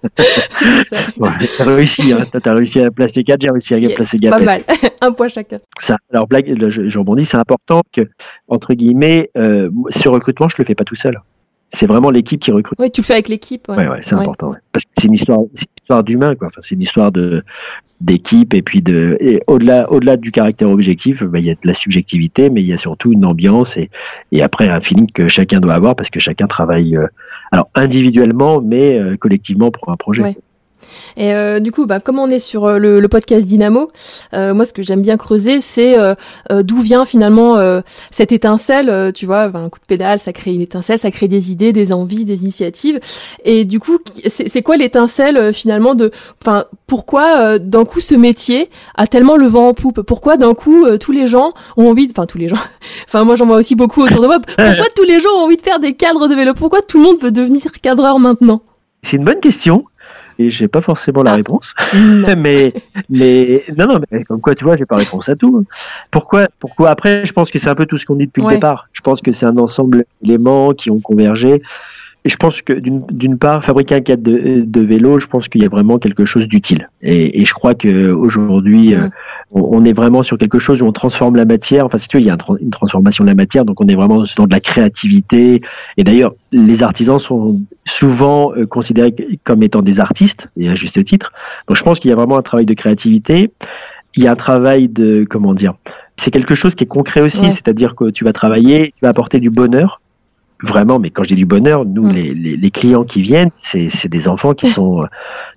ouais, 1.18 1.30
t'as 1.58 1.64
réussi, 1.64 2.12
hein. 2.12 2.20
T'as- 2.42 2.54
réussi 2.54 2.80
à 2.80 2.90
placer 2.90 3.24
4, 3.24 3.40
j'ai 3.42 3.50
réussi 3.50 3.74
à 3.74 3.78
Yes, 3.78 3.94
placer 3.94 4.18
Pas 4.18 4.30
Gapet. 4.40 4.44
mal, 4.44 4.62
un 5.00 5.12
point 5.12 5.28
chacun. 5.28 5.58
Ça, 5.80 5.96
alors 6.12 6.26
blague, 6.26 6.54
je 6.68 6.98
rebondis, 6.98 7.24
c'est 7.24 7.36
important 7.36 7.82
que 7.92 8.02
entre 8.48 8.74
guillemets, 8.74 9.30
euh, 9.36 9.70
ce 9.90 10.08
recrutement, 10.08 10.48
je 10.48 10.56
le 10.58 10.64
fais 10.64 10.74
pas 10.74 10.84
tout 10.84 10.96
seul. 10.96 11.20
C'est 11.68 11.86
vraiment 11.86 12.10
l'équipe 12.10 12.40
qui 12.40 12.52
recrute. 12.52 12.78
Oui, 12.80 12.90
tu 12.90 13.00
le 13.00 13.06
fais 13.06 13.14
avec 13.14 13.28
l'équipe. 13.28 13.68
Ouais. 13.68 13.76
Ouais, 13.76 13.88
ouais, 13.88 13.98
c'est 14.02 14.14
important. 14.14 14.54
Parce 14.72 14.84
que 14.84 14.90
c'est 14.96 15.08
une 15.08 15.14
histoire, 15.14 15.40
c'est 15.52 15.64
une 15.64 15.82
histoire 15.82 16.04
d'humain, 16.04 16.34
quoi. 16.36 16.48
Enfin, 16.48 16.60
c'est 16.62 16.74
une 16.74 16.82
histoire 16.82 17.12
de 17.12 17.42
d'équipe 18.00 18.52
et 18.52 18.60
puis 18.60 18.82
de 18.82 19.16
et 19.20 19.42
au-delà 19.46 19.90
au-delà 19.90 20.16
du 20.16 20.30
caractère 20.30 20.68
objectif, 20.70 21.22
bah, 21.22 21.38
il 21.38 21.46
y 21.46 21.50
a 21.50 21.54
de 21.54 21.60
la 21.64 21.74
subjectivité, 21.74 22.50
mais 22.50 22.60
il 22.60 22.66
y 22.66 22.72
a 22.72 22.78
surtout 22.78 23.12
une 23.12 23.24
ambiance 23.24 23.76
et 23.76 23.90
et 24.32 24.42
après 24.42 24.68
un 24.68 24.80
feeling 24.80 25.10
que 25.10 25.28
chacun 25.28 25.60
doit 25.60 25.74
avoir 25.74 25.96
parce 25.96 26.10
que 26.10 26.20
chacun 26.20 26.46
travaille 26.46 26.96
euh, 26.96 27.06
alors 27.52 27.66
individuellement, 27.74 28.60
mais 28.60 28.98
euh, 28.98 29.16
collectivement 29.16 29.70
pour 29.70 29.88
un 29.88 29.96
projet. 29.96 30.36
Et 31.16 31.34
euh, 31.34 31.60
du 31.60 31.72
coup, 31.72 31.86
bah, 31.86 32.00
comme 32.00 32.18
on 32.18 32.28
est 32.28 32.38
sur 32.38 32.66
euh, 32.66 32.78
le, 32.78 33.00
le, 33.00 33.08
podcast 33.08 33.46
Dynamo, 33.46 33.90
euh, 34.34 34.54
moi, 34.54 34.64
ce 34.64 34.72
que 34.72 34.82
j'aime 34.82 35.02
bien 35.02 35.16
creuser, 35.16 35.60
c'est 35.60 35.98
euh, 35.98 36.14
d'où 36.62 36.80
vient 36.80 37.04
finalement 37.04 37.56
cette 38.10 38.32
étincelle. 38.32 39.12
tu 39.12 39.26
vois, 39.26 39.44
un 39.54 39.68
coup 39.68 39.78
de 39.78 39.86
pédale, 39.86 40.18
ça 40.18 40.32
crée 40.32 40.54
une 40.54 40.60
étincelle, 40.60 40.98
ça 40.98 41.10
crée 41.10 41.28
des 41.28 41.50
idées, 41.50 41.72
des 41.72 41.92
envies, 41.92 42.24
des 42.24 42.42
initiatives. 42.42 43.00
Et 43.44 43.64
du 43.64 43.80
coup, 43.80 43.98
c'est 44.24 44.62
quoi 44.62 44.76
l'étincelle 44.76 45.52
finalement 45.52 45.94
de, 45.94 46.10
enfin, 46.42 46.64
pourquoi 46.86 47.58
d'un 47.58 47.84
coup 47.84 48.00
ce 48.00 48.14
métier 48.14 48.70
a 48.94 49.06
tellement 49.06 49.36
le 49.36 49.46
vent 49.46 49.68
en 49.68 49.74
poupe? 49.74 50.02
Pourquoi 50.02 50.36
d'un 50.36 50.54
coup 50.54 50.86
tous 50.98 51.12
les 51.12 51.26
gens 51.26 51.52
ont 51.76 51.90
envie, 51.90 52.08
enfin 52.10 52.26
tous 52.26 52.38
les 52.38 52.48
gens, 52.48 52.56
enfin 53.06 53.24
moi 53.24 53.36
j'en 53.36 53.46
vois 53.46 53.56
aussi 53.56 53.74
beaucoup 53.74 54.02
autour 54.02 54.22
de 54.22 54.26
moi. 54.26 54.38
Pourquoi 54.46 54.86
tous 54.94 55.04
les 55.04 55.20
gens 55.20 55.30
ont 55.36 55.44
envie 55.44 55.56
de 55.56 55.62
faire 55.62 55.80
des 55.80 55.94
cadres 55.94 56.28
de 56.28 56.34
vélo? 56.34 56.52
Pourquoi 56.54 56.82
tout 56.82 56.98
le 56.98 57.04
monde 57.04 57.20
veut 57.20 57.32
devenir 57.32 57.62
cadreur 57.82 58.18
maintenant? 58.18 58.62
C'est 59.02 59.18
une 59.18 59.24
bonne 59.24 59.40
question 59.40 59.84
et 60.38 60.50
j'ai 60.50 60.68
pas 60.68 60.80
forcément 60.80 61.22
la 61.22 61.32
ah. 61.32 61.36
réponse. 61.36 61.74
mais, 62.36 62.72
mais, 63.08 63.64
non, 63.76 63.86
non, 63.86 64.00
mais 64.10 64.24
comme 64.24 64.40
quoi, 64.40 64.54
tu 64.54 64.64
vois, 64.64 64.76
j'ai 64.76 64.86
pas 64.86 64.96
réponse 64.96 65.28
à 65.28 65.36
tout. 65.36 65.64
Pourquoi, 66.10 66.48
pourquoi 66.58 66.90
après, 66.90 67.24
je 67.24 67.32
pense 67.32 67.50
que 67.50 67.58
c'est 67.58 67.68
un 67.68 67.74
peu 67.74 67.86
tout 67.86 67.98
ce 67.98 68.06
qu'on 68.06 68.16
dit 68.16 68.26
depuis 68.26 68.42
le 68.42 68.48
départ. 68.48 68.88
Je 68.92 69.00
pense 69.00 69.20
que 69.20 69.32
c'est 69.32 69.46
un 69.46 69.56
ensemble 69.58 70.04
d'éléments 70.22 70.72
qui 70.72 70.90
ont 70.90 71.00
convergé 71.00 71.62
je 72.28 72.36
pense 72.36 72.62
que 72.62 72.72
d'une 72.72 73.38
part, 73.38 73.64
fabriquer 73.64 73.94
un 73.94 74.00
cadre 74.00 74.22
de, 74.22 74.62
de 74.64 74.80
vélo, 74.80 75.18
je 75.20 75.26
pense 75.26 75.48
qu'il 75.48 75.62
y 75.62 75.64
a 75.64 75.68
vraiment 75.68 75.98
quelque 75.98 76.24
chose 76.24 76.46
d'utile. 76.46 76.88
Et, 77.02 77.40
et, 77.40 77.44
je 77.44 77.52
crois 77.52 77.74
que 77.74 78.10
aujourd'hui, 78.10 78.94
euh, 78.94 79.08
on, 79.50 79.84
est 79.84 79.92
vraiment 79.92 80.22
sur 80.22 80.38
quelque 80.38 80.58
chose 80.58 80.82
où 80.82 80.86
on 80.86 80.92
transforme 80.92 81.36
la 81.36 81.44
matière. 81.44 81.84
Enfin, 81.84 81.98
si 81.98 82.08
tu 82.08 82.16
veux, 82.16 82.22
il 82.22 82.26
y 82.26 82.30
a 82.30 82.36
une 82.60 82.70
transformation 82.70 83.24
de 83.24 83.28
la 83.28 83.34
matière, 83.34 83.64
donc 83.64 83.80
on 83.80 83.86
est 83.86 83.94
vraiment 83.94 84.24
dans 84.36 84.46
de 84.46 84.52
la 84.52 84.60
créativité. 84.60 85.60
Et 85.96 86.04
d'ailleurs, 86.04 86.32
les 86.52 86.82
artisans 86.82 87.18
sont 87.18 87.60
souvent 87.84 88.52
euh, 88.54 88.66
considérés 88.66 89.14
comme 89.44 89.62
étant 89.62 89.82
des 89.82 90.00
artistes, 90.00 90.48
et 90.56 90.68
à 90.68 90.74
juste 90.74 91.02
titre. 91.04 91.32
Donc, 91.68 91.76
je 91.76 91.82
pense 91.82 92.00
qu'il 92.00 92.10
y 92.10 92.12
a 92.12 92.16
vraiment 92.16 92.38
un 92.38 92.42
travail 92.42 92.66
de 92.66 92.74
créativité. 92.74 93.50
Il 94.16 94.24
y 94.24 94.26
a 94.26 94.32
un 94.32 94.36
travail 94.36 94.88
de 94.88 95.26
comment 95.28 95.54
dire. 95.54 95.74
C'est 96.16 96.30
quelque 96.30 96.54
chose 96.54 96.74
qui 96.74 96.84
est 96.84 96.88
concret 96.88 97.20
aussi, 97.20 97.52
c'est-à-dire 97.52 97.94
que 97.94 98.08
tu 98.08 98.24
vas 98.24 98.32
travailler, 98.32 98.92
tu 98.96 99.02
vas 99.02 99.10
apporter 99.10 99.38
du 99.38 99.50
bonheur 99.50 100.00
vraiment, 100.66 100.98
mais 100.98 101.10
quand 101.10 101.22
je 101.22 101.28
dis 101.28 101.36
du 101.36 101.46
bonheur, 101.46 101.84
nous, 101.86 102.04
mm. 102.04 102.12
les, 102.12 102.34
les, 102.34 102.56
les, 102.56 102.70
clients 102.70 103.04
qui 103.04 103.22
viennent, 103.22 103.50
c'est 103.52 104.08
des 104.08 104.28
enfants 104.28 104.54
qui 104.54 104.68
sont, 104.68 105.02
euh, 105.02 105.06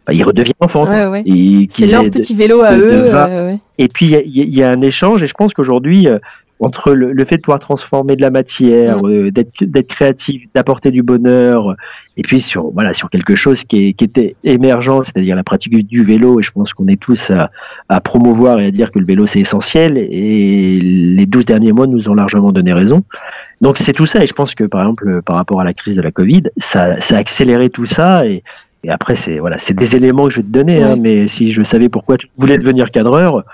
bah, 0.06 0.14
ils 0.14 0.24
redeviennent 0.24 0.54
enfants. 0.60 0.86
Ouais, 0.86 1.24
c'est 1.72 1.92
leur 1.92 2.10
petit 2.10 2.34
vélo 2.34 2.62
à 2.62 2.76
eux. 2.76 3.58
et 3.78 3.88
puis 3.88 4.08
il 4.08 4.38
y, 4.38 4.58
y, 4.58 4.64
a 4.64 4.70
un 4.70 4.82
échange, 4.82 5.24
et 5.24 5.28
je 5.28 5.34
pense 5.34 5.54
qu'aujourd'hui, 5.54 6.08
euh, 6.08 6.20
entre 6.62 6.92
le, 6.92 7.14
le, 7.14 7.26
fait 7.26 7.38
de 7.38 7.42
pouvoir 7.42 7.60
transformer 7.60 8.18
de 8.18 8.22
la 8.22 8.30
matière, 8.30 9.02
mm. 9.02 9.08
euh, 9.08 9.32
d'être 9.32 9.88
créatif, 9.88 10.44
d'apporter 10.54 10.92
du 10.92 11.04
bonheur, 11.04 11.76
et 12.18 12.22
puis 12.22 12.42
sur 12.42 12.72
voilà 12.72 12.94
sur 12.94 13.10
quelque 13.10 13.36
chose 13.36 13.64
qui, 13.64 13.88
est, 13.88 13.94
qui 13.94 14.04
était 14.04 14.36
émergent, 14.44 15.04
c'est-à-dire 15.04 15.38
la 15.38 15.44
pratique 15.44 15.88
du 15.88 16.04
vélo. 16.04 16.40
Et 16.40 16.44
je 16.44 16.52
pense 16.52 16.74
qu'on 16.74 16.88
est 16.88 17.00
tous 17.00 17.32
à, 17.32 17.50
à, 17.88 18.02
promouvoir 18.02 18.60
et 18.60 18.66
à 18.68 18.72
dire 18.72 18.92
que 18.92 19.00
le 19.00 19.06
vélo 19.06 19.26
c'est 19.26 19.40
essentiel. 19.40 19.98
Et 19.98 20.80
les 20.82 21.26
12 21.26 21.46
derniers 21.46 21.72
mois 21.72 21.88
nous 21.88 22.10
ont 22.10 22.14
largement 22.14 22.52
donné 22.52 22.74
raison. 22.74 23.04
Donc 23.62 23.78
c'est 23.78 23.94
tout 23.94 24.06
ça. 24.06 24.24
Et 24.24 24.28
je 24.28 24.34
pense 24.34 24.54
que 24.54 24.66
par 24.66 24.82
exemple 24.82 25.22
par 25.22 25.38
rapport 25.38 25.62
à 25.62 25.64
la 25.64 25.74
crise 25.74 25.96
de 25.96 26.02
la 26.02 26.12
Covid, 26.12 26.44
ça, 26.58 26.98
ça 26.98 27.16
a 27.16 27.20
accéléré 27.20 27.70
tout 27.70 27.86
ça. 27.86 28.26
Et, 28.26 28.44
et 28.84 28.90
après 28.90 29.16
c'est 29.16 29.40
voilà 29.40 29.58
c'est 29.58 29.76
des 29.76 29.96
éléments 29.96 30.26
que 30.26 30.32
je 30.32 30.38
vais 30.38 30.44
te 30.44 30.52
donner. 30.52 30.84
Hein, 30.84 30.98
mais 31.00 31.30
si 31.30 31.54
je 31.54 31.64
savais 31.64 31.88
pourquoi 31.88 32.18
tu 32.18 32.28
voulais 32.38 32.58
devenir 32.58 32.90
cadreur 32.90 33.46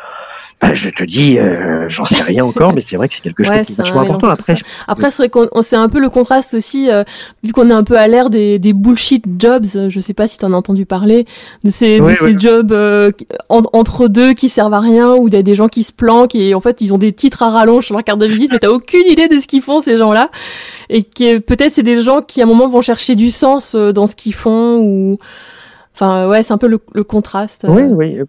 je 0.74 0.90
te 0.90 1.04
dis, 1.04 1.38
euh, 1.38 1.88
j'en 1.90 2.06
sais 2.06 2.24
rien 2.24 2.46
encore, 2.46 2.74
mais 2.74 2.82
c'est 2.82 2.96
vrai 2.96 3.08
que 3.08 3.16
c'est 3.16 3.22
quelque 3.22 3.44
chose 3.44 3.62
qui 3.64 3.74
est 3.74 3.78
vachement 3.78 4.02
important. 4.02 4.30
Après, 4.30 4.56
Après 4.88 5.12
c'est 5.12 5.18
vrai 5.24 5.30
qu'on 5.30 5.62
c'est 5.62 5.76
un 5.76 5.90
peu 5.90 6.00
le 6.00 6.10
contraste 6.10 6.54
aussi, 6.54 6.90
euh, 6.90 7.04
vu 7.44 7.52
qu'on 7.52 7.70
est 7.70 7.74
un 7.74 7.84
peu 7.84 7.98
à 7.98 8.08
l'ère 8.08 8.30
des, 8.30 8.60
des 8.60 8.74
bullshit 8.74 9.26
jobs. 9.38 9.66
Je 9.90 10.00
sais 10.00 10.14
pas 10.14 10.28
si 10.28 10.38
tu 10.38 10.46
en 10.46 10.54
as 10.54 10.56
entendu 10.56 10.86
parler 10.86 11.26
de 11.64 11.70
ces, 11.70 12.00
de 12.00 12.14
ces 12.14 12.38
jobs 12.38 12.72
euh, 12.72 13.12
entre 13.50 14.08
deux 14.08 14.34
qui 14.34 14.50
servent 14.50 14.74
à 14.74 14.80
rien, 14.80 15.14
ou 15.16 15.30
des, 15.30 15.44
des 15.44 15.56
gens 15.56 15.68
qui 15.68 15.84
se 15.84 15.94
planquent 15.94 16.36
et 16.36 16.56
en 16.56 16.62
fait 16.62 16.82
ils 16.82 16.94
ont 16.94 16.98
des 16.98 17.14
titres 17.14 17.44
à 17.44 17.50
rallonge 17.50 17.86
sur 17.86 17.96
leur 17.96 18.04
carte 18.04 18.20
de 18.20 18.28
visite, 18.28 18.52
mais 18.52 18.60
t'as 18.60 18.70
aucune 18.70 19.08
idée 19.08 19.28
de 19.28 19.40
ce 19.40 19.48
qu'ils 19.48 19.62
font 19.62 19.82
ces 19.82 19.98
gens-là. 19.98 20.30
Et 20.90 21.04
que 21.04 21.38
peut-être 21.40 21.74
c'est 21.74 21.84
des 21.84 22.02
gens 22.02 22.22
qui 22.22 22.42
à 22.42 22.46
un 22.46 22.48
moment 22.48 22.68
vont 22.68 22.82
chercher 22.82 23.16
du 23.16 23.32
sens 23.32 23.76
dans 23.76 24.08
ce 24.08 24.16
qu'ils 24.16 24.34
font 24.34 24.80
ou. 24.80 25.18
Enfin, 25.96 26.28
ouais, 26.28 26.44
c'est 26.44 26.54
un 26.54 26.58
peu 26.58 26.68
le, 26.68 27.04
contraste. 27.04 27.66
Oui, 27.70 27.84
oui 27.92 28.20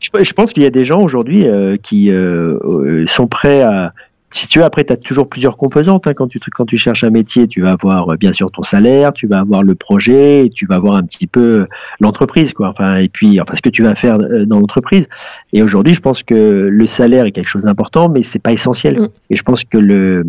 je, 0.00 0.32
pense 0.32 0.52
qu'il 0.52 0.62
y 0.62 0.66
a 0.66 0.70
des 0.70 0.84
gens 0.84 1.00
aujourd'hui 1.00 1.46
euh, 1.46 1.76
qui 1.76 2.10
euh, 2.10 2.58
euh, 2.64 3.06
sont 3.06 3.28
prêts 3.28 3.62
à. 3.62 3.90
Si 4.30 4.48
tu 4.48 4.58
veux, 4.58 4.64
après, 4.64 4.84
tu 4.84 4.92
as 4.92 4.96
toujours 4.96 5.28
plusieurs 5.28 5.56
composantes. 5.56 6.06
Hein, 6.06 6.14
quand, 6.14 6.26
tu, 6.26 6.40
quand 6.40 6.66
tu 6.66 6.76
cherches 6.76 7.04
un 7.04 7.10
métier, 7.10 7.46
tu 7.46 7.62
vas 7.62 7.72
avoir 7.72 8.16
bien 8.18 8.32
sûr 8.32 8.50
ton 8.50 8.62
salaire, 8.62 9.12
tu 9.12 9.26
vas 9.26 9.38
avoir 9.38 9.62
le 9.62 9.74
projet, 9.74 10.46
et 10.46 10.50
tu 10.50 10.66
vas 10.66 10.76
avoir 10.76 10.96
un 10.96 11.04
petit 11.04 11.26
peu 11.26 11.66
l'entreprise, 12.00 12.52
quoi. 12.52 12.70
Enfin, 12.70 12.96
et 12.96 13.08
puis, 13.08 13.40
enfin, 13.40 13.54
ce 13.54 13.62
que 13.62 13.68
tu 13.68 13.82
vas 13.82 13.94
faire 13.94 14.18
dans 14.46 14.58
l'entreprise. 14.58 15.06
Et 15.52 15.62
aujourd'hui, 15.62 15.94
je 15.94 16.00
pense 16.00 16.22
que 16.22 16.68
le 16.70 16.86
salaire 16.86 17.24
est 17.24 17.32
quelque 17.32 17.48
chose 17.48 17.64
d'important, 17.64 18.08
mais 18.08 18.22
c'est 18.22 18.40
pas 18.40 18.52
essentiel. 18.52 19.00
Mm. 19.00 19.08
Et 19.30 19.36
je 19.36 19.42
pense 19.42 19.64
que 19.64 19.78
le, 19.78 20.24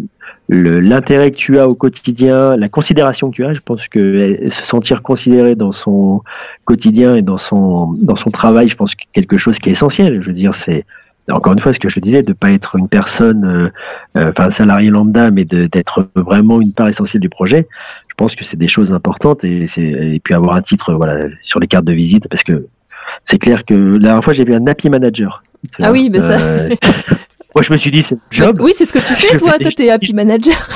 l'intérêt 0.49 1.31
que 1.31 1.35
tu 1.35 1.59
as 1.59 1.67
au 1.67 1.75
quotidien, 1.75 2.55
la 2.55 2.69
considération 2.69 3.29
que 3.29 3.35
tu 3.35 3.45
as, 3.45 3.53
je 3.53 3.61
pense 3.61 3.87
que 3.87 4.49
se 4.49 4.65
sentir 4.65 5.01
considéré 5.01 5.55
dans 5.55 5.71
son 5.71 6.21
quotidien 6.65 7.15
et 7.15 7.21
dans 7.21 7.37
son 7.37 7.93
dans 7.93 8.15
son 8.15 8.31
travail, 8.31 8.67
je 8.67 8.75
pense 8.75 8.95
que 8.95 9.03
quelque 9.11 9.37
chose 9.37 9.59
qui 9.59 9.69
est 9.69 9.73
essentiel. 9.73 10.21
Je 10.21 10.27
veux 10.27 10.33
dire, 10.33 10.55
c'est 10.55 10.85
encore 11.31 11.53
une 11.53 11.59
fois 11.59 11.73
ce 11.73 11.79
que 11.79 11.89
je 11.89 11.99
disais, 11.99 12.23
de 12.23 12.33
pas 12.33 12.51
être 12.51 12.75
une 12.77 12.87
personne, 12.87 13.45
euh, 13.45 14.19
euh, 14.19 14.29
enfin 14.29 14.45
un 14.45 14.51
salarié 14.51 14.89
lambda, 14.89 15.31
mais 15.31 15.45
d'être 15.45 16.07
vraiment 16.15 16.61
une 16.61 16.73
part 16.73 16.87
essentielle 16.87 17.21
du 17.21 17.29
projet. 17.29 17.67
Je 18.07 18.13
pense 18.15 18.35
que 18.35 18.43
c'est 18.43 18.57
des 18.57 18.67
choses 18.67 18.91
importantes 18.91 19.43
et, 19.43 19.67
et 19.77 20.19
puis 20.19 20.33
avoir 20.33 20.55
un 20.55 20.61
titre, 20.61 20.93
voilà, 20.93 21.27
sur 21.43 21.59
les 21.59 21.67
cartes 21.67 21.85
de 21.85 21.93
visite, 21.93 22.27
parce 22.27 22.43
que 22.43 22.67
c'est 23.23 23.37
clair 23.37 23.65
que 23.65 23.73
la 23.73 23.99
dernière 23.99 24.23
fois 24.23 24.33
j'ai 24.33 24.43
vu 24.43 24.53
un 24.55 24.65
happy 24.67 24.89
manager. 24.89 25.43
Ah 25.79 25.91
oui, 25.91 26.09
mais 26.09 26.19
ça. 26.19 26.39
Euh, 26.39 26.69
moi, 27.55 27.61
je 27.61 27.73
me 27.73 27.77
suis 27.77 27.91
dit, 27.91 28.03
c'est 28.03 28.17
job. 28.29 28.59
oui, 28.61 28.73
c'est 28.75 28.85
ce 28.85 28.93
que 28.93 28.99
tu 28.99 29.13
fais, 29.13 29.37
toi. 29.37 29.57
Toi, 29.59 29.71
t'es 29.75 29.89
happy 29.89 30.13
manager. 30.13 30.67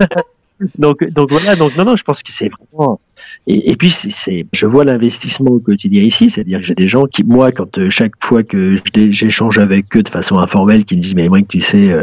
donc, 0.78 1.04
donc 1.10 1.30
voilà. 1.30 1.56
Donc 1.56 1.76
non, 1.76 1.84
non, 1.84 1.96
je 1.96 2.04
pense 2.04 2.22
que 2.22 2.32
c'est 2.32 2.48
vraiment 2.48 3.00
et, 3.48 3.76
puis, 3.76 3.90
c'est, 3.90 4.44
je 4.52 4.66
vois 4.66 4.84
l'investissement 4.84 5.52
au 5.52 5.60
quotidien 5.60 6.02
ici, 6.02 6.28
c'est-à-dire 6.28 6.60
que 6.60 6.66
j'ai 6.66 6.74
des 6.74 6.88
gens 6.88 7.06
qui, 7.06 7.22
moi, 7.22 7.52
quand 7.52 7.78
euh, 7.78 7.90
chaque 7.90 8.14
fois 8.20 8.42
que 8.42 8.74
j'échange 9.10 9.58
avec 9.58 9.96
eux 9.96 10.02
de 10.02 10.08
façon 10.08 10.38
informelle, 10.38 10.84
qui 10.84 10.96
me 10.96 11.00
disent, 11.00 11.14
mais 11.14 11.28
moi, 11.28 11.40
tu 11.48 11.60
sais, 11.60 11.94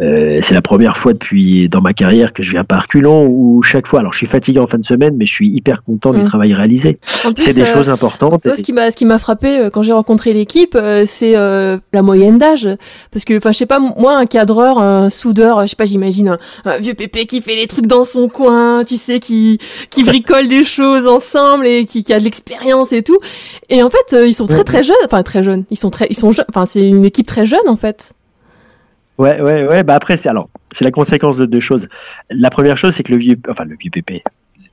euh, 0.00 0.38
euh, 0.38 0.38
c'est 0.42 0.54
la 0.54 0.62
première 0.62 0.96
fois 0.96 1.12
depuis 1.12 1.68
dans 1.68 1.80
ma 1.80 1.92
carrière 1.92 2.32
que 2.32 2.42
je 2.42 2.50
viens 2.52 2.64
par 2.64 2.88
culon 2.88 3.26
ou 3.26 3.62
chaque 3.62 3.86
fois. 3.86 4.00
Alors 4.00 4.12
je 4.12 4.18
suis 4.18 4.26
fatigué 4.26 4.58
en 4.58 4.66
fin 4.66 4.78
de 4.78 4.84
semaine, 4.84 5.14
mais 5.16 5.26
je 5.26 5.32
suis 5.32 5.48
hyper 5.48 5.82
content 5.82 6.12
du 6.12 6.20
mmh. 6.20 6.26
travail 6.26 6.54
réalisé. 6.54 6.98
C'est 7.36 7.54
des 7.54 7.66
choses 7.66 7.88
importantes. 7.88 8.42
Ce 8.44 8.62
qui 8.62 8.72
m'a 8.72 8.90
ce 8.90 8.96
qui 8.96 9.04
m'a 9.04 9.18
frappé 9.18 9.68
quand 9.72 9.82
j'ai 9.82 9.92
rencontré 9.92 10.32
l'équipe, 10.32 10.78
c'est 11.06 11.32
la 11.32 12.02
moyenne 12.02 12.38
d'âge, 12.38 12.68
parce 13.10 13.24
que 13.24 13.36
enfin 13.38 13.52
je 13.52 13.58
sais 13.58 13.66
pas 13.66 13.78
moi 13.78 14.16
un 14.16 14.26
cadreur, 14.26 14.78
un 14.78 15.10
soudeur, 15.10 15.62
je 15.62 15.68
sais 15.68 15.76
pas 15.76 15.86
j'imagine 15.86 16.28
un, 16.28 16.38
un, 16.64 16.78
vieux 16.78 16.94
pépé 16.94 17.26
qui 17.26 17.40
fait 17.40 17.56
les 17.56 17.66
trucs 17.66 17.86
dans 17.86 18.04
son 18.04 18.28
coin, 18.28 18.84
tu 18.84 18.96
sais 18.96 19.20
qui 19.20 19.58
qui 19.90 20.04
bricole 20.04 20.48
des 20.48 20.64
choses 20.64 21.06
ensemble 21.06 21.66
et 21.66 21.86
qui, 21.86 22.02
qui 22.02 22.12
a 22.12 22.18
de 22.18 22.24
l'expérience 22.24 22.92
et 22.92 23.02
tout. 23.02 23.18
Et 23.68 23.82
en 23.82 23.90
fait, 23.90 24.14
euh, 24.14 24.26
ils 24.26 24.34
sont 24.34 24.46
très 24.46 24.64
très 24.64 24.84
jeunes, 24.84 24.96
enfin 25.04 25.22
très 25.22 25.42
jeunes. 25.42 25.64
Ils 25.70 25.76
sont 25.76 25.90
très, 25.90 26.06
ils 26.10 26.16
sont 26.16 26.32
jeunes. 26.32 26.46
Enfin, 26.48 26.66
c'est 26.66 26.86
une 26.86 27.04
équipe 27.04 27.26
très 27.26 27.46
jeune 27.46 27.66
en 27.68 27.76
fait. 27.76 28.12
Ouais, 29.18 29.40
ouais, 29.40 29.66
ouais. 29.66 29.82
Bah 29.82 29.94
après, 29.94 30.16
c'est 30.16 30.28
alors, 30.28 30.48
c'est 30.72 30.84
la 30.84 30.90
conséquence 30.90 31.36
de 31.36 31.46
deux 31.46 31.60
choses. 31.60 31.88
La 32.30 32.50
première 32.50 32.76
chose, 32.76 32.94
c'est 32.94 33.02
que 33.02 33.12
le 33.12 33.18
vieux, 33.18 33.36
enfin 33.48 33.64
le 33.64 33.76
vieux 33.78 33.90
pépé, 33.90 34.22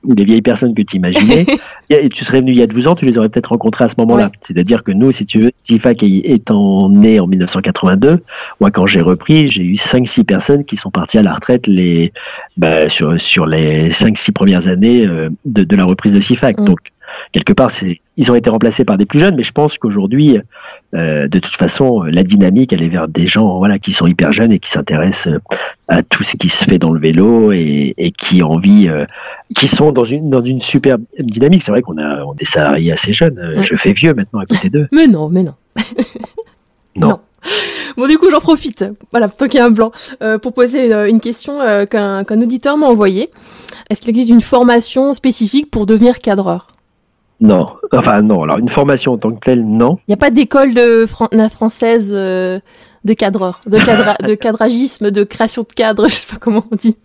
ou 0.04 0.14
les 0.14 0.24
vieilles 0.24 0.42
personnes 0.42 0.74
que 0.74 0.82
tu 0.82 0.96
imaginais, 0.96 1.46
et 1.90 2.08
tu 2.08 2.24
serais 2.24 2.40
venu 2.40 2.52
il 2.52 2.58
y 2.58 2.62
a 2.62 2.66
12 2.68 2.86
ans, 2.86 2.94
tu 2.94 3.04
les 3.04 3.18
aurais 3.18 3.28
peut-être 3.28 3.48
rencontrés 3.48 3.84
à 3.84 3.88
ce 3.88 3.94
moment-là. 3.98 4.30
C'est-à-dire 4.40 4.84
que 4.84 4.92
nous, 4.92 5.10
si 5.10 5.26
tu 5.26 5.40
veux, 5.40 5.50
SIFAC 5.56 6.02
étant 6.02 6.88
né 6.90 7.18
en 7.18 7.26
1982, 7.26 8.20
moi 8.60 8.70
quand 8.70 8.86
j'ai 8.86 9.00
repris, 9.00 9.48
j'ai 9.48 9.62
eu 9.62 9.74
5-6 9.74 10.24
personnes 10.24 10.64
qui 10.64 10.76
sont 10.76 10.90
parties 10.90 11.18
à 11.18 11.22
la 11.22 11.34
retraite 11.34 11.66
les, 11.66 12.12
bah, 12.56 12.88
sur, 12.88 13.20
sur 13.20 13.46
les 13.46 13.90
5-6 13.90 14.32
premières 14.32 14.68
années 14.68 15.06
euh, 15.06 15.28
de, 15.44 15.64
de, 15.64 15.76
la 15.76 15.84
reprise 15.84 16.12
de 16.12 16.20
SIFAC. 16.20 16.60
Mm. 16.60 16.64
Donc, 16.64 16.78
quelque 17.32 17.52
part, 17.52 17.70
ils 18.16 18.30
ont 18.30 18.34
été 18.34 18.50
remplacés 18.50 18.84
par 18.84 18.96
des 18.96 19.06
plus 19.06 19.20
jeunes, 19.20 19.36
mais 19.36 19.42
je 19.42 19.52
pense 19.52 19.78
qu'aujourd'hui, 19.78 20.38
euh, 20.94 21.28
de 21.28 21.38
toute 21.38 21.54
façon, 21.54 22.02
la 22.02 22.22
dynamique, 22.22 22.72
elle 22.72 22.82
est 22.82 22.88
vers 22.88 23.08
des 23.08 23.26
gens, 23.26 23.58
voilà, 23.58 23.78
qui 23.78 23.92
sont 23.92 24.06
hyper 24.06 24.32
jeunes 24.32 24.52
et 24.52 24.58
qui 24.58 24.70
s'intéressent 24.70 25.34
euh, 25.34 25.38
à 25.88 26.02
tout 26.02 26.24
ce 26.24 26.36
qui 26.36 26.48
se 26.48 26.64
fait 26.64 26.78
dans 26.78 26.90
le 26.90 27.00
vélo 27.00 27.52
et, 27.52 27.94
et 27.96 28.10
qui 28.10 28.42
ont 28.42 28.52
envie, 28.52 28.88
euh, 28.88 29.04
qui 29.54 29.68
sont 29.68 29.92
dans 29.92 30.04
une 30.04 30.30
dans 30.30 30.42
une 30.42 30.60
super 30.60 30.98
dynamique. 31.18 31.62
C'est 31.62 31.70
vrai 31.70 31.82
qu'on 31.82 31.98
a 31.98 32.24
on 32.24 32.34
des 32.34 32.44
salariés 32.44 32.92
assez 32.92 33.12
jeunes. 33.12 33.38
Euh, 33.38 33.62
je 33.62 33.74
fais 33.74 33.92
vieux 33.92 34.12
maintenant 34.14 34.40
à 34.40 34.46
côté 34.46 34.68
d'eux. 34.68 34.88
Mais 34.92 35.06
non, 35.06 35.28
mais 35.28 35.42
non. 35.44 35.54
non. 36.96 37.20
Bon, 37.96 38.08
du 38.08 38.18
coup, 38.18 38.30
j'en 38.30 38.40
profite. 38.40 38.84
Voilà, 39.12 39.28
tant 39.28 39.46
qu'il 39.46 39.58
y 39.58 39.60
a 39.60 39.66
un 39.66 39.70
blanc, 39.70 39.92
euh, 40.22 40.38
pour 40.38 40.52
poser 40.52 40.92
une 41.08 41.20
question 41.20 41.60
qu'un 41.86 42.24
qu'un 42.24 42.42
auditeur 42.42 42.76
m'a 42.76 42.86
envoyée. 42.86 43.28
Est-ce 43.88 44.00
qu'il 44.00 44.10
existe 44.10 44.30
une 44.30 44.40
formation 44.40 45.14
spécifique 45.14 45.70
pour 45.70 45.86
devenir 45.86 46.18
cadreur? 46.18 46.72
Non, 47.40 47.66
enfin 47.92 48.22
non. 48.22 48.42
Alors 48.42 48.58
une 48.58 48.68
formation 48.68 49.12
en 49.12 49.18
tant 49.18 49.32
que 49.32 49.40
telle, 49.40 49.64
non. 49.64 49.98
Il 50.08 50.10
n'y 50.10 50.14
a 50.14 50.18
pas 50.18 50.30
d'école 50.30 50.74
de 50.74 51.06
française 51.50 52.10
euh, 52.12 52.60
de 53.04 53.14
cadreur, 53.14 53.60
de, 53.66 53.78
cadra 53.78 54.14
de 54.26 54.34
cadragisme, 54.34 55.10
de 55.10 55.24
création 55.24 55.62
de 55.62 55.72
cadre, 55.72 56.08
je 56.08 56.14
sais 56.14 56.26
pas 56.26 56.38
comment 56.40 56.64
on 56.70 56.76
dit. 56.76 56.96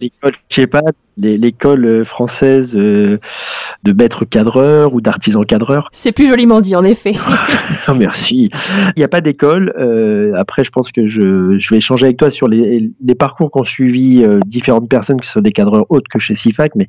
L'école, 0.00 0.32
je 0.48 0.54
sais 0.54 0.66
pas, 0.66 0.82
l'école 1.16 2.04
française 2.04 2.74
de 2.74 3.18
maître 3.96 4.24
cadreur 4.24 4.94
ou 4.94 5.00
d'artisan 5.00 5.42
cadreur. 5.42 5.88
C'est 5.92 6.12
plus 6.12 6.28
joliment 6.28 6.60
dit, 6.60 6.76
en 6.76 6.84
effet. 6.84 7.14
Merci. 7.96 8.50
Il 8.96 8.98
n'y 8.98 9.04
a 9.04 9.08
pas 9.08 9.20
d'école. 9.20 9.72
après, 10.36 10.64
je 10.64 10.70
pense 10.70 10.92
que 10.92 11.06
je, 11.06 11.58
je, 11.58 11.70
vais 11.70 11.78
échanger 11.78 12.06
avec 12.06 12.16
toi 12.16 12.30
sur 12.30 12.48
les, 12.48 12.90
les 13.04 13.14
parcours 13.14 13.50
qu'ont 13.50 13.64
suivi 13.64 14.24
différentes 14.46 14.88
personnes 14.88 15.20
qui 15.20 15.28
sont 15.28 15.40
des 15.40 15.52
cadreurs 15.52 15.86
autres 15.88 16.08
que 16.10 16.18
chez 16.18 16.34
CIFAC. 16.34 16.74
Mais 16.74 16.86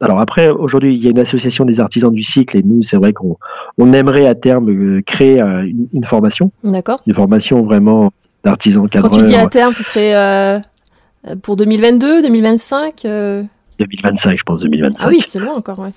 alors 0.00 0.20
après, 0.20 0.48
aujourd'hui, 0.48 0.94
il 0.94 1.02
y 1.02 1.06
a 1.06 1.10
une 1.10 1.18
association 1.18 1.64
des 1.64 1.80
artisans 1.80 2.12
du 2.12 2.22
cycle 2.22 2.56
et 2.56 2.62
nous, 2.62 2.82
c'est 2.82 2.96
vrai 2.96 3.12
qu'on 3.12 3.36
on 3.78 3.92
aimerait 3.92 4.26
à 4.26 4.34
terme 4.34 5.02
créer 5.02 5.40
une, 5.40 5.88
une 5.92 6.04
formation. 6.04 6.52
D'accord. 6.62 7.00
Une 7.06 7.14
formation 7.14 7.62
vraiment 7.62 8.12
d'artisans 8.44 8.88
cadreurs. 8.88 9.10
Quand 9.10 9.18
tu 9.18 9.24
dis 9.24 9.34
à 9.34 9.46
terme, 9.46 9.72
ce 9.72 9.82
serait 9.82 10.60
pour 11.42 11.56
2022, 11.56 12.22
2025 12.22 13.06
2025, 13.78 14.38
je 14.38 14.42
pense, 14.44 14.60
2025. 14.60 15.06
Ah 15.06 15.08
oui, 15.10 15.20
c'est 15.26 15.38
loin 15.38 15.54
encore, 15.54 15.78
ouais. 15.78 15.90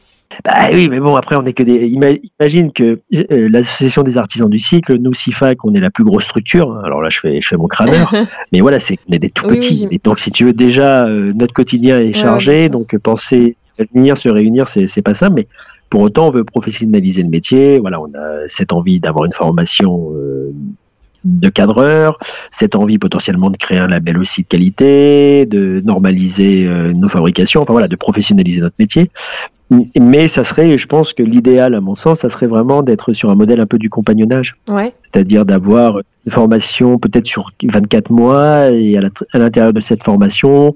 Bah 0.44 0.52
oui, 0.74 0.90
mais 0.90 1.00
bon, 1.00 1.16
après, 1.16 1.36
on 1.36 1.46
est 1.46 1.54
que 1.54 1.64
des. 1.64 1.88
Imagine 1.88 2.72
que 2.74 3.00
euh, 3.14 3.48
l'association 3.50 4.04
des 4.04 4.18
artisans 4.18 4.50
du 4.50 4.60
cycle, 4.60 4.98
nous, 4.98 5.14
SIFAC, 5.14 5.64
on 5.64 5.74
est 5.74 5.80
la 5.80 5.90
plus 5.90 6.04
grosse 6.04 6.26
structure. 6.26 6.72
Hein. 6.72 6.82
Alors 6.84 7.02
là, 7.02 7.10
je 7.10 7.20
fais, 7.20 7.40
je 7.40 7.48
fais 7.48 7.56
mon 7.56 7.68
crâneur. 7.68 8.14
mais 8.52 8.60
voilà, 8.60 8.80
c'est 8.80 8.98
on 9.08 9.14
est 9.14 9.20
des 9.20 9.30
tout 9.30 9.48
petits. 9.48 9.88
donc, 10.04 10.20
si 10.20 10.32
tu 10.32 10.46
veux, 10.46 10.54
déjà, 10.54 11.08
euh, 11.08 11.32
notre 11.34 11.54
quotidien 11.54 12.00
est 12.00 12.14
chargé. 12.14 12.68
donc, 12.68 12.96
penser 12.98 13.56
à 13.80 13.84
venir, 13.94 14.18
se 14.18 14.28
réunir, 14.28 14.68
c'est 14.68 15.02
pas 15.02 15.14
ça. 15.14 15.30
Mais 15.30 15.48
pour 15.90 16.02
autant, 16.02 16.28
on 16.28 16.32
veut 16.32 16.44
professionnaliser 16.44 17.24
le 17.24 17.30
métier. 17.30 17.80
Voilà, 17.80 18.02
on 18.02 18.14
a 18.14 18.48
cette 18.48 18.74
envie 18.74 19.00
d'avoir 19.00 19.26
une 19.26 19.34
formation. 19.34 20.12
Euh, 20.14 20.54
de 21.24 21.50
cadreur, 21.50 22.18
cette 22.52 22.76
envie 22.76 22.98
potentiellement 22.98 23.50
de 23.50 23.58
créer 23.58 23.78
un 23.78 23.88
label 23.88 24.18
aussi 24.18 24.44
de 24.44 24.48
qualité, 24.48 25.46
de 25.46 25.82
normaliser 25.84 26.68
euh, 26.68 26.94
nos 26.94 27.10
fabrications, 27.10 27.62
enfin 27.62 27.74
voilà, 27.74 27.88
de 27.88 27.96
professionnaliser 27.96 28.62
notre 28.62 28.76
métier. 28.80 29.10
Mais 30.00 30.28
ça 30.30 30.44
serait, 30.44 30.78
je 30.78 30.88
pense 30.88 31.12
que 31.12 31.24
l'idéal, 31.24 31.76
à 31.76 31.82
mon 31.82 31.96
sens, 31.96 32.20
ça 32.20 32.30
serait 32.30 32.48
vraiment 32.48 32.84
d'être 32.84 33.12
sur 33.14 33.30
un 33.30 33.36
modèle 33.36 33.60
un 33.60 33.66
peu 33.66 33.78
du 33.78 33.90
compagnonnage. 33.90 34.54
Ouais. 34.70 34.94
C'est-à-dire 35.04 35.46
d'avoir 35.46 35.98
une 36.26 36.32
formation 36.32 36.98
peut-être 36.98 37.26
sur 37.26 37.52
24 37.64 38.10
mois 38.12 38.70
et 38.72 38.98
à 38.98 39.38
l'intérieur 39.38 39.74
de 39.74 39.82
cette 39.82 40.04
formation, 40.04 40.76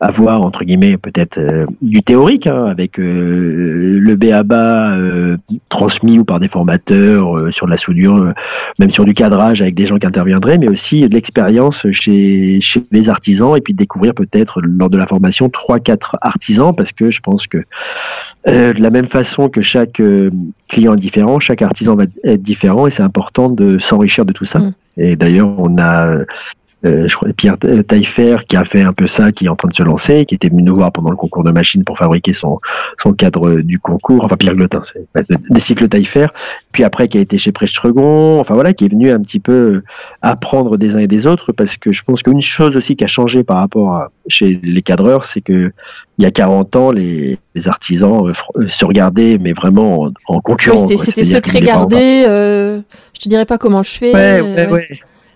avoir 0.00 0.42
entre 0.42 0.64
guillemets 0.64 0.96
peut-être 0.96 1.38
euh, 1.38 1.66
du 1.82 2.02
théorique 2.02 2.46
hein, 2.46 2.66
avec 2.66 3.00
euh, 3.00 3.98
le 4.00 4.16
BABA 4.16 4.92
euh, 4.92 5.36
transmis 5.68 6.18
ou 6.18 6.24
par 6.24 6.38
des 6.38 6.48
formateurs 6.48 7.52
sur 7.52 7.66
de 7.66 7.70
la 7.70 7.76
soudure, 7.76 8.32
même 8.78 8.90
sur 8.90 9.04
du 9.04 9.14
cadrage 9.14 9.60
avec 9.60 9.74
des 9.74 9.86
gens 9.86 9.98
qui 9.98 10.06
interviendraient, 10.06 10.58
mais 10.58 10.68
aussi 10.68 11.02
de 11.02 11.12
l'expérience 11.12 11.86
chez, 11.90 12.60
chez 12.60 12.82
les 12.92 13.08
artisans 13.08 13.56
et 13.56 13.60
puis 13.60 13.72
de 13.72 13.78
découvrir 13.78 14.14
peut-être 14.14 14.60
lors 14.60 14.88
de 14.88 14.96
la 14.96 15.06
formation 15.06 15.48
trois 15.48 15.80
quatre 15.80 16.16
artisans 16.20 16.74
parce 16.76 16.92
que 16.92 17.10
je 17.10 17.20
pense 17.20 17.46
que 17.46 17.58
de 18.46 18.80
la 18.80 18.90
même 18.90 19.06
façon 19.06 19.48
que 19.48 19.60
chaque 19.60 20.00
client 20.68 20.94
est 20.94 21.00
différent, 21.00 21.40
chaque 21.40 21.62
artisan 21.62 21.94
va 21.94 22.04
être 22.24 22.42
différent 22.42 22.86
et 22.86 22.90
c'est 22.90 23.02
important 23.02 23.50
de 23.50 23.78
s'enrichir 23.78 24.24
de 24.24 24.32
tout 24.32 24.44
ça. 24.44 24.60
Mmh. 24.60 24.74
Et 24.98 25.16
d'ailleurs, 25.16 25.54
on 25.58 25.78
a 25.78 26.06
euh, 26.08 26.24
je 26.84 27.14
crois 27.14 27.28
Pierre 27.32 27.58
Taillefer 27.58 28.36
qui 28.48 28.56
a 28.56 28.64
fait 28.64 28.82
un 28.82 28.92
peu 28.92 29.06
ça, 29.06 29.32
qui 29.32 29.46
est 29.46 29.48
en 29.48 29.56
train 29.56 29.68
de 29.68 29.74
se 29.74 29.82
lancer, 29.82 30.26
qui 30.26 30.34
était 30.34 30.48
venu 30.48 30.62
nous 30.62 30.76
voir 30.76 30.92
pendant 30.92 31.10
le 31.10 31.16
concours 31.16 31.44
de 31.44 31.50
machines 31.50 31.84
pour 31.84 31.98
fabriquer 31.98 32.32
son, 32.32 32.58
son 33.02 33.12
cadre 33.12 33.60
du 33.60 33.78
concours, 33.78 34.24
enfin 34.24 34.36
Pierre 34.36 34.54
Glotin, 34.54 34.82
c'est 34.84 35.06
des 35.50 35.60
cycles 35.60 35.88
Taillefer, 35.88 36.28
puis 36.72 36.84
après 36.84 37.08
qui 37.08 37.18
a 37.18 37.20
été 37.20 37.38
chez 37.38 37.52
Prechtregon, 37.52 38.38
enfin 38.40 38.54
voilà, 38.54 38.72
qui 38.72 38.84
est 38.84 38.88
venu 38.88 39.10
un 39.10 39.20
petit 39.20 39.40
peu 39.40 39.82
apprendre 40.22 40.76
des 40.76 40.94
uns 40.94 40.98
et 40.98 41.08
des 41.08 41.26
autres, 41.26 41.52
parce 41.52 41.76
que 41.76 41.92
je 41.92 42.02
pense 42.02 42.22
qu'une 42.22 42.42
chose 42.42 42.76
aussi 42.76 42.96
qui 42.96 43.04
a 43.04 43.08
changé 43.08 43.42
par 43.42 43.58
rapport 43.58 43.92
à 43.94 44.10
chez 44.28 44.60
les 44.62 44.82
cadreurs, 44.82 45.24
c'est 45.24 45.40
que 45.40 45.72
il 46.18 46.24
y 46.24 46.26
a 46.26 46.30
40 46.30 46.76
ans, 46.76 46.90
les, 46.90 47.38
les 47.54 47.68
artisans 47.68 48.26
euh, 48.26 48.32
euh, 48.56 48.68
se 48.68 48.84
regardaient, 48.84 49.38
mais 49.40 49.52
vraiment 49.52 50.02
en, 50.02 50.10
en 50.26 50.40
concurrence. 50.40 50.90
c'était 51.02 51.24
secret 51.24 51.60
gardé, 51.60 52.24
euh, 52.26 52.80
je 53.14 53.20
te 53.20 53.28
dirais 53.28 53.46
pas 53.46 53.58
comment 53.58 53.82
je 53.82 53.90
fais. 53.90 54.12
Ouais, 54.12 54.40
ouais, 54.40 54.68
ouais. 54.68 54.88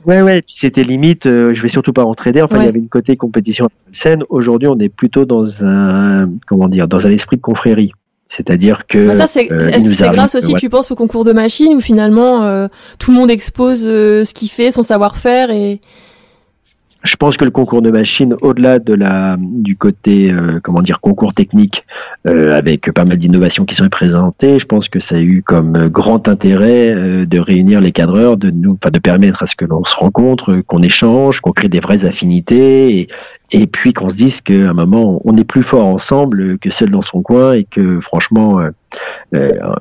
Ouais, 0.05 0.23
ouais, 0.23 0.43
c'était 0.47 0.85
limite, 0.85 1.27
euh, 1.27 1.55
je 1.55 1.63
vais 1.63 1.69
surtout 1.69 1.93
pas 1.93 2.05
entraider. 2.05 2.43
Enfin, 2.43 2.59
il 2.59 2.65
y 2.65 2.69
avait 2.69 2.79
une 2.79 2.89
côté 2.89 3.17
compétition 3.17 3.69
scène. 3.93 4.25
Aujourd'hui, 4.29 4.69
on 4.69 4.79
est 4.79 4.89
plutôt 4.89 5.25
dans 5.25 5.65
un, 5.65 6.31
comment 6.47 6.69
dire, 6.69 6.89
dans 6.89 7.07
un 7.07 7.11
esprit 7.11 7.37
de 7.37 7.43
confrérie. 7.43 7.93
C'est-à-dire 8.29 8.87
que. 8.87 9.09
Bah 9.09 9.15
ça, 9.15 9.27
c'est 9.27 9.51
euh, 9.53 9.71
grâce 10.13 10.35
aussi, 10.35 10.55
tu 10.55 10.71
penses, 10.71 10.91
au 10.91 10.95
concours 10.95 11.25
de 11.25 11.33
machines 11.33 11.75
où 11.75 11.81
finalement, 11.81 12.43
euh, 12.45 12.67
tout 12.99 13.11
le 13.11 13.17
monde 13.17 13.31
expose 13.31 13.83
ce 13.83 14.35
qu'il 14.35 14.49
fait, 14.49 14.71
son 14.71 14.83
savoir-faire 14.83 15.51
et, 15.51 15.81
je 17.03 17.17
pense 17.17 17.37
que 17.37 17.45
le 17.45 17.51
concours 17.51 17.83
de 17.83 17.91
machines, 17.91 18.37
au-delà 18.43 18.79
de 18.79 18.95
la 18.95 19.37
du 19.39 19.77
côté 19.77 20.33
euh, 20.33 20.61
comment 20.63 20.83
dire 20.83 21.01
concours 21.01 21.35
technique, 21.35 21.85
euh, 22.27 22.57
avec 22.57 22.93
pas 22.93 23.05
mal 23.05 23.17
d'innovations 23.17 23.65
qui 23.65 23.75
sont 23.75 23.89
présentées, 23.89 24.59
je 24.59 24.67
pense 24.67 24.89
que 24.89 25.01
ça 25.01 25.17
a 25.17 25.19
eu 25.19 25.43
comme 25.43 25.89
grand 25.89 26.29
intérêt 26.29 26.95
euh, 26.95 27.27
de 27.27 27.39
réunir 27.39 27.81
les 27.81 27.93
cadreurs, 27.93 28.37
de 28.37 28.51
nous, 28.51 28.73
enfin 28.73 28.91
de 28.91 29.01
permettre 29.01 29.43
à 29.43 29.47
ce 29.47 29.57
que 29.57 29.65
l'on 29.65 29.85
se 29.85 29.97
rencontre, 29.97 30.63
qu'on 30.67 30.83
échange, 30.83 31.41
qu'on 31.41 31.53
crée 31.53 31.69
des 31.69 31.81
vraies 31.81 32.05
affinités, 32.05 32.99
et, 32.99 33.07
et 33.51 33.67
puis 33.67 33.93
qu'on 33.93 34.09
se 34.09 34.17
dise 34.17 34.41
qu'à 34.41 34.71
un 34.71 34.73
moment 34.73 35.21
on 35.25 35.37
est 35.37 35.45
plus 35.45 35.63
fort 35.63 35.87
ensemble 35.87 36.59
que 36.59 36.71
seul 36.71 36.91
dans 36.91 37.03
son 37.03 37.23
coin, 37.23 37.55
et 37.55 37.65
que 37.65 38.01
franchement, 38.01 38.61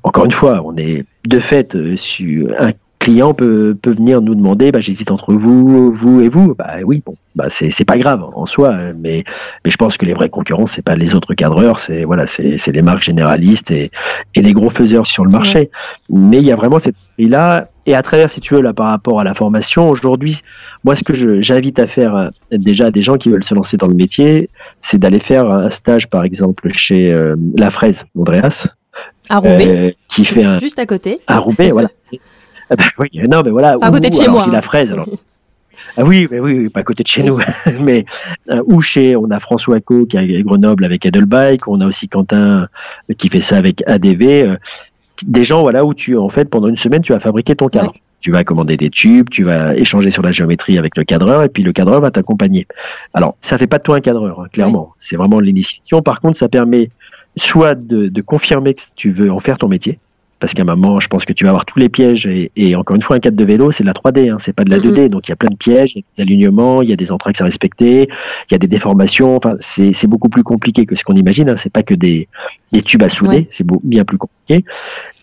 encore 0.03 0.25
une 0.25 0.31
fois, 0.31 0.61
on 0.65 0.75
est 0.77 1.05
de 1.27 1.39
fait 1.39 1.77
sur 1.97 2.49
un 2.59 2.71
client 3.01 3.33
peut, 3.33 3.75
peut 3.81 3.91
venir 3.91 4.21
nous 4.21 4.35
demander, 4.35 4.71
bah, 4.71 4.79
j'hésite 4.79 5.09
entre 5.09 5.33
vous, 5.33 5.91
vous 5.91 6.21
et 6.21 6.29
vous. 6.29 6.53
Bah 6.55 6.75
oui, 6.85 7.01
bon, 7.03 7.15
bah 7.35 7.47
c'est, 7.49 7.83
pas 7.83 7.97
grave 7.97 8.23
en 8.35 8.45
soi, 8.45 8.77
mais, 8.97 9.23
mais 9.65 9.71
je 9.71 9.75
pense 9.75 9.97
que 9.97 10.05
les 10.05 10.13
vrais 10.13 10.29
concurrents, 10.29 10.67
c'est 10.67 10.83
pas 10.83 10.95
les 10.95 11.15
autres 11.15 11.33
cadreurs, 11.33 11.79
c'est 11.79 12.03
voilà, 12.03 12.27
c'est, 12.27 12.57
les 12.67 12.81
marques 12.83 13.01
généralistes 13.01 13.71
et, 13.71 13.89
et 14.35 14.41
les 14.41 14.53
gros 14.53 14.69
faiseurs 14.69 15.07
sur 15.07 15.25
le 15.25 15.31
marché. 15.31 15.71
Mais 16.09 16.37
il 16.37 16.45
y 16.45 16.51
a 16.51 16.55
vraiment 16.55 16.79
cette 16.79 16.95
là 17.17 17.67
et 17.87 17.95
à 17.95 18.03
travers, 18.03 18.29
si 18.29 18.39
tu 18.39 18.53
veux, 18.53 18.61
là, 18.61 18.73
par 18.73 18.87
rapport 18.87 19.19
à 19.19 19.23
la 19.23 19.33
formation, 19.33 19.89
aujourd'hui, 19.89 20.41
moi, 20.83 20.95
ce 20.95 21.03
que 21.03 21.41
j'invite 21.41 21.79
à 21.79 21.87
faire 21.87 22.15
euh, 22.15 22.29
déjà 22.51 22.91
des 22.91 23.01
gens 23.01 23.17
qui 23.17 23.29
veulent 23.29 23.43
se 23.43 23.55
lancer 23.55 23.77
dans 23.77 23.87
le 23.87 23.95
métier, 23.95 24.49
c'est 24.81 24.99
d'aller 24.99 25.17
faire 25.17 25.49
un 25.49 25.71
stage, 25.71 26.07
par 26.07 26.23
exemple, 26.23 26.71
chez 26.73 27.11
euh, 27.11 27.35
La 27.57 27.71
Fraise, 27.71 28.05
Andreas. 28.15 28.67
À 29.29 29.37
Roubaix. 29.37 29.87
Euh, 29.87 29.91
qui 30.09 30.25
fait 30.25 30.43
un... 30.43 30.59
Juste 30.59 30.77
à 30.77 30.85
côté. 30.85 31.17
À 31.25 31.39
Roubaix, 31.39 31.71
voilà. 31.71 31.89
Ah 32.71 32.75
bah 32.77 32.85
oui, 32.99 33.09
non, 33.29 33.41
mais 33.43 33.51
voilà. 33.51 33.77
À 33.81 33.91
côté 33.91 34.09
de 34.09 34.15
chez 34.15 34.27
moi. 34.27 34.47
la 34.47 34.61
fraise. 34.61 34.91
Alors. 34.91 35.07
Ah 35.97 36.05
oui, 36.05 36.25
mais 36.31 36.39
oui, 36.39 36.69
pas 36.69 36.81
à 36.81 36.83
côté 36.83 37.03
de 37.03 37.07
chez 37.07 37.21
nous, 37.21 37.37
mais 37.81 38.05
euh, 38.49 38.63
où 38.65 38.81
chez, 38.81 39.17
on 39.17 39.29
a 39.29 39.41
François 39.41 39.81
Co 39.81 40.05
qui 40.05 40.15
est 40.15 40.37
à 40.37 40.41
Grenoble 40.41 40.85
avec 40.85 41.05
Edelbike, 41.05 41.67
on 41.67 41.81
a 41.81 41.85
aussi 41.87 42.07
Quentin 42.07 42.67
euh, 43.09 43.13
qui 43.17 43.27
fait 43.27 43.41
ça 43.41 43.57
avec 43.57 43.83
ADV. 43.87 44.21
Euh, 44.21 44.55
des 45.25 45.43
gens, 45.43 45.61
voilà, 45.63 45.83
où 45.83 45.93
tu, 45.93 46.17
en 46.17 46.29
fait, 46.29 46.45
pendant 46.45 46.69
une 46.69 46.77
semaine, 46.77 47.01
tu 47.01 47.11
vas 47.11 47.19
fabriquer 47.19 47.55
ton 47.55 47.67
cadre. 47.67 47.93
Tu 48.21 48.31
vas 48.31 48.43
commander 48.45 48.77
des 48.77 48.89
tubes, 48.89 49.29
tu 49.29 49.43
vas 49.43 49.75
échanger 49.75 50.11
sur 50.11 50.23
la 50.23 50.31
géométrie 50.31 50.77
avec 50.77 50.95
le 50.95 51.03
cadreur, 51.03 51.43
et 51.43 51.49
puis 51.49 51.63
le 51.63 51.73
cadreur 51.73 51.99
va 51.99 52.09
t'accompagner. 52.09 52.67
Alors, 53.13 53.35
ça 53.41 53.57
fait 53.57 53.67
pas 53.67 53.77
de 53.77 53.83
toi 53.83 53.97
un 53.97 54.01
cadreur, 54.01 54.39
hein, 54.39 54.47
clairement. 54.53 54.93
C'est 54.97 55.17
vraiment 55.17 55.39
l'initiation. 55.41 56.01
Par 56.01 56.21
contre, 56.21 56.37
ça 56.37 56.47
permet 56.47 56.89
soit 57.35 57.75
de, 57.75 58.07
de 58.07 58.21
confirmer 58.21 58.75
que 58.75 58.81
tu 58.95 59.09
veux 59.09 59.31
en 59.31 59.39
faire 59.39 59.57
ton 59.57 59.67
métier, 59.67 59.99
parce 60.41 60.55
qu'à 60.55 60.63
un 60.63 60.65
moment, 60.65 60.99
je 60.99 61.07
pense 61.07 61.23
que 61.23 61.33
tu 61.33 61.43
vas 61.43 61.51
avoir 61.51 61.65
tous 61.65 61.77
les 61.77 61.87
pièges. 61.87 62.27
Et, 62.55 62.75
encore 62.75 62.95
une 62.95 63.03
fois, 63.03 63.15
un 63.15 63.19
cadre 63.19 63.37
de 63.37 63.45
vélo, 63.45 63.71
c'est 63.71 63.83
de 63.83 63.87
la 63.87 63.93
3D, 63.93 64.31
hein, 64.31 64.37
c'est 64.39 64.53
pas 64.53 64.63
de 64.63 64.71
la 64.71 64.79
2D. 64.79 65.07
Donc 65.07 65.27
il 65.27 65.31
y 65.31 65.33
a 65.33 65.35
plein 65.35 65.51
de 65.51 65.55
pièges, 65.55 65.93
il 65.95 65.99
y 65.99 66.01
a 66.01 66.03
des 66.17 66.23
alignements, 66.23 66.81
il 66.81 66.89
y 66.89 66.93
a 66.93 66.95
des 66.95 67.11
entraxes 67.11 67.39
à 67.41 67.45
respecter, 67.45 68.09
il 68.49 68.51
y 68.51 68.55
a 68.55 68.57
des 68.57 68.67
déformations. 68.67 69.35
Enfin, 69.35 69.53
c'est 69.59 70.07
beaucoup 70.07 70.29
plus 70.29 70.43
compliqué 70.43 70.87
que 70.87 70.95
ce 70.95 71.03
qu'on 71.03 71.13
imagine. 71.13 71.47
Hein. 71.47 71.57
C'est 71.57 71.71
pas 71.71 71.83
que 71.83 71.93
des, 71.93 72.27
des 72.71 72.81
tubes 72.81 73.03
à 73.03 73.09
souder, 73.09 73.47
c'est 73.51 73.65
bien 73.83 74.03
plus 74.03 74.17
compliqué. 74.17 74.65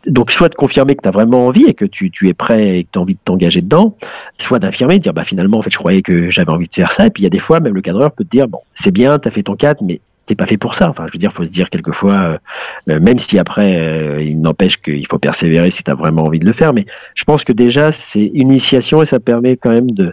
Donc, 0.06 0.30
soit 0.30 0.48
de 0.48 0.54
confirmer 0.54 0.94
que 0.94 1.02
tu 1.02 1.08
as 1.08 1.12
vraiment 1.12 1.48
envie 1.48 1.64
et 1.64 1.74
que 1.74 1.84
tu, 1.84 2.12
tu 2.12 2.28
es 2.28 2.34
prêt 2.34 2.78
et 2.78 2.84
que 2.84 2.90
tu 2.92 2.98
as 3.00 3.02
envie 3.02 3.14
de 3.14 3.20
t'engager 3.24 3.60
dedans, 3.60 3.96
soit 4.38 4.60
d'infirmer, 4.60 4.98
de 4.98 5.02
dire 5.02 5.12
bah 5.12 5.24
finalement 5.24 5.58
en 5.58 5.62
fait 5.62 5.72
je 5.72 5.78
croyais 5.78 6.00
que 6.00 6.30
j'avais 6.30 6.52
envie 6.52 6.68
de 6.68 6.72
faire 6.72 6.92
ça. 6.92 7.06
Et 7.06 7.10
puis 7.10 7.22
il 7.22 7.24
y 7.24 7.26
a 7.26 7.30
des 7.30 7.40
fois 7.40 7.58
même 7.58 7.74
le 7.74 7.82
cadreur 7.82 8.12
peut 8.12 8.22
te 8.22 8.30
dire 8.30 8.46
bon 8.46 8.60
c'est 8.70 8.92
bien, 8.92 9.18
tu 9.18 9.26
as 9.26 9.32
fait 9.32 9.42
ton 9.42 9.56
cadre, 9.56 9.82
mais 9.84 10.00
t'es 10.28 10.34
pas 10.34 10.46
fait 10.46 10.56
pour 10.56 10.74
ça. 10.74 10.88
Enfin, 10.88 11.06
je 11.08 11.12
veux 11.12 11.18
dire, 11.18 11.32
faut 11.32 11.44
se 11.44 11.50
dire 11.50 11.70
quelquefois, 11.70 12.14
euh, 12.14 12.38
euh, 12.90 13.00
même 13.00 13.18
si 13.18 13.38
après, 13.38 13.76
euh, 13.76 14.22
il 14.22 14.40
n'empêche 14.40 14.76
qu'il 14.80 15.06
faut 15.08 15.18
persévérer 15.18 15.70
si 15.70 15.82
tu 15.82 15.90
as 15.90 15.94
vraiment 15.94 16.24
envie 16.24 16.38
de 16.38 16.46
le 16.46 16.52
faire. 16.52 16.72
Mais 16.72 16.86
je 17.14 17.24
pense 17.24 17.44
que 17.44 17.52
déjà, 17.52 17.90
c'est 17.90 18.26
une 18.26 18.52
initiation 18.52 19.02
et 19.02 19.06
ça 19.06 19.18
permet 19.18 19.56
quand 19.56 19.70
même 19.70 19.90
de, 19.90 20.12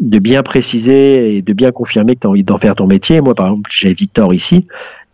de 0.00 0.18
bien 0.18 0.42
préciser 0.42 1.36
et 1.36 1.42
de 1.42 1.52
bien 1.52 1.72
confirmer 1.72 2.16
que 2.16 2.20
tu 2.20 2.26
as 2.26 2.30
envie 2.30 2.44
d'en 2.44 2.58
faire 2.58 2.74
ton 2.74 2.86
métier. 2.86 3.20
Moi, 3.20 3.34
par 3.34 3.46
exemple, 3.46 3.70
j'ai 3.72 3.94
Victor 3.94 4.34
ici. 4.34 4.66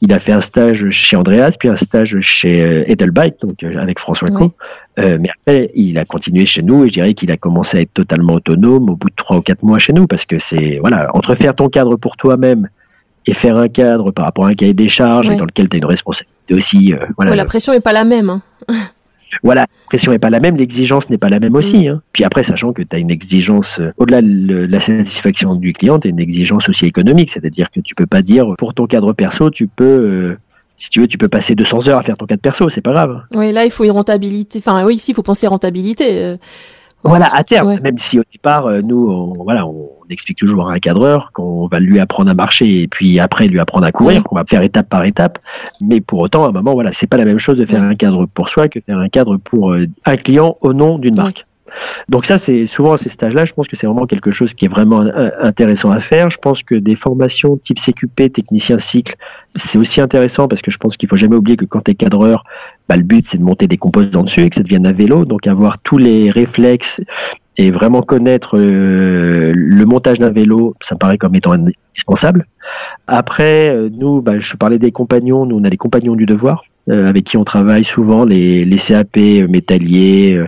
Il 0.03 0.14
a 0.14 0.18
fait 0.18 0.32
un 0.32 0.41
stage 0.41 0.88
chez 0.88 1.14
Andreas, 1.14 1.57
puis 1.61 1.68
un 1.68 1.76
stage 1.76 2.18
chez 2.20 2.91
Edelbike, 2.91 3.34
donc 3.43 3.62
avec 3.62 3.99
François 3.99 4.30
Co. 4.30 4.51
mais 4.97 5.28
après, 5.28 5.70
il 5.74 5.99
a 5.99 6.07
continué 6.07 6.47
chez 6.47 6.62
nous 6.62 6.84
et 6.84 6.88
je 6.88 6.95
dirais 6.95 7.12
qu'il 7.12 7.30
a 7.30 7.36
commencé 7.36 7.76
à 7.76 7.80
être 7.82 7.93
totalement 7.93 8.32
autonome 8.32 8.88
au 8.88 8.97
bout 8.97 9.11
de 9.11 9.14
trois 9.14 9.36
ou 9.36 9.43
quatre 9.43 9.62
mois 9.62 9.78
chez 9.78 9.93
nous 9.93 10.07
parce 10.07 10.24
que 10.24 10.38
c'est 10.38 10.78
voilà 10.80 11.11
entre 11.12 11.34
faire 11.34 11.55
ton 11.55 11.68
cadre 11.68 11.97
pour 11.97 12.16
toi-même 12.16 12.70
et 13.27 13.35
faire 13.35 13.57
un 13.57 13.68
cadre 13.68 14.11
par 14.11 14.25
rapport 14.25 14.47
à 14.47 14.49
un 14.49 14.55
cahier 14.55 14.75
des 14.75 14.89
charges 14.89 15.35
dans 15.37 15.45
lequel 15.45 15.68
tu 15.68 15.77
as 15.77 15.79
une 15.79 15.85
responsabilité 15.85 16.55
aussi. 16.55 16.93
Euh, 16.93 17.07
voilà. 17.16 17.37
la 17.37 17.45
pression 17.45 17.73
est 17.73 17.81
pas 17.81 17.93
la 17.93 18.05
même. 18.05 18.31
Hein. 18.31 18.43
voilà, 19.43 19.62
la 19.62 19.87
pression 19.87 20.12
n'est 20.12 20.18
pas 20.18 20.31
la 20.31 20.41
même, 20.41 20.57
l'exigence 20.57 21.11
n'est 21.11 21.18
pas 21.18 21.29
la 21.29 21.39
même 21.39 21.55
aussi. 21.55 21.89
Hein. 21.89 22.03
Puis 22.12 22.25
après, 22.25 22.43
sachant 22.43 22.73
que 22.73 22.83
tu 22.83 22.97
as 22.97 22.99
une 22.99 23.11
exigence, 23.11 23.79
euh, 23.79 23.93
au-delà 23.99 24.23
de 24.23 24.66
la 24.66 24.81
satisfaction 24.81 25.55
du 25.55 25.73
client, 25.73 25.99
tu 25.99 26.09
as 26.09 26.11
une 26.11 26.21
exigence 26.21 26.68
aussi 26.68 26.87
économique, 26.87 27.31
c'est-à-dire 27.31 27.71
que 27.71 27.81
tu 27.81 27.95
peux 27.95 28.07
pas 28.07 28.23
dire 28.23 28.55
pour 28.59 28.75
ton 28.75 28.87
cadre 28.87 29.12
perso, 29.12 29.51
tu 29.51 29.66
peux 29.66 29.85
euh, 29.85 30.37
si 30.77 30.89
tu 30.89 31.01
veux, 31.01 31.09
tu 31.09 31.18
peux 31.18 31.29
passer 31.29 31.55
200 31.55 31.89
heures 31.89 31.99
à 31.99 32.03
faire 32.03 32.16
ton 32.16 32.25
cadre 32.25 32.41
perso, 32.41 32.71
c'est 32.71 32.81
pas 32.81 32.93
grave. 32.93 33.23
Oui, 33.35 33.53
là, 33.53 33.66
il 33.66 33.71
faut 33.71 33.85
une 33.85 33.91
rentabilité. 33.91 34.61
Enfin, 34.61 34.83
oui, 34.87 34.95
ici, 34.95 35.11
il 35.11 35.14
faut 35.14 35.23
penser 35.23 35.47
rentabilité. 35.47 36.25
Euh. 36.25 36.37
Voilà, 37.03 37.35
à 37.35 37.45
terme, 37.45 37.79
même 37.81 37.99
si 37.99 38.18
au 38.18 38.23
départ, 38.31 38.66
nous, 38.83 39.09
on, 39.11 39.43
voilà, 39.45 39.66
on 39.66 39.89
explique 40.11 40.39
toujours 40.39 40.71
à 40.71 40.75
un 40.75 40.79
cadreur 40.79 41.31
qu'on 41.33 41.67
va 41.67 41.81
lui 41.81 41.99
apprendre 41.99 42.31
à 42.31 42.35
marcher 42.35 42.83
et 42.83 42.89
puis 42.89 43.19
après 43.21 43.47
lui 43.47 43.59
apprendre 43.61 43.87
à 43.87 43.93
courir, 43.93 44.23
qu'on 44.23 44.37
va 44.37 44.45
faire 44.45 44.63
étape 44.63 44.89
par 44.89 45.05
étape. 45.05 45.39
Mais 45.81 46.01
pour 46.01 46.21
autant, 46.21 46.45
à 46.45 46.49
un 46.49 46.53
moment, 46.53 46.75
voilà, 46.75 46.93
c'est 46.93 47.07
pas 47.07 47.17
la 47.17 47.25
même 47.25 47.39
chose 47.39 47.59
de 47.59 47.65
faire 47.65 47.83
un 47.83 47.95
cadre 47.95 48.27
pour 48.27 48.49
soi 48.49 48.69
que 48.69 48.81
faire 48.81 48.99
un 48.99 49.09
cadre 49.09 49.37
pour 49.37 49.75
un 49.75 50.17
client 50.17 50.57
au 50.61 50.73
nom 50.73 50.99
d'une 50.99 51.17
marque. 51.17 51.47
Donc 52.09 52.27
ça, 52.27 52.39
c'est 52.39 52.66
souvent 52.66 52.93
à 52.93 52.99
ces 52.99 53.09
stages-là, 53.09 53.45
je 53.45 53.53
pense 53.53 53.68
que 53.68 53.77
c'est 53.77 53.87
vraiment 53.87 54.07
quelque 54.07 54.31
chose 54.31 54.55
qui 54.55 54.64
est 54.64 54.68
vraiment 54.68 55.03
euh, 55.03 55.31
intéressant 55.41 55.91
à 55.91 56.01
faire. 56.01 56.31
Je 56.31 56.39
pense 56.39 56.62
que 56.62 56.75
des 56.75 56.97
formations 56.97 57.57
type 57.57 57.79
CQP, 57.79 58.33
technicien 58.33 58.79
cycle, 58.79 59.14
c'est 59.55 59.79
aussi 59.79 60.01
intéressant 60.01 60.49
parce 60.49 60.62
que 60.62 60.71
je 60.71 60.79
pense 60.79 60.97
qu'il 60.97 61.09
faut 61.09 61.16
jamais 61.16 61.37
oublier 61.37 61.57
que 61.57 61.64
quand 61.64 61.81
tu 61.81 61.93
es 61.93 61.95
cadreur, 61.95 62.45
bah, 62.89 62.97
le 62.97 63.03
but 63.03 63.27
c'est 63.27 63.39
de 63.39 63.43
monter 63.43 63.68
des 63.68 63.77
composants 63.77 64.23
dessus 64.23 64.43
et 64.43 64.51
que 64.51 64.57
ça 64.57 64.62
devienne 64.62 64.87
un 64.87 64.93
vélo. 64.93 65.25
Donc 65.25 65.47
avoir 65.47 65.79
tous 65.79 65.99
les 65.99 66.31
réflexes 66.31 67.01
et 67.57 67.71
vraiment 67.71 68.01
connaître 68.01 68.57
euh, 68.57 69.53
le 69.55 69.85
montage 69.85 70.18
d'un 70.18 70.31
vélo, 70.31 70.75
ça 70.81 70.95
me 70.95 70.99
paraît 70.99 71.18
comme 71.18 71.35
étant 71.35 71.53
indispensable. 71.53 72.47
Après, 73.07 73.71
euh, 73.71 73.91
nous, 73.93 74.23
bah, 74.23 74.39
je 74.39 74.57
parlais 74.57 74.79
des 74.79 74.93
compagnons, 74.93 75.47
nous 75.47 75.59
on 75.59 75.64
a 75.64 75.68
les 75.68 75.77
compagnons 75.77 76.16
du 76.16 76.27
devoir. 76.27 76.64
Euh, 76.91 77.09
avec 77.09 77.24
qui 77.24 77.36
on 77.36 77.45
travaille 77.45 77.84
souvent, 77.84 78.24
les, 78.24 78.64
les 78.64 78.76
CAP 78.76 79.16
métalliers, 79.49 80.41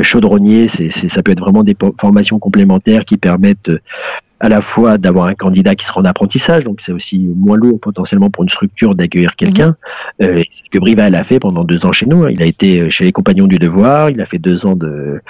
chaudronniers, 0.00 0.68
c'est, 0.68 0.90
ça 0.90 1.22
peut 1.22 1.32
être 1.32 1.40
vraiment 1.40 1.64
des 1.64 1.76
formations 2.00 2.38
complémentaires 2.38 3.04
qui 3.04 3.18
permettent 3.18 3.70
à 4.42 4.48
la 4.48 4.60
fois 4.60 4.98
d'avoir 4.98 5.28
un 5.28 5.34
candidat 5.34 5.76
qui 5.76 5.86
sera 5.86 6.00
en 6.00 6.04
apprentissage, 6.04 6.64
donc 6.64 6.80
c'est 6.80 6.90
aussi 6.90 7.16
moins 7.18 7.56
lourd 7.56 7.78
potentiellement 7.78 8.28
pour 8.28 8.42
une 8.42 8.48
structure 8.48 8.96
d'accueillir 8.96 9.36
quelqu'un. 9.36 9.76
Mhm. 10.18 10.26
Euh, 10.26 10.42
ce 10.50 10.68
que 10.68 10.80
Brival 10.80 11.14
a 11.14 11.22
fait 11.22 11.38
pendant 11.38 11.62
deux 11.62 11.86
ans 11.86 11.92
chez 11.92 12.06
nous. 12.06 12.24
Hein. 12.24 12.30
Il 12.32 12.42
a 12.42 12.46
été 12.46 12.90
chez 12.90 13.04
les 13.04 13.12
Compagnons 13.12 13.46
du 13.46 13.60
Devoir, 13.60 14.10
il 14.10 14.20
a 14.20 14.26
fait 14.26 14.40
deux 14.40 14.66
ans 14.66 14.74
de 14.74 15.20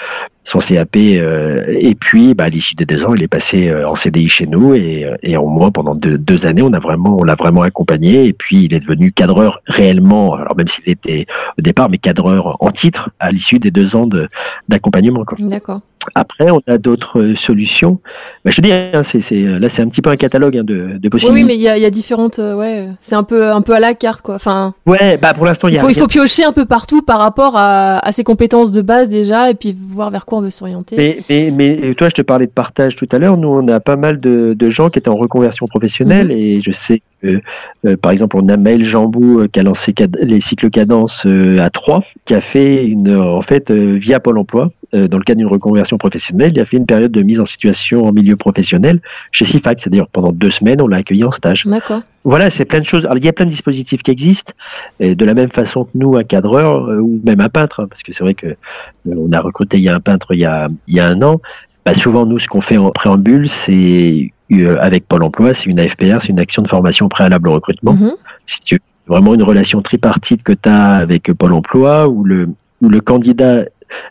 son 0.44 0.60
CAP, 0.60 0.96
euh, 0.96 1.66
et 1.68 1.94
puis 1.94 2.32
bah, 2.32 2.44
à 2.44 2.48
l'issue 2.48 2.74
des 2.74 2.86
deux 2.86 3.04
ans, 3.04 3.14
il 3.14 3.22
est 3.22 3.28
passé 3.28 3.68
euh, 3.68 3.86
en 3.86 3.96
CDI 3.96 4.28
chez 4.28 4.46
nous, 4.46 4.74
et, 4.74 5.06
et 5.22 5.36
au 5.36 5.46
moins 5.46 5.70
pendant 5.70 5.94
deux, 5.94 6.16
deux, 6.16 6.46
années, 6.46 6.62
on 6.62 6.72
a 6.72 6.80
vraiment, 6.80 7.18
on 7.18 7.22
l'a 7.22 7.34
vraiment 7.34 7.62
accompagné, 7.62 8.24
et 8.24 8.32
puis 8.32 8.64
il 8.64 8.74
est 8.74 8.80
devenu 8.80 9.12
cadreur 9.12 9.60
réellement, 9.66 10.34
alors 10.34 10.56
même 10.56 10.68
s'il 10.68 10.88
était 10.88 11.26
au 11.58 11.62
départ, 11.62 11.90
mais 11.90 11.98
cadreur 11.98 12.56
en 12.60 12.70
titre 12.70 13.10
à 13.20 13.30
l'issue 13.30 13.58
des 13.58 13.70
deux 13.70 13.94
ans 13.94 14.06
de, 14.06 14.26
d'accompagnement. 14.68 15.24
D'accord. 15.38 15.82
Après, 16.14 16.50
on 16.50 16.60
a 16.66 16.78
d'autres 16.78 17.20
euh, 17.20 17.36
solutions. 17.36 18.00
Bah, 18.44 18.50
je 18.50 18.56
te 18.56 18.62
dis, 18.62 18.72
hein, 18.72 19.02
c'est, 19.02 19.20
là, 19.32 19.68
c'est 19.68 19.82
un 19.82 19.88
petit 19.88 20.02
peu 20.02 20.10
un 20.10 20.16
catalogue 20.16 20.56
hein, 20.56 20.64
de, 20.64 20.98
de, 20.98 21.08
possibilités. 21.08 21.42
Oui, 21.42 21.46
mais 21.46 21.54
il 21.54 21.60
y 21.60 21.68
a, 21.68 21.78
y 21.78 21.84
a, 21.84 21.90
différentes. 21.90 22.38
Euh, 22.38 22.54
ouais, 22.54 22.88
c'est 23.00 23.14
un 23.14 23.22
peu, 23.22 23.50
un 23.50 23.60
peu 23.60 23.74
à 23.74 23.80
la 23.80 23.94
carte, 23.94 24.22
quoi. 24.22 24.34
Enfin. 24.34 24.74
Ouais, 24.86 25.16
bah 25.16 25.34
pour 25.34 25.46
l'instant, 25.46 25.68
il 25.68 25.74
y 25.74 25.78
a. 25.78 25.88
Il 25.88 25.94
faut, 25.94 26.06
piocher 26.06 26.44
un 26.44 26.52
peu 26.52 26.64
partout 26.64 27.02
par 27.02 27.18
rapport 27.18 27.56
à, 27.56 27.98
à, 27.98 28.12
ses 28.12 28.24
compétences 28.24 28.72
de 28.72 28.82
base 28.82 29.08
déjà, 29.08 29.50
et 29.50 29.54
puis 29.54 29.76
voir 29.78 30.10
vers 30.10 30.24
quoi 30.24 30.38
on 30.38 30.42
veut 30.42 30.50
s'orienter. 30.50 30.96
Mais, 30.96 31.22
mais, 31.28 31.50
mais, 31.50 31.94
toi, 31.94 32.08
je 32.08 32.14
te 32.14 32.22
parlais 32.22 32.46
de 32.46 32.52
partage 32.52 32.96
tout 32.96 33.08
à 33.12 33.18
l'heure. 33.18 33.36
Nous, 33.36 33.48
on 33.48 33.66
a 33.68 33.80
pas 33.80 33.96
mal 33.96 34.18
de, 34.18 34.54
de 34.58 34.70
gens 34.70 34.90
qui 34.90 34.98
étaient 34.98 35.08
en 35.08 35.16
reconversion 35.16 35.66
professionnelle, 35.66 36.28
mhm. 36.28 36.36
et 36.36 36.60
je 36.60 36.72
sais 36.72 36.94
euh, 36.94 37.11
par 38.00 38.12
exemple, 38.12 38.36
on 38.36 38.48
a 38.48 38.56
Maël 38.56 38.84
Jambou 38.84 39.46
qui 39.48 39.60
a 39.60 39.62
lancé 39.62 39.94
les 40.22 40.40
cycles 40.40 40.70
cadence 40.70 41.26
à 41.26 41.70
3, 41.70 42.04
qui 42.24 42.34
a 42.34 42.40
fait 42.40 42.84
une, 42.84 43.14
en 43.16 43.42
fait, 43.42 43.70
via 43.70 44.20
Pôle 44.20 44.38
Emploi 44.38 44.70
euh, 44.94 45.08
dans 45.08 45.16
le 45.16 45.24
cadre 45.24 45.38
d'une 45.38 45.48
reconversion 45.48 45.96
professionnelle, 45.96 46.52
il 46.54 46.60
a 46.60 46.66
fait 46.66 46.76
une 46.76 46.84
période 46.84 47.12
de 47.12 47.22
mise 47.22 47.40
en 47.40 47.46
situation 47.46 48.04
en 48.04 48.12
milieu 48.12 48.36
professionnel 48.36 49.00
chez 49.30 49.46
CIFAC. 49.46 49.80
C'est-à-dire 49.80 50.06
pendant 50.06 50.32
deux 50.32 50.50
semaines, 50.50 50.82
on 50.82 50.86
l'a 50.86 50.98
accueilli 50.98 51.24
en 51.24 51.32
stage. 51.32 51.64
D'accord. 51.64 52.02
Voilà, 52.24 52.50
c'est 52.50 52.66
plein 52.66 52.80
de 52.80 52.84
choses. 52.84 53.06
Alors, 53.06 53.16
il 53.16 53.24
y 53.24 53.28
a 53.28 53.32
plein 53.32 53.46
de 53.46 53.50
dispositifs 53.50 54.02
qui 54.02 54.10
existent, 54.10 54.52
et 55.00 55.14
de 55.14 55.24
la 55.24 55.32
même 55.32 55.50
façon 55.50 55.84
que 55.84 55.92
nous, 55.94 56.16
un 56.16 56.24
cadreur 56.24 56.84
euh, 56.84 56.98
ou 56.98 57.20
même 57.24 57.40
un 57.40 57.48
peintre, 57.48 57.80
hein, 57.80 57.86
parce 57.88 58.02
que 58.02 58.12
c'est 58.12 58.22
vrai 58.22 58.34
que 58.34 58.48
euh, 58.48 58.54
on 59.06 59.32
a 59.32 59.40
recruté 59.40 59.78
il 59.78 59.82
y 59.82 59.88
a 59.88 59.94
un 59.94 60.00
peintre 60.00 60.34
il 60.34 60.40
y 60.40 60.44
a, 60.44 60.68
il 60.86 60.94
y 60.94 61.00
a 61.00 61.06
un 61.06 61.22
an. 61.22 61.40
Bah, 61.86 61.94
souvent, 61.94 62.26
nous, 62.26 62.38
ce 62.38 62.48
qu'on 62.48 62.60
fait 62.60 62.76
en 62.76 62.90
préambule, 62.90 63.48
c'est 63.48 64.30
avec 64.78 65.06
Pôle 65.06 65.22
Emploi, 65.22 65.54
c'est 65.54 65.66
une 65.66 65.80
AFPR, 65.80 66.20
c'est 66.20 66.28
une 66.28 66.40
action 66.40 66.62
de 66.62 66.68
formation 66.68 67.08
préalable 67.08 67.48
au 67.48 67.54
recrutement. 67.54 67.94
Mm-hmm. 67.94 68.14
c'est 68.46 68.80
vraiment 69.06 69.34
une 69.34 69.42
relation 69.42 69.82
tripartite 69.82 70.42
que 70.42 70.52
tu 70.52 70.68
as 70.68 70.92
avec 70.94 71.32
Pôle 71.32 71.52
Emploi, 71.52 72.08
où 72.08 72.24
le, 72.24 72.48
où 72.80 72.88
le 72.88 73.00
candidat 73.00 73.64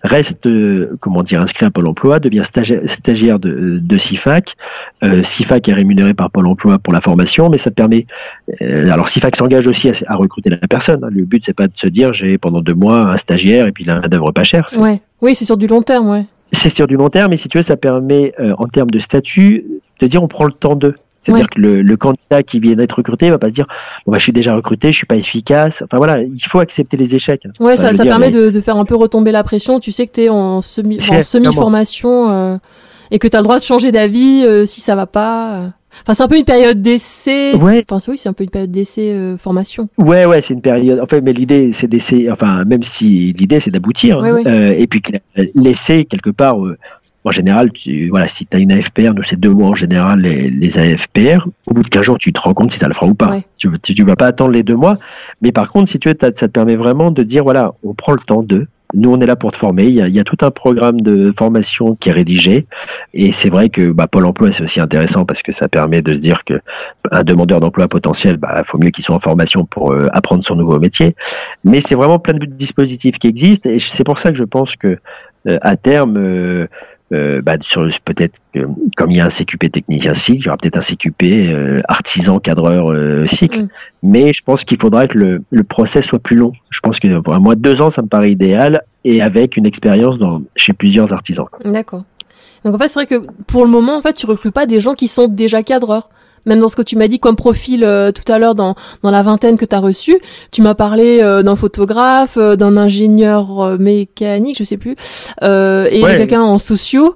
reste, 0.03 0.45
euh, 0.45 0.97
comment 0.99 1.23
dire, 1.23 1.41
inscrit 1.41 1.65
à 1.65 1.71
Pôle 1.71 1.87
Emploi, 1.87 2.19
devient 2.19 2.43
stagiaire 2.45 3.39
de, 3.39 3.79
de 3.81 3.97
CIFAC. 3.97 4.55
Euh, 5.03 5.23
CIFAC 5.23 5.69
est 5.69 5.73
rémunéré 5.73 6.13
par 6.13 6.31
Pôle 6.31 6.47
Emploi 6.47 6.79
pour 6.79 6.93
la 6.93 7.01
formation, 7.01 7.49
mais 7.49 7.57
ça 7.57 7.71
permet. 7.71 8.05
Euh, 8.61 8.91
alors 8.91 9.09
CIFAC 9.09 9.35
s'engage 9.35 9.67
aussi 9.67 9.89
à, 10.07 10.15
recruter 10.15 10.49
la 10.49 10.57
personne. 10.57 11.03
Hein. 11.03 11.09
Le 11.11 11.25
but 11.25 11.43
c'est 11.45 11.53
pas 11.53 11.67
de 11.67 11.75
se 11.75 11.87
dire 11.87 12.13
j'ai 12.13 12.37
pendant 12.37 12.61
deux 12.61 12.73
mois 12.73 13.11
un 13.11 13.17
stagiaire 13.17 13.67
et 13.67 13.71
puis 13.71 13.83
il 13.83 13.89
a 13.89 13.97
un 13.97 14.07
d'œuvre 14.07 14.31
pas 14.31 14.43
cher. 14.43 14.69
Ouais. 14.77 15.01
Oui, 15.21 15.35
c'est 15.35 15.45
sur 15.45 15.57
du 15.57 15.67
long 15.67 15.81
terme, 15.81 16.09
ouais. 16.09 16.25
C'est 16.51 16.69
sur 16.69 16.87
du 16.87 16.95
long 16.95 17.09
terme, 17.09 17.31
mais 17.31 17.37
si 17.37 17.47
tu 17.47 17.57
veux, 17.57 17.63
ça 17.63 17.77
permet 17.77 18.33
en 18.57 18.67
termes 18.67 18.89
de 18.89 18.99
statut 18.99 19.65
de 19.99 20.07
dire 20.07 20.21
on 20.21 20.27
prend 20.27 20.45
le 20.45 20.51
temps 20.51 20.75
d'eux. 20.75 20.95
C'est-à-dire 21.21 21.49
que 21.49 21.59
le, 21.61 21.97
candidat 21.97 22.41
qui 22.41 22.59
vient 22.59 22.75
d'être 22.75 22.93
recruté 22.93 23.29
va 23.29 23.37
pas 23.37 23.49
se 23.49 23.53
dire 23.53 23.67
bon 24.05 24.11
bah 24.11 24.17
je 24.17 24.23
suis 24.23 24.33
déjà 24.33 24.55
recruté, 24.55 24.91
je 24.91 24.97
suis 24.97 25.05
pas 25.05 25.15
efficace. 25.15 25.83
Enfin 25.83 25.97
voilà, 25.97 26.21
il 26.21 26.43
faut 26.43 26.59
accepter 26.59 26.97
les 26.97 27.15
échecs. 27.15 27.43
Ouais, 27.59 27.77
ça, 27.77 27.93
ça 27.93 28.03
permet 28.03 28.31
de, 28.31 28.59
faire 28.59 28.77
un 28.77 28.85
peu 28.85 28.95
retomber 28.95 29.31
la 29.31 29.43
pression. 29.43 29.79
Tu 29.79 29.91
sais 29.91 30.07
que 30.07 30.13
tu 30.13 30.21
es 30.23 30.29
en 30.29 30.61
semi 30.61 30.97
en 31.11 31.21
semi 31.21 31.53
formation 31.53 32.31
euh, 32.31 32.57
et 33.11 33.19
que 33.19 33.27
tu 33.27 33.35
as 33.35 33.39
le 33.39 33.43
droit 33.43 33.59
de 33.59 33.63
changer 33.63 33.91
d'avis 33.91 34.43
euh, 34.45 34.65
si 34.65 34.81
ça 34.81 34.95
va 34.95 35.05
pas. 35.05 35.73
Enfin, 36.03 36.13
c'est 36.13 36.23
un 36.23 36.27
peu 36.29 36.37
une 36.37 36.45
période 36.45 36.81
d'essai. 36.81 37.53
Ouais. 37.55 37.85
Enfin, 37.89 38.11
oui, 38.11 38.17
c'est 38.17 38.29
un 38.29 38.33
peu 38.33 38.45
une 38.45 38.49
période 38.49 38.71
d'essai 38.71 39.11
euh, 39.11 39.37
formation. 39.37 39.89
Ouais, 39.97 40.25
ouais, 40.25 40.41
c'est 40.41 40.53
une 40.53 40.61
période. 40.61 40.99
Enfin, 41.03 41.19
mais 41.21 41.33
l'idée, 41.33 41.73
c'est 41.73 41.87
d'essayer. 41.87 42.31
Enfin, 42.31 42.63
même 42.65 42.83
si 42.83 43.33
l'idée, 43.33 43.59
c'est 43.59 43.71
d'aboutir. 43.71 44.25
et 44.25 44.87
puis 44.87 45.01
l'essai, 45.53 46.05
quelque 46.05 46.29
part, 46.29 46.57
en 47.23 47.31
général, 47.31 47.71
tu, 47.71 48.09
voilà, 48.09 48.27
si 48.27 48.45
tu 48.45 48.57
as 48.57 48.59
une 48.59 48.71
AFPR, 48.71 49.13
nous 49.15 49.23
c'est 49.23 49.39
deux 49.39 49.51
mois 49.51 49.69
en 49.69 49.75
général 49.75 50.21
les, 50.21 50.49
les, 50.49 50.77
AFPR, 50.79 51.47
au 51.67 51.73
bout 51.73 51.83
de 51.83 51.89
15 51.89 52.01
jours, 52.01 52.17
tu 52.17 52.33
te 52.33 52.39
rends 52.39 52.53
compte 52.53 52.71
si 52.71 52.79
ça 52.79 52.87
le 52.87 52.93
fera 52.93 53.05
ou 53.05 53.13
pas. 53.13 53.39
Tu 53.57 53.69
ne 53.69 54.03
vas 54.05 54.15
pas 54.15 54.27
attendre 54.27 54.51
les 54.51 54.63
deux 54.63 54.75
mois. 54.75 54.97
Mais 55.41 55.51
par 55.51 55.71
contre, 55.71 55.89
si 55.89 55.99
tu 55.99 56.09
veux, 56.09 56.17
ça 56.19 56.31
te 56.31 56.45
permet 56.47 56.75
vraiment 56.75 57.11
de 57.11 57.21
dire, 57.23 57.43
voilà, 57.43 57.73
on 57.83 57.93
prend 57.93 58.13
le 58.13 58.19
temps 58.25 58.41
de, 58.41 58.67
nous, 58.93 59.11
on 59.11 59.19
est 59.21 59.25
là 59.25 59.35
pour 59.35 59.51
te 59.51 59.57
former. 59.57 59.85
Il 59.85 59.93
y 59.93 60.01
a, 60.01 60.07
il 60.07 60.15
y 60.15 60.19
a 60.19 60.23
tout 60.23 60.37
un 60.41 60.51
programme 60.51 61.01
de 61.01 61.33
formation 61.37 61.95
qui 61.95 62.09
est 62.09 62.11
rédigé. 62.11 62.65
Et 63.13 63.31
c'est 63.31 63.49
vrai 63.49 63.69
que 63.69 63.91
bah, 63.91 64.07
Pôle 64.07 64.25
emploi, 64.25 64.51
c'est 64.51 64.63
aussi 64.63 64.79
intéressant 64.79 65.25
parce 65.25 65.41
que 65.41 65.51
ça 65.51 65.69
permet 65.69 66.01
de 66.01 66.13
se 66.13 66.19
dire 66.19 66.43
que 66.43 66.55
un 67.11 67.23
demandeur 67.23 67.59
d'emploi 67.59 67.87
potentiel, 67.87 68.37
bah, 68.37 68.63
faut 68.65 68.77
mieux 68.77 68.89
qu'il 68.89 69.03
soit 69.03 69.15
en 69.15 69.19
formation 69.19 69.65
pour 69.65 69.91
euh, 69.91 70.07
apprendre 70.11 70.43
son 70.43 70.55
nouveau 70.55 70.79
métier. 70.79 71.15
Mais 71.63 71.81
c'est 71.81 71.95
vraiment 71.95 72.19
plein 72.19 72.33
de 72.33 72.45
dispositifs 72.45 73.19
qui 73.19 73.27
existent. 73.27 73.69
Et 73.69 73.79
c'est 73.79 74.03
pour 74.03 74.19
ça 74.19 74.31
que 74.31 74.37
je 74.37 74.43
pense 74.43 74.75
que 74.75 74.97
euh, 75.47 75.57
à 75.61 75.75
terme, 75.75 76.17
euh, 76.17 76.67
euh, 77.13 77.41
bah, 77.41 77.57
peut-être 78.05 78.39
comme 78.95 79.11
il 79.11 79.17
y 79.17 79.19
a 79.19 79.25
un 79.25 79.29
CQP 79.29 79.71
technicien 79.71 80.13
cycle, 80.13 80.39
il 80.39 80.45
y 80.45 80.47
aura 80.47 80.57
peut-être 80.57 80.77
un 80.77 80.81
CQP 80.81 81.23
euh, 81.23 81.81
artisan 81.87 82.39
cadreur 82.39 82.91
euh, 82.91 83.25
cycle. 83.25 83.63
Mm. 83.63 83.69
Mais 84.03 84.33
je 84.33 84.41
pense 84.43 84.63
qu'il 84.63 84.79
faudra 84.79 85.07
que 85.07 85.17
le, 85.17 85.43
le 85.49 85.63
process 85.63 86.05
soit 86.05 86.19
plus 86.19 86.37
long. 86.37 86.53
Je 86.69 86.79
pense 86.79 86.99
que 86.99 87.07
moi 87.39 87.55
deux 87.55 87.81
ans, 87.81 87.89
ça 87.89 88.01
me 88.01 88.07
paraît 88.07 88.31
idéal 88.31 88.83
et 89.03 89.21
avec 89.21 89.57
une 89.57 89.65
expérience 89.65 90.17
dans, 90.17 90.41
chez 90.55 90.73
plusieurs 90.73 91.11
artisans. 91.11 91.47
D'accord. 91.65 92.03
Donc 92.63 92.75
en 92.75 92.77
fait, 92.77 92.87
c'est 92.87 93.05
vrai 93.05 93.07
que 93.07 93.21
pour 93.47 93.65
le 93.65 93.71
moment, 93.71 93.97
en 93.97 94.01
fait, 94.01 94.13
tu 94.13 94.25
recrutes 94.25 94.53
pas 94.53 94.65
des 94.65 94.79
gens 94.79 94.93
qui 94.93 95.07
sont 95.07 95.27
déjà 95.27 95.63
cadreurs 95.63 96.09
même 96.45 96.59
dans 96.59 96.69
ce 96.69 96.75
que 96.75 96.81
tu 96.81 96.97
m'as 96.97 97.07
dit 97.07 97.19
comme 97.19 97.35
profil 97.35 97.83
euh, 97.83 98.11
tout 98.11 98.29
à 98.31 98.39
l'heure 98.39 98.55
dans, 98.55 98.75
dans 99.01 99.11
la 99.11 99.23
vingtaine 99.23 99.57
que 99.57 99.65
tu 99.65 99.75
as 99.75 99.79
reçu, 99.79 100.17
tu 100.51 100.61
m'as 100.61 100.75
parlé 100.75 101.19
euh, 101.21 101.43
d'un 101.43 101.55
photographe, 101.55 102.37
euh, 102.37 102.55
d'un 102.55 102.77
ingénieur 102.77 103.77
mécanique, 103.79 104.57
je 104.57 104.63
sais 104.63 104.77
plus, 104.77 104.95
et 105.41 106.01
quelqu'un 106.01 106.41
en 106.41 106.57
sociaux. 106.57 107.15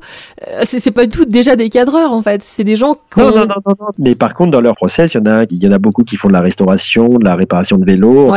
c'est 0.63 0.91
pas 0.91 1.07
tout 1.07 1.25
déjà 1.25 1.55
des 1.55 1.69
cadreurs 1.69 2.11
en 2.11 2.21
fait, 2.21 2.41
c'est 2.43 2.63
des 2.63 2.75
gens 2.75 2.97
non, 3.17 3.31
non, 3.31 3.45
non, 3.45 3.61
non, 3.65 3.87
Mais 3.97 4.15
par 4.15 4.33
contre, 4.33 4.51
dans 4.51 4.61
leur 4.61 4.75
process, 4.75 5.13
il 5.13 5.17
y 5.17 5.21
en 5.21 5.25
a, 5.25 5.43
il 5.49 5.63
y 5.63 5.67
en 5.67 5.71
a 5.71 5.79
beaucoup 5.79 6.03
qui 6.03 6.15
font 6.15 6.27
de 6.27 6.33
la 6.33 6.41
restauration, 6.41 7.07
de 7.09 7.23
la 7.23 7.35
réparation 7.35 7.77
de 7.77 7.85
vélos. 7.85 8.31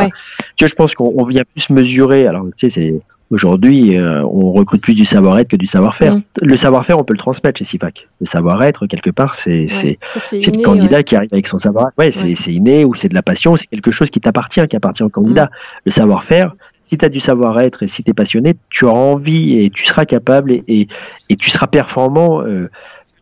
tu 0.55 0.65
vois, 0.65 0.67
je 0.67 0.75
pense 0.75 0.95
qu'on 0.95 1.23
vient 1.25 1.43
plus 1.53 1.69
mesurer. 1.69 2.27
Alors, 2.27 2.45
tu 2.55 2.69
sais, 2.69 2.69
c'est 2.69 3.01
Aujourd'hui, 3.31 3.95
euh, 3.95 4.23
on 4.23 4.51
recrute 4.51 4.81
plus 4.81 4.95
du 4.95 5.05
savoir-être 5.05 5.49
que 5.49 5.55
du 5.55 5.67
savoir-faire. 5.67 6.15
Mm. 6.15 6.23
Le 6.41 6.57
savoir-faire, 6.57 6.97
on 6.97 7.03
peut 7.03 7.13
le 7.13 7.19
transmettre 7.19 7.59
chez 7.59 7.65
SIPAC. 7.65 8.07
Le 8.19 8.25
savoir-être, 8.25 8.87
quelque 8.87 9.11
part, 9.11 9.35
c'est 9.35 9.67
c'est 9.67 9.99
c'est 10.17 10.55
le 10.55 10.63
candidat 10.63 11.03
qui 11.03 11.15
arrive 11.15 11.29
avec 11.31 11.45
son 11.47 11.59
savoir-être. 11.59 11.93
Ouais, 11.97 12.11
c'est 12.11 12.35
c'est 12.35 12.51
inné 12.51 12.85
ou 12.85 12.95
c'est 12.95 13.09
de 13.09 13.13
la 13.13 13.21
passion, 13.21 13.55
c'est 13.55 13.67
quelque 13.67 13.91
chose 13.91 14.09
qui 14.09 14.19
t'appartient, 14.19 14.67
qui 14.67 14.75
appartient 14.75 15.03
au 15.03 15.09
candidat. 15.09 15.45
Mm. 15.45 15.49
Le 15.85 15.91
savoir-faire, 15.91 16.55
si 16.85 16.97
tu 16.97 17.05
as 17.05 17.09
du 17.09 17.19
savoir-être 17.19 17.83
et 17.83 17.87
si 17.87 18.03
tu 18.03 18.09
es 18.09 18.13
passionné, 18.15 18.55
tu 18.71 18.85
auras 18.85 18.99
envie 18.99 19.63
et 19.63 19.69
tu 19.69 19.85
seras 19.85 20.05
capable 20.05 20.51
et, 20.51 20.87
et, 21.29 21.35
tu 21.35 21.51
seras 21.51 21.67
performant. 21.67 22.41
Euh, 22.41 22.67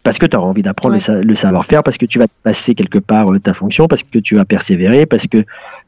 parce 0.07 0.19
que 0.19 0.25
tu 0.25 0.37
auras 0.37 0.47
envie 0.47 0.63
d'apprendre 0.63 0.95
le, 0.95 1.35
savoir-faire, 1.35 1.83
parce 1.83 1.97
que 1.97 2.05
tu 2.05 2.17
vas 2.17 2.27
passer 2.41 2.75
quelque 2.75 2.97
part 2.97 3.27
ta 3.43 3.53
fonction, 3.53 3.89
parce 3.89 4.03
que 4.03 4.19
tu 4.19 4.35
vas 4.35 4.45
persévérer, 4.45 5.05
parce 5.05 5.27
que 5.27 5.39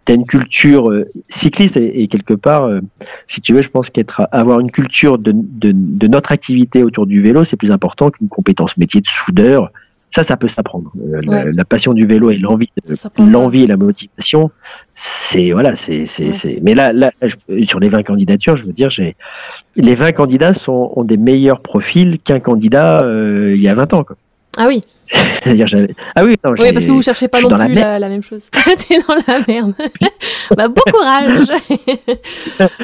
tu 0.05 0.11
as 0.11 0.15
une 0.15 0.25
culture 0.25 0.91
cycliste 1.29 1.77
et, 1.77 2.05
quelque 2.09 2.33
part, 2.33 2.69
si 3.27 3.39
tu 3.39 3.53
veux, 3.53 3.61
je 3.61 3.69
pense 3.69 3.89
qu'être 3.89 4.27
avoir 4.33 4.59
une 4.59 4.71
culture 4.71 5.19
de, 5.19 5.31
de, 5.33 5.71
de 5.73 6.07
notre 6.09 6.33
activité 6.33 6.83
autour 6.83 7.07
du 7.07 7.21
vélo, 7.21 7.45
c'est 7.45 7.55
plus 7.55 7.71
important 7.71 8.09
qu'une 8.09 8.27
compétence 8.27 8.75
métier 8.75 8.99
de 8.99 9.07
soudeur, 9.07 9.71
ça, 10.09 10.23
ça 10.23 10.37
peut 10.37 10.47
s'apprendre. 10.47 10.91
Euh, 11.13 11.51
la, 11.53 11.65
passion 11.65 11.93
du 11.93 12.05
vélo 12.05 12.31
et 12.31 12.37
l'envie, 12.37 12.69
l'envie 13.17 13.63
et 13.63 13.67
la 13.67 13.77
motivation, 13.77 14.49
c'est 14.95 15.51
voilà, 15.51 15.75
c'est 15.75 16.05
c'est 16.07 16.59
Mais 16.63 16.73
là, 16.73 16.93
là, 16.93 17.11
sur 17.67 17.79
les 17.79 17.89
20 17.89 18.03
candidatures, 18.03 18.55
je 18.55 18.65
veux 18.65 18.73
dire, 18.73 18.89
j'ai 18.89 19.15
les 19.75 19.95
20 19.95 20.13
candidats 20.13 20.53
sont 20.53 20.91
ont 20.95 21.03
des 21.03 21.17
meilleurs 21.17 21.61
profils 21.61 22.19
qu'un 22.19 22.39
candidat 22.39 23.03
euh, 23.03 23.53
il 23.55 23.61
y 23.61 23.67
a 23.67 23.75
20 23.75 23.93
ans. 23.93 24.03
Quoi. 24.03 24.15
Ah 24.57 24.67
oui. 24.67 24.83
Ah 26.15 26.23
oui, 26.23 26.35
non, 26.43 26.53
oui, 26.59 26.71
parce 26.73 26.85
que 26.85 26.91
vous 26.91 27.01
cherchez 27.01 27.27
pas 27.27 27.41
non 27.41 27.49
plus 27.49 27.73
la, 27.73 27.97
la, 27.97 28.09
même 28.09 28.21
chose. 28.21 28.43
T'es 28.87 28.99
dans 29.07 29.15
la 29.27 29.39
merde. 29.47 29.73
bah, 30.55 30.67
bon 30.67 30.81
courage. 30.91 31.47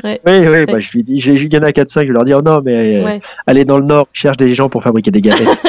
ouais. 0.03 0.21
Oui, 0.25 0.47
oui, 0.47 0.65
bah, 0.65 0.79
je 0.79 0.91
lui 0.93 1.03
dis, 1.03 1.17
il 1.17 1.53
y 1.53 1.57
en 1.57 1.63
a 1.63 1.69
4-5, 1.69 2.07
je 2.07 2.13
leur 2.13 2.25
dire, 2.25 2.37
oh 2.39 2.41
non, 2.41 2.61
mais 2.63 3.03
euh, 3.03 3.19
allez 3.45 3.65
dans 3.65 3.77
le 3.77 3.85
nord, 3.85 4.07
cherche 4.13 4.37
des 4.37 4.55
gens 4.55 4.69
pour 4.69 4.81
fabriquer 4.81 5.11
des 5.11 5.21
galettes. 5.21 5.59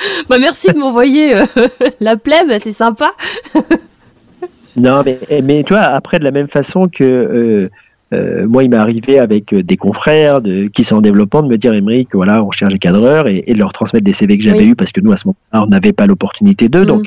bah, 0.28 0.38
merci 0.38 0.72
de 0.72 0.78
m'envoyer 0.78 1.34
euh, 1.34 1.46
la 2.00 2.16
plèbe, 2.16 2.52
c'est 2.62 2.72
sympa. 2.72 3.12
non, 4.76 5.02
mais, 5.04 5.18
mais 5.42 5.62
tu 5.64 5.74
vois, 5.74 5.82
après, 5.82 6.18
de 6.18 6.24
la 6.24 6.30
même 6.30 6.48
façon 6.48 6.88
que 6.88 7.04
euh, 7.04 7.68
euh, 8.12 8.46
moi, 8.48 8.64
il 8.64 8.70
m'est 8.70 8.76
arrivé 8.76 9.18
avec 9.18 9.54
des 9.54 9.76
confrères 9.76 10.40
de, 10.40 10.66
qui 10.66 10.82
sont 10.82 10.96
en 10.96 11.00
développement 11.00 11.42
de 11.42 11.48
me 11.48 11.56
dire, 11.56 11.72
Émeric, 11.72 12.08
voilà, 12.14 12.42
on 12.42 12.50
cherche 12.50 12.72
des 12.72 12.78
cadreurs 12.78 13.28
et, 13.28 13.42
de 13.42 13.58
leur 13.58 13.72
transmettre 13.72 14.04
des 14.04 14.12
CV 14.12 14.36
que 14.36 14.42
j'avais 14.42 14.64
eu 14.64 14.74
parce 14.74 14.90
que 14.90 15.00
nous, 15.00 15.12
à 15.12 15.16
ce 15.16 15.28
moment-là, 15.28 15.64
on 15.64 15.68
n'avait 15.68 15.92
pas 15.92 16.06
l'opportunité 16.06 16.68
d'eux. 16.68 16.82
Mm. 16.82 16.86
Donc, 16.86 17.06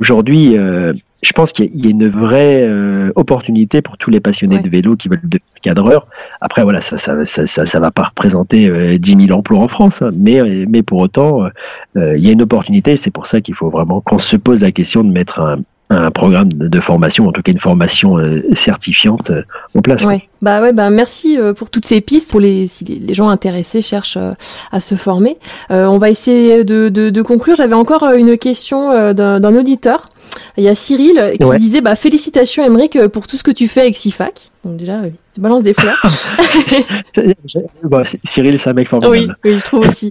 aujourd'hui, 0.00 0.56
je 1.22 1.32
pense 1.32 1.52
qu'il 1.52 1.74
y 1.76 1.86
a 1.86 1.90
une 1.90 2.08
vraie 2.08 2.62
euh, 2.62 3.12
opportunité 3.14 3.82
pour 3.82 3.98
tous 3.98 4.10
les 4.10 4.20
passionnés 4.20 4.58
de 4.58 4.68
vélo 4.68 4.96
qui 4.96 5.08
veulent 5.08 5.20
devenir 5.22 5.40
cadreurs. 5.62 6.06
Après, 6.40 6.62
voilà, 6.62 6.80
ça, 6.80 6.96
ça, 6.96 7.24
ça, 7.26 7.46
ça, 7.46 7.80
va 7.80 7.90
pas 7.90 8.04
représenter 8.04 8.68
euh, 8.68 8.98
10 8.98 9.26
000 9.26 9.38
emplois 9.38 9.58
en 9.58 9.68
France, 9.68 10.00
hein, 10.00 10.10
mais, 10.14 10.40
euh, 10.40 10.64
mais 10.68 10.82
pour 10.82 10.98
autant, 10.98 11.44
euh, 11.96 12.16
il 12.16 12.24
y 12.24 12.30
a 12.30 12.32
une 12.32 12.42
opportunité. 12.42 12.96
C'est 12.96 13.10
pour 13.10 13.26
ça 13.26 13.40
qu'il 13.40 13.54
faut 13.54 13.68
vraiment 13.68 14.00
qu'on 14.00 14.18
se 14.18 14.36
pose 14.36 14.62
la 14.62 14.72
question 14.72 15.04
de 15.04 15.10
mettre 15.10 15.40
un, 15.40 15.58
un 15.90 16.10
programme 16.10 16.52
de 16.52 16.80
formation, 16.80 17.26
en 17.26 17.32
tout 17.32 17.42
cas 17.42 17.52
une 17.52 17.58
formation 17.58 18.16
certifiante 18.52 19.30
en 19.74 19.80
place. 19.82 20.04
Ouais. 20.04 20.28
Bah 20.40 20.62
ouais, 20.62 20.72
bah 20.72 20.88
merci 20.90 21.36
pour 21.56 21.68
toutes 21.68 21.84
ces 21.84 22.00
pistes 22.00 22.30
pour 22.30 22.40
les 22.40 22.66
si 22.66 22.84
les 22.84 23.14
gens 23.14 23.28
intéressés 23.28 23.82
cherchent 23.82 24.18
à 24.70 24.80
se 24.80 24.94
former. 24.94 25.36
on 25.68 25.98
va 25.98 26.10
essayer 26.10 26.64
de, 26.64 26.88
de, 26.88 27.10
de 27.10 27.22
conclure. 27.22 27.56
J'avais 27.56 27.74
encore 27.74 28.04
une 28.12 28.38
question 28.38 29.12
d'un 29.12 29.56
auditeur 29.56 30.06
il 30.56 30.64
y 30.64 30.68
a 30.68 30.74
Cyril 30.74 31.36
qui 31.40 31.58
disait 31.58 31.80
bah, 31.80 31.96
Félicitations, 31.96 32.64
Emeric, 32.64 33.06
pour 33.08 33.26
tout 33.26 33.36
ce 33.36 33.42
que 33.42 33.50
tu 33.50 33.68
fais 33.68 33.80
avec 33.80 33.96
SIFAC. 33.96 34.50
Donc, 34.64 34.76
déjà, 34.76 35.00
oui, 35.02 35.12
tu 35.34 35.40
balances 35.40 35.62
des 35.62 35.72
fleurs. 35.72 36.02
bah, 37.84 38.02
Cyril, 38.24 38.58
c'est 38.58 38.70
un 38.70 38.72
mec 38.72 38.88
formidable. 38.88 39.36
Oui, 39.44 39.52
oui, 39.52 39.58
je 39.58 39.64
trouve 39.64 39.86
aussi. 39.86 40.10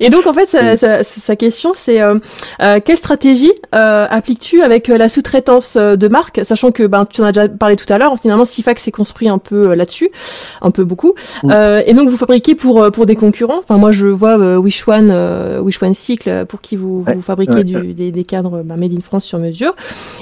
Et 0.00 0.10
donc, 0.10 0.26
en 0.26 0.34
fait, 0.34 0.46
sa, 0.48 1.02
sa, 1.02 1.36
question, 1.36 1.72
c'est 1.74 2.02
euh, 2.02 2.18
euh, 2.62 2.78
quelle 2.84 2.96
stratégie 2.96 3.52
euh, 3.74 4.06
appliques-tu 4.08 4.62
avec 4.62 4.88
la 4.88 5.08
sous-traitance 5.08 5.76
de 5.76 6.08
marque, 6.08 6.40
sachant 6.44 6.72
que 6.72 6.86
ben, 6.86 7.04
tu 7.04 7.20
en 7.20 7.24
as 7.24 7.32
déjà 7.32 7.48
parlé 7.48 7.76
tout 7.76 7.90
à 7.90 7.98
l'heure, 7.98 8.14
finalement, 8.20 8.44
SIFAC 8.44 8.78
s'est 8.78 8.90
construit 8.90 9.28
un 9.28 9.38
peu 9.38 9.74
là-dessus, 9.74 10.10
un 10.60 10.70
peu 10.70 10.84
beaucoup. 10.84 11.14
Et 11.44 11.94
donc, 11.94 12.08
vous 12.08 12.16
fabriquez 12.16 12.54
pour, 12.54 12.90
pour 12.92 13.06
des 13.06 13.16
concurrents? 13.16 13.58
Enfin, 13.58 13.78
moi, 13.78 13.92
je 13.92 14.06
vois 14.06 14.58
Wish 14.58 14.86
One, 14.86 15.58
Wish 15.60 15.82
One 15.82 15.94
Cycle, 15.94 16.44
pour 16.46 16.60
qui 16.60 16.76
vous, 16.76 17.02
vous 17.02 17.22
fabriquez 17.22 17.64
du, 17.64 17.94
des, 17.94 18.12
des, 18.12 18.24
cadres 18.24 18.62
ben, 18.62 18.76
made 18.76 18.92
in 18.92 19.00
France 19.00 19.24
sur 19.24 19.38
mesure. 19.38 19.74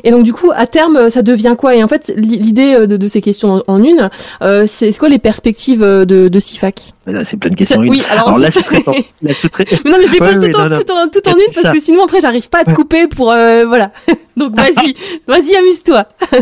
Et 0.05 0.11
donc, 0.11 0.25
du 0.25 0.33
coup, 0.33 0.53
à 0.55 0.67
terme, 0.67 1.11
ça 1.11 1.23
devient 1.23 1.57
quoi? 1.59 1.75
Et 1.75 1.85
en 1.85 1.89
fait, 1.89 2.13
l'idée 2.17 2.87
de, 2.87 2.97
de, 2.97 3.09
ces 3.09 3.21
questions 3.21 3.58
en, 3.67 3.83
une, 3.83 4.11
euh, 4.43 4.67
c'est 4.67 4.97
quoi 4.99 5.09
les 5.09 5.19
perspectives 5.19 5.83
euh, 5.83 6.05
de, 6.05 6.29
de 6.29 6.41
CIFAC 6.41 6.95
c'est 7.25 7.39
plein 7.39 7.51
de 7.51 7.55
questions. 7.55 7.81
Oui, 7.81 8.03
alors, 8.11 8.37
sous-traitance. 8.53 8.97
non, 9.23 9.23
mais 9.23 9.33
je 10.07 10.13
les 10.13 10.19
pose 10.19 10.51
tout, 10.51 10.59
en, 10.59 10.69
tout, 10.69 10.93
en, 10.93 11.09
tout 11.09 11.29
en 11.29 11.37
une 11.37 11.55
parce 11.55 11.75
que 11.75 11.81
sinon 11.81 12.05
après 12.05 12.21
j'arrive 12.21 12.49
pas 12.49 12.61
à 12.61 12.65
te 12.65 12.73
couper 12.73 13.07
pour 13.07 13.33
euh, 13.33 13.65
voilà. 13.67 13.93
Donc 14.37 14.55
vas-y, 14.55 14.95
vas-y 15.27 15.57
amuse-toi. 15.57 16.07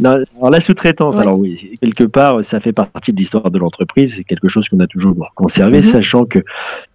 non, 0.00 0.22
alors 0.36 0.50
la 0.50 0.60
sous-traitance, 0.60 1.16
alors 1.16 1.38
oui, 1.38 1.78
quelque 1.80 2.04
part, 2.04 2.44
ça 2.44 2.60
fait 2.60 2.72
partie 2.72 3.12
de 3.12 3.16
l'histoire 3.16 3.50
de 3.50 3.58
l'entreprise. 3.58 4.14
C'est 4.16 4.24
quelque 4.24 4.48
chose 4.48 4.68
qu'on 4.68 4.80
a 4.80 4.86
toujours 4.86 5.16
conservé, 5.34 5.80
mm-hmm. 5.80 5.92
sachant 5.92 6.24
que 6.26 6.40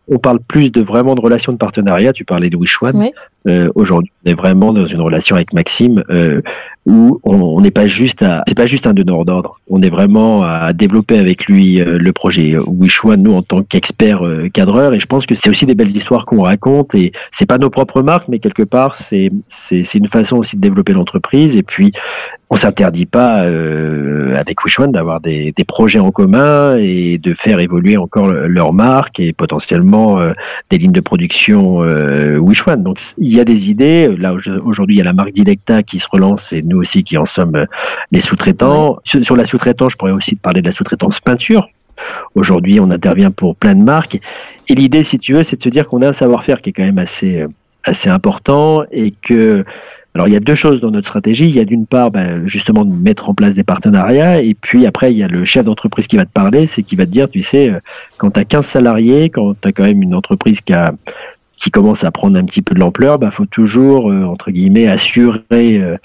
on 0.10 0.18
parle 0.18 0.40
plus 0.40 0.72
de 0.72 0.82
vraiment 0.82 1.16
de 1.16 1.22
relations 1.22 1.54
de 1.54 1.58
partenariat. 1.58 2.14
Tu 2.14 2.26
parlais 2.26 2.50
de 2.50 2.58
Wish 2.58 2.82
One. 2.82 3.10
Euh, 3.48 3.70
Aujourd'hui, 3.76 4.12
on 4.26 4.32
est 4.32 4.34
vraiment 4.34 4.74
dans 4.74 4.86
une 4.86 5.00
relation 5.00 5.36
avec 5.36 5.54
Maxime 5.54 6.04
euh, 6.10 6.42
où 6.86 7.20
on 7.24 7.62
n'est 7.62 7.72
pas 7.72 7.88
juste 7.88 8.22
à, 8.22 8.44
c'est 8.48 8.56
pas 8.56 8.66
juste 8.66 8.86
un 8.88 8.94
donneur 8.94 9.24
d'ordre. 9.24 9.62
On 9.70 9.82
est 9.82 9.90
vraiment 9.90 10.44
à 10.44 10.74
développer 10.74 11.18
avec 11.18 11.46
lui 11.46 11.80
euh, 11.80 11.98
le 11.98 12.12
projet 12.12 12.58
Wish 12.58 13.06
One, 13.06 13.24
nous 13.24 13.34
en 13.34 13.42
tant 13.42 13.64
qu'experts 13.64 14.26
euh, 14.26 14.50
cadreurs. 14.50 14.94
Et 14.94 15.00
je 15.00 15.06
pense 15.06 15.26
que 15.26 15.36
c'est 15.36 15.50
aussi 15.50 15.66
des 15.66 15.76
belles 15.76 15.96
histoires 15.96 16.26
qu'on 16.26 16.42
raconte. 16.42 16.96
Et 16.96 17.12
c'est 17.32 17.46
pas 17.46 17.58
nos 17.58 17.70
propres 17.70 18.02
marques, 18.02 18.28
mais 18.28 18.40
quelque 18.40 18.64
part, 18.64 18.96
c'est 18.96 19.30
c'est 19.48 19.96
une 19.96 20.08
façon 20.08 20.38
aussi 20.38 20.58
de 20.58 20.62
développer 20.62 20.94
l'entreprise. 20.94 21.56
Et 21.56 21.64
puis, 21.64 21.94
on 22.52 22.56
s'interdit 22.56 23.06
pas 23.06 23.44
euh, 23.44 24.36
avec 24.36 24.64
Wish 24.64 24.80
One 24.80 24.92
d'avoir 24.92 25.22
des, 25.22 25.52
des 25.52 25.64
projets 25.64 26.00
en 26.00 26.10
commun 26.10 26.78
et 26.78 27.20
de 27.20 27.34
faire 27.34 27.60
évoluer 27.60 27.96
encore 27.98 28.28
leur 28.32 28.74
marque 28.74 29.20
et 29.20 29.34
potentiellement 29.34 30.20
euh, 30.20 30.34
des 30.72 30.80
lignes 30.80 30.92
de 30.92 31.02
production 31.02 31.84
euh, 31.84 32.38
Wish 32.38 32.68
One. 32.68 32.84
Donc 32.84 33.00
il 33.20 33.34
y 33.34 33.40
a 33.40 33.46
des 33.46 33.70
idées. 33.70 34.08
Là 34.18 34.34
aujourd'hui, 34.64 34.96
il 34.96 34.98
y 34.98 35.02
a 35.02 35.06
la 35.06 35.14
marque 35.14 35.34
Dilecta 35.34 35.84
qui 35.84 36.00
se 36.00 36.08
relance 36.10 36.52
et 36.52 36.64
nous 36.64 36.78
aussi 36.78 37.04
qui 37.04 37.18
en 37.18 37.26
sommes 37.26 37.56
euh, 37.56 37.66
les 38.12 38.20
sous-traitants. 38.20 38.98
Sur, 39.04 39.36
la 39.36 39.46
sous-traitance, 39.46 39.92
je 39.92 39.98
pourrais 39.98 40.12
aussi 40.12 40.36
te 40.36 40.42
parler 40.42 40.62
de 40.62 40.68
la 40.68 40.74
sous-traitance 40.74 41.20
peinture. 41.20 41.68
Aujourd'hui, 42.34 42.80
on 42.80 42.90
intervient 42.90 43.30
pour 43.30 43.56
plein 43.56 43.76
de 43.76 43.84
marques. 43.84 44.20
Et 44.70 44.74
l'idée, 44.74 45.04
si 45.04 45.20
tu 45.20 45.34
veux, 45.34 45.44
c'est 45.44 45.58
de 45.58 45.64
se 45.64 45.70
dire 45.70 45.88
qu'on 45.88 46.02
a 46.02 46.08
un 46.08 46.14
savoir-faire 46.14 46.62
qui 46.62 46.70
est 46.70 46.74
quand 46.74 46.84
même 46.84 46.98
assez 46.98 47.46
assez 47.86 48.10
important 48.10 48.84
et 48.92 49.12
que 49.12 49.64
alors 50.16 50.28
il 50.28 50.34
y 50.34 50.38
a 50.38 50.40
deux 50.40 50.56
choses 50.56 50.82
dans 50.82 50.92
notre 50.92 51.08
stratégie. 51.08 51.48
Il 51.48 51.56
y 51.56 51.60
a 51.60 51.66
d'une 51.66 51.86
part 51.86 52.12
ben, 52.12 52.48
justement 52.48 52.84
de 52.84 52.94
mettre 52.94 53.30
en 53.30 53.34
place 53.34 53.54
des 53.54 53.64
partenariats 53.64 54.42
et 54.42 54.54
puis 54.54 54.86
après 54.86 55.12
il 55.12 55.18
y 55.18 55.24
a 55.24 55.28
le 55.28 55.46
chef 55.46 55.66
d'entreprise 55.66 56.08
qui 56.08 56.18
va 56.18 56.26
te 56.26 56.32
parler, 56.32 56.66
c'est 56.66 56.84
qui 56.84 56.96
va 56.96 57.06
te 57.06 57.12
dire, 57.12 57.30
tu 57.30 57.42
sais, 57.42 57.70
euh, 57.70 57.80
quand 58.18 58.32
tu 58.32 58.40
as 58.40 58.46
15 58.46 58.66
salariés, 58.66 59.30
quand 59.30 59.54
tu 59.60 59.68
as 59.68 59.72
quand 59.72 59.84
même 59.84 60.02
une 60.02 60.16
entreprise 60.16 60.62
qui 60.62 60.74
a 60.74 60.92
qui 61.58 61.72
commence 61.72 62.06
à 62.06 62.12
prendre 62.12 62.40
un 62.40 62.46
petit 62.46 62.62
peu 62.62 62.74
de 62.74 62.80
l'ampleur, 62.80 63.18
il 63.18 63.20
ben, 63.20 63.32
faut 63.32 63.46
toujours, 63.46 64.10
euh, 64.10 64.24
entre 64.24 64.50
guillemets, 64.50 64.88
assurer 64.88 65.82
euh, 65.82 65.98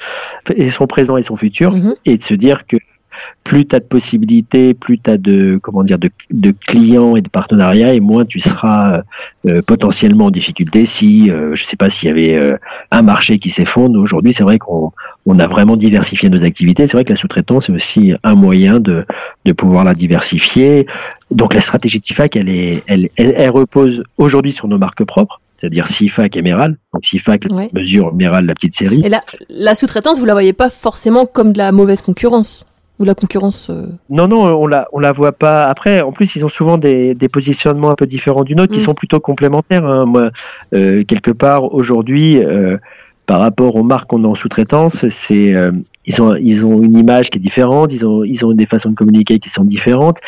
son 0.70 0.88
présent 0.88 1.16
et 1.16 1.22
son 1.22 1.36
futur, 1.36 1.76
mm-hmm. 1.76 1.94
et 2.06 2.18
de 2.18 2.22
se 2.24 2.34
dire 2.34 2.66
que 2.66 2.76
plus 3.44 3.66
tu 3.66 3.76
as 3.76 3.80
de 3.80 3.84
possibilités, 3.84 4.72
plus 4.74 4.98
tu 4.98 5.10
as 5.10 5.18
de 5.18 5.58
comment 5.62 5.84
dire 5.84 5.98
de, 5.98 6.10
de, 6.30 6.50
clients 6.50 7.14
et 7.14 7.20
de 7.20 7.28
partenariats 7.28 7.92
et 7.92 8.00
moins 8.00 8.24
tu 8.24 8.40
seras 8.40 9.02
euh, 9.46 9.60
potentiellement 9.62 10.26
en 10.26 10.30
difficulté 10.30 10.86
si 10.86 11.30
euh, 11.30 11.54
je 11.54 11.64
sais 11.64 11.76
pas 11.76 11.90
s'il 11.90 12.08
y 12.08 12.10
avait 12.10 12.40
euh, 12.40 12.56
un 12.90 13.02
marché 13.02 13.38
qui 13.38 13.50
s'effondre 13.50 14.00
aujourd'hui, 14.00 14.32
c'est 14.32 14.42
vrai 14.42 14.58
qu'on 14.58 14.92
on 15.26 15.38
a 15.38 15.46
vraiment 15.46 15.76
diversifié 15.76 16.30
nos 16.30 16.44
activités, 16.44 16.86
c'est 16.86 16.96
vrai 16.96 17.04
que 17.04 17.12
la 17.12 17.18
sous-traitance 17.18 17.66
c'est 17.66 17.72
aussi 17.72 18.14
un 18.22 18.34
moyen 18.34 18.80
de 18.80 19.04
de 19.44 19.52
pouvoir 19.52 19.84
la 19.84 19.94
diversifier. 19.94 20.86
Donc 21.30 21.54
la 21.54 21.60
stratégie 21.60 22.00
de 22.00 22.06
CIFAC 22.06 22.36
elle 22.36 22.48
est 22.48 22.82
elle, 22.86 23.10
elle, 23.16 23.50
repose 23.50 24.02
aujourd'hui 24.16 24.52
sur 24.52 24.68
nos 24.68 24.78
marques 24.78 25.04
propres 25.04 25.40
c'est-à-dire 25.54 25.86
CIFAC 25.86 26.36
et 26.36 26.42
Meral. 26.42 26.76
Donc 26.92 27.04
CIFAC 27.04 27.44
mesure 27.72 28.14
Meral 28.14 28.46
la 28.46 28.54
petite 28.54 28.74
série. 28.74 29.00
Et 29.04 29.08
la, 29.08 29.22
la 29.48 29.74
sous-traitance, 29.74 30.18
vous 30.18 30.24
la 30.24 30.34
voyez 30.34 30.52
pas 30.52 30.68
forcément 30.68 31.26
comme 31.26 31.52
de 31.52 31.58
la 31.58 31.72
mauvaise 31.72 32.02
concurrence 32.02 32.64
ou 32.98 33.04
la 33.04 33.14
concurrence 33.14 33.70
euh, 33.70 33.86
Non, 34.08 34.28
non, 34.28 34.44
on 34.44 34.66
la, 34.66 34.86
on 34.92 35.00
la 35.00 35.12
voit 35.12 35.32
pas. 35.32 35.64
Après, 35.64 36.00
en 36.00 36.12
plus, 36.12 36.36
ils 36.36 36.44
ont 36.44 36.48
souvent 36.48 36.78
des, 36.78 37.14
des 37.14 37.28
positionnements 37.28 37.90
un 37.90 37.96
peu 37.96 38.06
différents 38.06 38.44
d'une 38.44 38.60
autre, 38.60 38.72
qui 38.72 38.80
mm. 38.80 38.84
sont 38.84 38.94
plutôt 38.94 39.20
complémentaires. 39.20 39.84
Hein. 39.84 40.04
Moi, 40.04 40.30
euh, 40.74 41.02
quelque 41.04 41.32
part, 41.32 41.74
aujourd'hui, 41.74 42.38
euh, 42.38 42.76
par 43.26 43.40
rapport 43.40 43.74
aux 43.74 43.82
marques 43.82 44.10
qu'on 44.10 44.22
a 44.24 44.28
en 44.28 44.34
sous-traitance, 44.34 45.08
c'est 45.08 45.54
ils 46.06 46.20
ont, 46.20 46.36
ils 46.36 46.66
ont 46.66 46.82
une 46.82 46.98
image 46.98 47.30
qui 47.30 47.38
est 47.38 47.40
différente, 47.40 47.90
ils 47.90 48.04
ont, 48.04 48.24
ils 48.24 48.44
ont 48.44 48.52
des 48.52 48.66
façons 48.66 48.90
de 48.90 48.94
communiquer 48.94 49.38
qui 49.38 49.48
sont 49.48 49.64
différentes. 49.64 50.18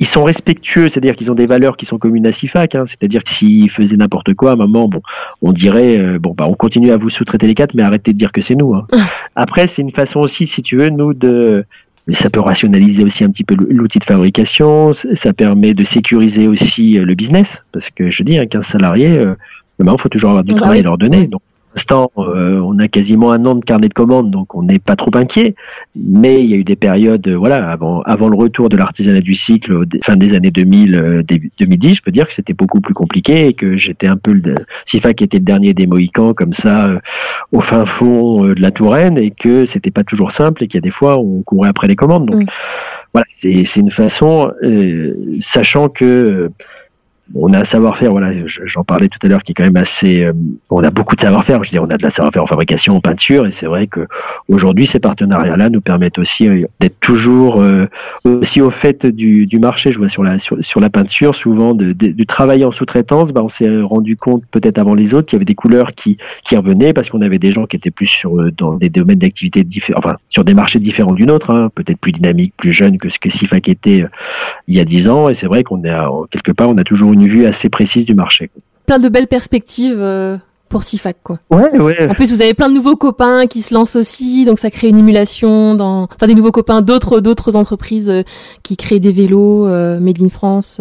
Ils 0.00 0.06
sont 0.06 0.24
respectueux, 0.24 0.88
c'est-à-dire 0.88 1.14
qu'ils 1.14 1.30
ont 1.30 1.34
des 1.34 1.44
valeurs 1.44 1.76
qui 1.76 1.84
sont 1.84 1.98
communes 1.98 2.26
à 2.26 2.32
SIFAC. 2.32 2.74
Hein, 2.74 2.84
c'est-à-dire 2.86 3.22
que 3.22 3.28
s'ils 3.28 3.70
faisaient 3.70 3.98
n'importe 3.98 4.32
quoi, 4.32 4.50
à 4.50 4.52
un 4.54 4.56
moment, 4.56 4.88
bon, 4.88 5.02
on 5.42 5.52
dirait, 5.52 6.18
bon, 6.18 6.32
bah, 6.34 6.46
on 6.48 6.54
continue 6.54 6.90
à 6.90 6.96
vous 6.96 7.10
sous-traiter 7.10 7.46
les 7.46 7.54
quatre, 7.54 7.74
mais 7.74 7.82
arrêtez 7.82 8.14
de 8.14 8.18
dire 8.18 8.32
que 8.32 8.40
c'est 8.40 8.54
nous. 8.54 8.74
Hein. 8.74 8.86
Après, 9.36 9.66
c'est 9.66 9.82
une 9.82 9.90
façon 9.90 10.20
aussi, 10.20 10.46
si 10.46 10.62
tu 10.62 10.78
veux, 10.78 10.88
nous 10.88 11.12
de 11.12 11.66
mais 12.06 12.14
ça 12.14 12.30
peut 12.30 12.40
rationaliser 12.40 13.04
aussi 13.04 13.24
un 13.24 13.30
petit 13.30 13.44
peu 13.44 13.56
l'outil 13.56 13.98
de 13.98 14.04
fabrication, 14.04 14.92
ça 14.92 15.32
permet 15.32 15.74
de 15.74 15.84
sécuriser 15.84 16.46
aussi 16.46 16.98
euh, 16.98 17.04
le 17.04 17.14
business, 17.14 17.62
parce 17.72 17.90
que 17.90 18.10
je 18.10 18.22
dis, 18.22 18.38
hein, 18.38 18.46
15 18.46 18.64
salariés, 18.64 19.18
euh, 19.18 19.34
il 19.80 19.98
faut 19.98 20.08
toujours 20.08 20.30
avoir 20.30 20.44
du 20.44 20.54
bah 20.54 20.60
travail 20.60 20.80
à 20.80 20.82
leur 20.84 20.98
donner. 20.98 21.26
Donc, 21.26 21.42
l'instant, 21.76 22.10
euh, 22.18 22.58
on 22.64 22.78
a 22.78 22.88
quasiment 22.88 23.32
un 23.32 23.44
an 23.44 23.54
de 23.54 23.64
carnet 23.64 23.88
de 23.88 23.94
commandes, 23.94 24.30
donc 24.30 24.54
on 24.54 24.62
n'est 24.62 24.78
pas 24.78 24.96
trop 24.96 25.10
inquiet. 25.14 25.54
Mais 25.94 26.42
il 26.42 26.50
y 26.50 26.54
a 26.54 26.56
eu 26.56 26.64
des 26.64 26.74
périodes, 26.74 27.28
euh, 27.28 27.36
voilà, 27.36 27.68
avant, 27.70 28.00
avant 28.02 28.28
le 28.28 28.36
retour 28.36 28.70
de 28.70 28.76
l'artisanat 28.76 29.20
du 29.20 29.34
cycle, 29.34 29.84
fin 30.02 30.16
des 30.16 30.34
années 30.34 30.50
2000, 30.50 30.96
euh, 30.96 31.22
début 31.22 31.50
2010, 31.58 31.96
je 31.96 32.02
peux 32.02 32.10
dire 32.10 32.26
que 32.26 32.34
c'était 32.34 32.54
beaucoup 32.54 32.80
plus 32.80 32.94
compliqué 32.94 33.48
et 33.48 33.54
que 33.54 33.76
j'étais 33.76 34.06
un 34.06 34.16
peu 34.16 34.32
le 34.32 34.54
Sifa 34.86 35.12
qui 35.12 35.24
était 35.24 35.38
le 35.38 35.44
dernier 35.44 35.74
des 35.74 35.86
Mohicans, 35.86 36.32
comme 36.32 36.54
ça, 36.54 36.98
au 37.52 37.60
fin 37.60 37.84
fond 37.84 38.44
de 38.44 38.60
la 38.60 38.70
Touraine, 38.70 39.18
et 39.18 39.30
que 39.30 39.66
c'était 39.66 39.90
pas 39.90 40.04
toujours 40.04 40.32
simple 40.32 40.64
et 40.64 40.68
qu'il 40.68 40.78
y 40.78 40.82
a 40.82 40.86
des 40.86 40.90
fois 40.90 41.18
on 41.18 41.42
courait 41.42 41.68
après 41.68 41.88
les 41.88 41.96
commandes. 41.96 42.26
Donc 42.26 42.48
voilà, 43.12 43.26
c'est 43.28 43.76
une 43.76 43.90
façon, 43.90 44.50
sachant 45.40 45.88
que 45.88 46.50
on 47.34 47.52
a 47.52 47.60
un 47.60 47.64
savoir-faire, 47.64 48.12
voilà, 48.12 48.32
j'en 48.46 48.84
parlais 48.84 49.08
tout 49.08 49.18
à 49.22 49.28
l'heure, 49.28 49.42
qui 49.42 49.52
est 49.52 49.54
quand 49.54 49.64
même 49.64 49.76
assez. 49.76 50.22
Euh, 50.22 50.32
on 50.70 50.82
a 50.84 50.90
beaucoup 50.90 51.16
de 51.16 51.20
savoir-faire. 51.20 51.64
Je 51.64 51.70
dire, 51.70 51.82
on 51.82 51.90
a 51.90 51.96
de 51.96 52.02
la 52.02 52.10
savoir-faire 52.10 52.42
en 52.42 52.46
fabrication, 52.46 52.96
en 52.96 53.00
peinture, 53.00 53.46
et 53.46 53.50
c'est 53.50 53.66
vrai 53.66 53.88
que 53.88 54.06
aujourd'hui, 54.48 54.86
ces 54.86 55.00
partenariats-là 55.00 55.68
nous 55.68 55.80
permettent 55.80 56.18
aussi 56.18 56.46
euh, 56.46 56.66
d'être 56.80 57.00
toujours 57.00 57.60
euh, 57.60 57.86
aussi 58.24 58.60
au 58.60 58.70
fait 58.70 59.06
du, 59.06 59.46
du, 59.46 59.58
marché. 59.58 59.90
Je 59.90 59.98
vois 59.98 60.08
sur 60.08 60.22
la 60.22 60.38
sur, 60.38 60.80
la 60.80 60.90
peinture, 60.90 61.34
souvent 61.34 61.74
de, 61.74 61.94
travailler 62.24 62.64
en 62.64 62.70
sous-traitance, 62.70 63.32
bah, 63.32 63.42
on 63.42 63.48
s'est 63.48 63.80
rendu 63.80 64.16
compte 64.16 64.44
peut-être 64.50 64.78
avant 64.78 64.94
les 64.94 65.14
autres 65.14 65.26
qu'il 65.26 65.36
y 65.36 65.38
avait 65.38 65.44
des 65.44 65.54
couleurs 65.54 65.92
qui 65.92 66.18
qui 66.44 66.56
revenaient 66.56 66.92
parce 66.92 67.10
qu'on 67.10 67.22
avait 67.22 67.38
des 67.38 67.50
gens 67.50 67.66
qui 67.66 67.76
étaient 67.76 67.90
plus 67.90 68.06
sur 68.06 68.52
dans 68.52 68.74
des 68.74 68.88
domaines 68.88 69.18
d'activité 69.18 69.64
différents, 69.64 69.98
enfin 69.98 70.16
sur 70.28 70.44
des 70.44 70.54
marchés 70.54 70.78
différents 70.78 71.14
du 71.14 71.26
nôtre, 71.26 71.50
hein, 71.50 71.70
peut-être 71.74 71.98
plus 71.98 72.12
dynamiques, 72.12 72.54
plus 72.56 72.72
jeunes 72.72 72.98
que 72.98 73.08
ce 73.08 73.18
que 73.18 73.30
Sifac 73.30 73.68
était 73.68 74.04
il 74.68 74.74
y 74.74 74.80
a 74.80 74.84
dix 74.84 75.08
ans. 75.08 75.28
Et 75.28 75.34
c'est 75.34 75.46
vrai 75.46 75.64
qu'on 75.64 75.82
est 75.82 75.96
quelque 76.30 76.52
part, 76.52 76.68
on 76.68 76.78
a 76.78 76.84
toujours 76.84 77.15
une 77.16 77.26
vue 77.26 77.46
assez 77.46 77.68
précise 77.68 78.04
du 78.04 78.14
marché. 78.14 78.50
Plein 78.86 78.98
de 78.98 79.08
belles 79.08 79.26
perspectives 79.26 79.98
euh, 79.98 80.36
pour 80.68 80.82
Sifac, 80.82 81.16
quoi. 81.22 81.38
Ouais, 81.50 81.78
ouais. 81.78 82.08
En 82.08 82.14
plus, 82.14 82.32
vous 82.32 82.42
avez 82.42 82.54
plein 82.54 82.68
de 82.68 82.74
nouveaux 82.74 82.96
copains 82.96 83.46
qui 83.46 83.62
se 83.62 83.74
lancent 83.74 83.96
aussi, 83.96 84.44
donc 84.44 84.58
ça 84.58 84.70
crée 84.70 84.88
une 84.88 84.98
émulation 84.98 85.74
dans, 85.74 86.04
enfin, 86.04 86.26
des 86.26 86.34
nouveaux 86.34 86.52
copains 86.52 86.82
d'autres, 86.82 87.20
d'autres 87.20 87.56
entreprises 87.56 88.10
euh, 88.10 88.22
qui 88.62 88.76
créent 88.76 89.00
des 89.00 89.12
vélos 89.12 89.66
euh, 89.66 89.98
made 89.98 90.22
in 90.22 90.28
France. 90.28 90.80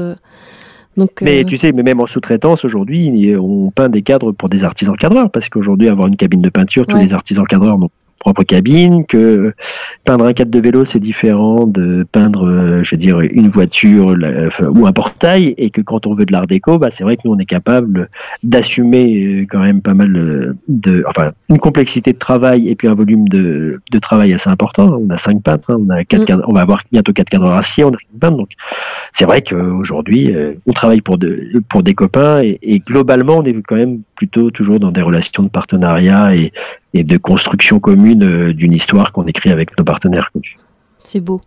Donc, 0.97 1.21
mais 1.21 1.43
tu 1.43 1.57
sais, 1.57 1.73
mais 1.73 1.83
même 1.83 1.99
en 1.99 2.07
sous-traitance 2.07 2.63
aujourd'hui, 2.63 3.35
on 3.37 3.69
peint 3.69 3.89
des 3.89 4.01
cadres 4.01 4.31
pour 4.31 4.47
des 4.47 4.63
artisans 4.63 4.95
cadreurs 4.95 5.29
parce 5.29 5.49
qu'aujourd'hui, 5.49 5.89
avoir 5.89 6.07
une 6.07 6.15
cabine 6.15 6.41
de 6.41 6.49
peinture, 6.49 6.85
tous 6.85 6.95
les 6.95 7.13
artisans 7.13 7.45
cadreurs 7.45 7.77
n'ont 7.77 7.89
propre 8.19 8.43
cabine, 8.43 9.05
que 9.05 9.53
peindre 10.03 10.25
un 10.25 10.33
cadre 10.33 10.51
de 10.51 10.59
vélo 10.59 10.85
c'est 10.85 10.99
différent 10.99 11.67
de 11.67 12.05
peindre, 12.11 12.47
euh, 12.47 12.83
je 12.83 12.91
veux 12.91 12.97
dire, 12.97 13.19
une 13.19 13.49
voiture 13.49 14.15
ou 14.61 14.87
un 14.87 14.93
portail, 14.93 15.53
et 15.57 15.69
que 15.69 15.81
quand 15.81 16.07
on 16.07 16.13
veut 16.13 16.25
de 16.25 16.31
l'art 16.31 16.47
déco, 16.47 16.79
bah 16.79 16.89
c'est 16.91 17.03
vrai 17.03 17.17
que 17.17 17.21
nous 17.25 17.33
on 17.33 17.39
est 17.39 17.45
capable 17.45 18.09
d'assumer 18.43 19.23
euh, 19.23 19.45
quand 19.49 19.59
même 19.59 19.81
pas 19.81 19.93
mal 19.93 20.15
euh, 20.15 20.53
de, 20.67 21.03
enfin, 21.07 21.31
une 21.49 21.59
complexité 21.59 22.13
de 22.13 22.17
travail 22.17 22.69
et 22.69 22.75
puis 22.75 22.87
un 22.87 22.95
volume 22.95 23.27
de, 23.27 23.79
de 23.91 23.99
travail 23.99 24.33
assez 24.33 24.49
important. 24.49 24.99
On 25.01 25.09
a 25.09 25.17
cinq 25.17 25.43
peintres, 25.43 25.71
hein, 25.71 25.77
on 25.79 25.89
a 25.89 26.03
quatre, 26.03 26.29
mm. 26.31 26.43
on 26.47 26.53
va 26.53 26.61
avoir 26.61 26.83
bientôt 26.91 27.13
quatre 27.13 27.29
cadres 27.29 27.51
acier, 27.51 27.83
on 27.83 27.91
a 27.91 27.97
cinq 27.99 28.19
peintres, 28.19 28.37
donc 28.37 28.49
c'est 29.11 29.25
vrai 29.25 29.41
qu'aujourd'hui 29.41 30.35
on 30.65 30.73
travaille 30.73 31.01
pour 31.01 31.17
de, 31.17 31.61
pour 31.69 31.83
des 31.83 31.93
copains 31.93 32.41
et, 32.41 32.59
et 32.61 32.79
globalement 32.79 33.37
on 33.37 33.43
est 33.43 33.55
quand 33.67 33.75
même 33.75 34.01
plutôt 34.15 34.51
toujours 34.51 34.79
dans 34.79 34.91
des 34.91 35.01
relations 35.01 35.43
de 35.43 35.49
partenariat 35.49 36.35
et, 36.35 36.51
et 36.93 37.03
de 37.03 37.17
construction 37.17 37.79
commune 37.79 38.23
euh, 38.23 38.53
d'une 38.53 38.73
histoire 38.73 39.11
qu'on 39.11 39.25
écrit 39.25 39.51
avec 39.51 39.77
nos 39.77 39.83
partenaires. 39.83 40.31
C'est 40.99 41.19
beau. 41.19 41.41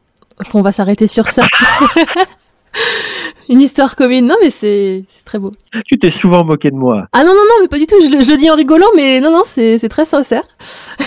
On 0.54 0.62
va 0.62 0.72
s'arrêter 0.72 1.06
sur 1.06 1.28
ça. 1.28 1.46
Une 3.48 3.62
histoire 3.62 3.96
commune. 3.96 4.26
Non, 4.26 4.36
mais 4.42 4.50
c'est 4.50 5.04
très 5.24 5.38
beau. 5.38 5.50
Tu 5.86 5.98
t'es 5.98 6.10
souvent 6.10 6.44
moqué 6.44 6.70
de 6.70 6.76
moi. 6.76 7.08
Ah 7.12 7.20
non, 7.20 7.30
non, 7.30 7.42
non, 7.48 7.54
mais 7.62 7.68
pas 7.68 7.78
du 7.78 7.86
tout. 7.86 7.96
Je 8.04 8.10
le, 8.10 8.22
je 8.22 8.28
le 8.28 8.36
dis 8.36 8.50
en 8.50 8.54
rigolant, 8.54 8.86
mais 8.94 9.20
non, 9.20 9.32
non, 9.32 9.42
c'est 9.46 9.88
très 9.88 10.04
sincère. 10.04 10.42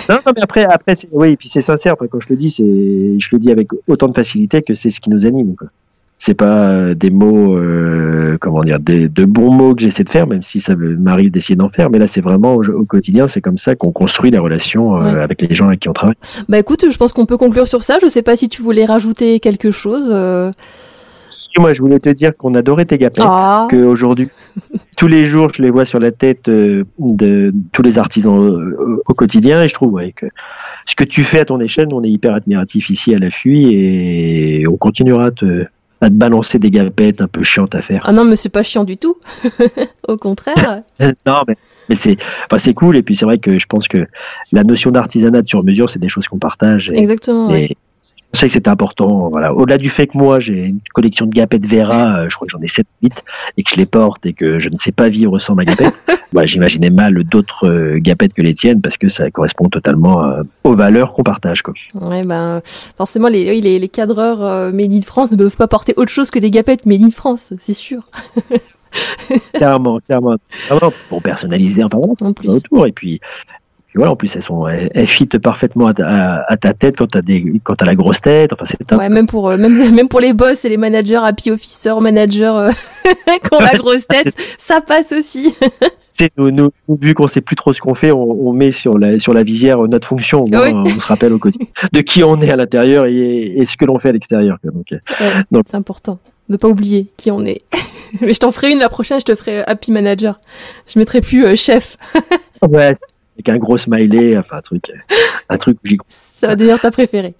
Non, 0.09 0.15
non, 0.25 0.33
mais 0.35 0.41
après, 0.41 0.65
après 0.65 0.95
oui, 1.11 1.33
et 1.33 1.37
puis 1.37 1.49
c'est 1.49 1.61
sincère. 1.61 1.93
Après, 1.93 2.07
quand 2.07 2.19
je 2.19 2.29
le 2.29 2.35
dis, 2.35 2.49
je 2.49 3.29
le 3.31 3.39
dis 3.39 3.51
avec 3.51 3.67
autant 3.87 4.07
de 4.07 4.13
facilité 4.13 4.63
que 4.63 4.73
c'est 4.73 4.89
ce 4.89 4.99
qui 4.99 5.11
nous 5.11 5.25
anime. 5.25 5.55
Quoi 5.55 5.67
c'est 6.21 6.35
pas 6.35 6.69
euh, 6.69 6.93
des 6.93 7.09
mots, 7.09 7.57
euh, 7.57 8.37
comment 8.39 8.63
dire, 8.63 8.79
des, 8.79 9.09
de 9.09 9.25
bons 9.25 9.51
mots 9.51 9.73
que 9.73 9.81
j'essaie 9.81 10.03
de 10.03 10.09
faire, 10.09 10.27
même 10.27 10.43
si 10.43 10.59
ça 10.59 10.75
m'arrive 10.75 11.31
d'essayer 11.31 11.55
d'en 11.55 11.69
faire. 11.69 11.89
Mais 11.89 11.97
là, 11.97 12.05
c'est 12.05 12.21
vraiment 12.21 12.53
au, 12.53 12.85
quotidien, 12.85 13.27
c'est 13.27 13.41
comme 13.41 13.57
ça 13.57 13.73
qu'on 13.73 13.91
construit 13.91 14.29
les 14.29 14.37
relations 14.37 15.01
euh, 15.01 15.19
avec 15.19 15.41
les 15.41 15.55
gens 15.55 15.67
avec 15.67 15.79
qui 15.79 15.89
on 15.89 15.93
travaille. 15.93 16.15
Bah 16.47 16.59
écoute, 16.59 16.85
je 16.91 16.95
pense 16.95 17.11
qu'on 17.11 17.25
peut 17.25 17.37
conclure 17.37 17.67
sur 17.67 17.83
ça. 17.83 17.97
Je 18.03 18.07
sais 18.07 18.21
pas 18.21 18.35
si 18.35 18.49
tu 18.49 18.61
voulais 18.61 18.85
rajouter 18.85 19.39
quelque 19.39 19.71
chose. 19.71 20.09
Moi, 21.57 21.73
je 21.73 21.81
voulais 21.81 21.97
te 21.97 22.09
dire 22.09 22.37
qu'on 22.37 22.53
adorait 22.53 22.85
tes 22.85 22.99
gapettes, 22.99 23.23
ah. 23.27 23.67
qu'aujourd'hui, 23.71 24.29
tous 24.97 25.07
les 25.07 25.25
jours, 25.25 25.49
je 25.51 25.63
les 25.63 25.71
vois 25.71 25.85
sur 25.85 25.97
la 25.97 26.11
tête 26.11 26.45
de 26.45 26.85
tous 27.73 27.81
les 27.81 27.97
artisans 27.97 28.75
au, 29.07 29.13
quotidien, 29.15 29.63
et 29.63 29.67
je 29.67 29.73
trouve 29.73 29.93
ouais, 29.93 30.11
que 30.11 30.27
ce 30.85 30.95
que 30.95 31.03
tu 31.03 31.23
fais 31.23 31.39
à 31.39 31.45
ton 31.45 31.59
échelle, 31.59 31.87
on 31.91 32.03
est 32.03 32.11
hyper 32.11 32.35
admiratif 32.35 32.91
ici 32.91 33.15
à 33.15 33.17
la 33.17 33.31
fuite, 33.31 33.69
et 33.71 34.65
on 34.67 34.77
continuera 34.77 35.25
à 35.25 35.31
te 35.31 35.65
à 36.01 36.09
te 36.09 36.15
balancer 36.15 36.59
des 36.59 36.71
galepettes 36.71 37.21
un 37.21 37.27
peu 37.27 37.43
chiantes 37.43 37.75
à 37.75 37.81
faire. 37.81 38.03
Ah 38.05 38.11
non, 38.11 38.25
mais 38.25 38.35
c'est 38.35 38.49
pas 38.49 38.63
chiant 38.63 38.83
du 38.83 38.97
tout. 38.97 39.17
Au 40.07 40.17
contraire. 40.17 40.83
non, 41.25 41.41
mais, 41.47 41.55
mais 41.89 41.95
c'est 41.95 42.17
enfin, 42.45 42.57
c'est 42.57 42.73
cool. 42.73 42.97
Et 42.97 43.03
puis 43.03 43.15
c'est 43.15 43.25
vrai 43.25 43.37
que 43.37 43.59
je 43.59 43.65
pense 43.67 43.87
que 43.87 44.07
la 44.51 44.63
notion 44.63 44.91
d'artisanat 44.91 45.43
sur 45.45 45.63
mesure, 45.63 45.89
c'est 45.89 45.99
des 45.99 46.09
choses 46.09 46.27
qu'on 46.27 46.39
partage. 46.39 46.91
Exactement. 46.93 47.49
Je 48.33 48.39
sais 48.39 48.47
que 48.47 48.53
c'était 48.53 48.69
important. 48.69 49.29
Voilà. 49.29 49.53
Au-delà 49.53 49.77
du 49.77 49.89
fait 49.89 50.07
que 50.07 50.17
moi, 50.17 50.39
j'ai 50.39 50.65
une 50.65 50.79
collection 50.93 51.25
de 51.25 51.31
gapettes 51.31 51.65
Vera, 51.65 52.19
euh, 52.19 52.29
je 52.29 52.35
crois 52.35 52.47
que 52.47 52.51
j'en 52.51 52.61
ai 52.61 52.67
7 52.67 52.85
8 53.03 53.23
et 53.57 53.63
que 53.63 53.71
je 53.71 53.75
les 53.75 53.85
porte 53.85 54.25
et 54.25 54.33
que 54.33 54.59
je 54.59 54.69
ne 54.69 54.77
sais 54.77 54.91
pas 54.91 55.09
vivre 55.09 55.37
sans 55.39 55.55
ma 55.55 55.65
gapette, 55.65 55.93
bah, 56.33 56.45
j'imaginais 56.45 56.89
mal 56.89 57.23
d'autres 57.23 57.67
euh, 57.67 57.99
gapettes 57.99 58.33
que 58.33 58.41
les 58.41 58.53
tiennes 58.53 58.81
parce 58.81 58.97
que 58.97 59.09
ça 59.09 59.29
correspond 59.31 59.69
totalement 59.69 60.23
euh, 60.23 60.43
aux 60.63 60.73
valeurs 60.73 61.13
qu'on 61.13 61.23
partage. 61.23 61.61
Quoi. 61.61 61.73
Ouais, 61.95 62.23
ben, 62.23 62.61
forcément, 62.97 63.27
les, 63.27 63.59
les, 63.59 63.79
les 63.79 63.89
cadreurs 63.89 64.71
Made 64.73 64.93
in 64.93 65.01
France 65.01 65.31
ne 65.31 65.37
peuvent 65.37 65.57
pas 65.57 65.67
porter 65.67 65.93
autre 65.97 66.11
chose 66.11 66.31
que 66.31 66.39
des 66.39 66.51
gapettes 66.51 66.85
Made 66.85 67.03
in 67.03 67.11
France, 67.11 67.53
c'est 67.59 67.73
sûr. 67.73 68.03
clairement, 69.53 69.99
clairement, 69.99 70.35
pour 71.09 71.21
personnaliser 71.21 71.81
un 71.81 71.89
peu 71.89 71.97
autour. 71.97 72.87
Et 72.87 72.91
puis, 72.91 73.19
voilà, 73.95 74.13
en 74.13 74.15
plus, 74.15 74.33
elles, 74.35 74.41
sont, 74.41 74.67
elles, 74.67 75.07
fit 75.07 75.25
parfaitement 75.25 75.87
à 75.87 75.93
ta, 76.57 76.73
tête 76.73 76.95
quand 76.97 77.07
t'as 77.07 77.21
des, 77.21 77.59
quand 77.63 77.75
t'as 77.75 77.85
la 77.85 77.95
grosse 77.95 78.21
tête. 78.21 78.53
Enfin, 78.53 78.65
c'est 78.65 78.93
Ouais, 78.93 79.09
même 79.09 79.27
pour, 79.27 79.49
euh, 79.49 79.57
même, 79.57 79.73
même 79.95 80.07
pour 80.07 80.21
les 80.21 80.33
boss 80.33 80.63
et 80.63 80.69
les 80.69 80.77
managers, 80.77 81.19
happy 81.21 81.51
officer, 81.51 81.93
managers, 81.99 82.45
euh, 82.45 82.71
qui 83.05 83.53
ont 83.53 83.59
la 83.59 83.77
grosse 83.77 84.07
tête, 84.07 84.33
ça 84.57 84.79
passe 84.79 85.11
aussi. 85.11 85.53
c'est 86.09 86.31
nous, 86.37 86.51
nous, 86.51 86.71
vu 86.87 87.13
qu'on 87.13 87.27
sait 87.27 87.41
plus 87.41 87.57
trop 87.57 87.73
ce 87.73 87.81
qu'on 87.81 87.93
fait, 87.93 88.11
on, 88.11 88.47
on, 88.47 88.53
met 88.53 88.71
sur 88.71 88.97
la, 88.97 89.19
sur 89.19 89.33
la 89.33 89.43
visière 89.43 89.79
notre 89.79 90.07
fonction. 90.07 90.45
On 90.45 90.85
se 90.87 91.07
rappelle 91.07 91.33
au 91.33 91.39
quotidien 91.39 91.67
de 91.91 92.01
qui 92.01 92.23
on 92.23 92.41
est 92.41 92.49
à 92.49 92.55
l'intérieur 92.55 93.07
et, 93.07 93.13
et, 93.57 93.65
ce 93.65 93.75
que 93.75 93.83
l'on 93.83 93.97
fait 93.97 94.09
à 94.09 94.13
l'extérieur. 94.13 94.57
Donc, 94.63 94.93
euh, 94.93 94.97
donc... 95.51 95.65
c'est 95.69 95.77
important 95.77 96.19
de 96.47 96.55
pas 96.55 96.69
oublier 96.69 97.11
qui 97.17 97.29
on 97.29 97.43
est. 97.45 97.61
Mais 98.21 98.33
je 98.33 98.39
t'en 98.39 98.51
ferai 98.51 98.71
une 98.71 98.79
la 98.79 98.89
prochaine, 98.89 99.19
je 99.19 99.25
te 99.25 99.35
ferai 99.35 99.63
happy 99.67 99.91
manager. 99.91 100.39
Je 100.87 100.97
mettrai 100.99 101.19
plus 101.19 101.57
chef. 101.57 101.97
ouais 102.61 102.93
avec 103.41 103.49
un 103.49 103.57
gros 103.57 103.77
smiley, 103.77 104.37
enfin 104.37 104.57
un 104.57 104.61
truc, 104.61 104.91
un 105.49 105.57
truc 105.57 105.77
Ça 106.09 106.47
va 106.47 106.55
devenir 106.55 106.79
ta 106.79 106.91
préférée. 106.91 107.33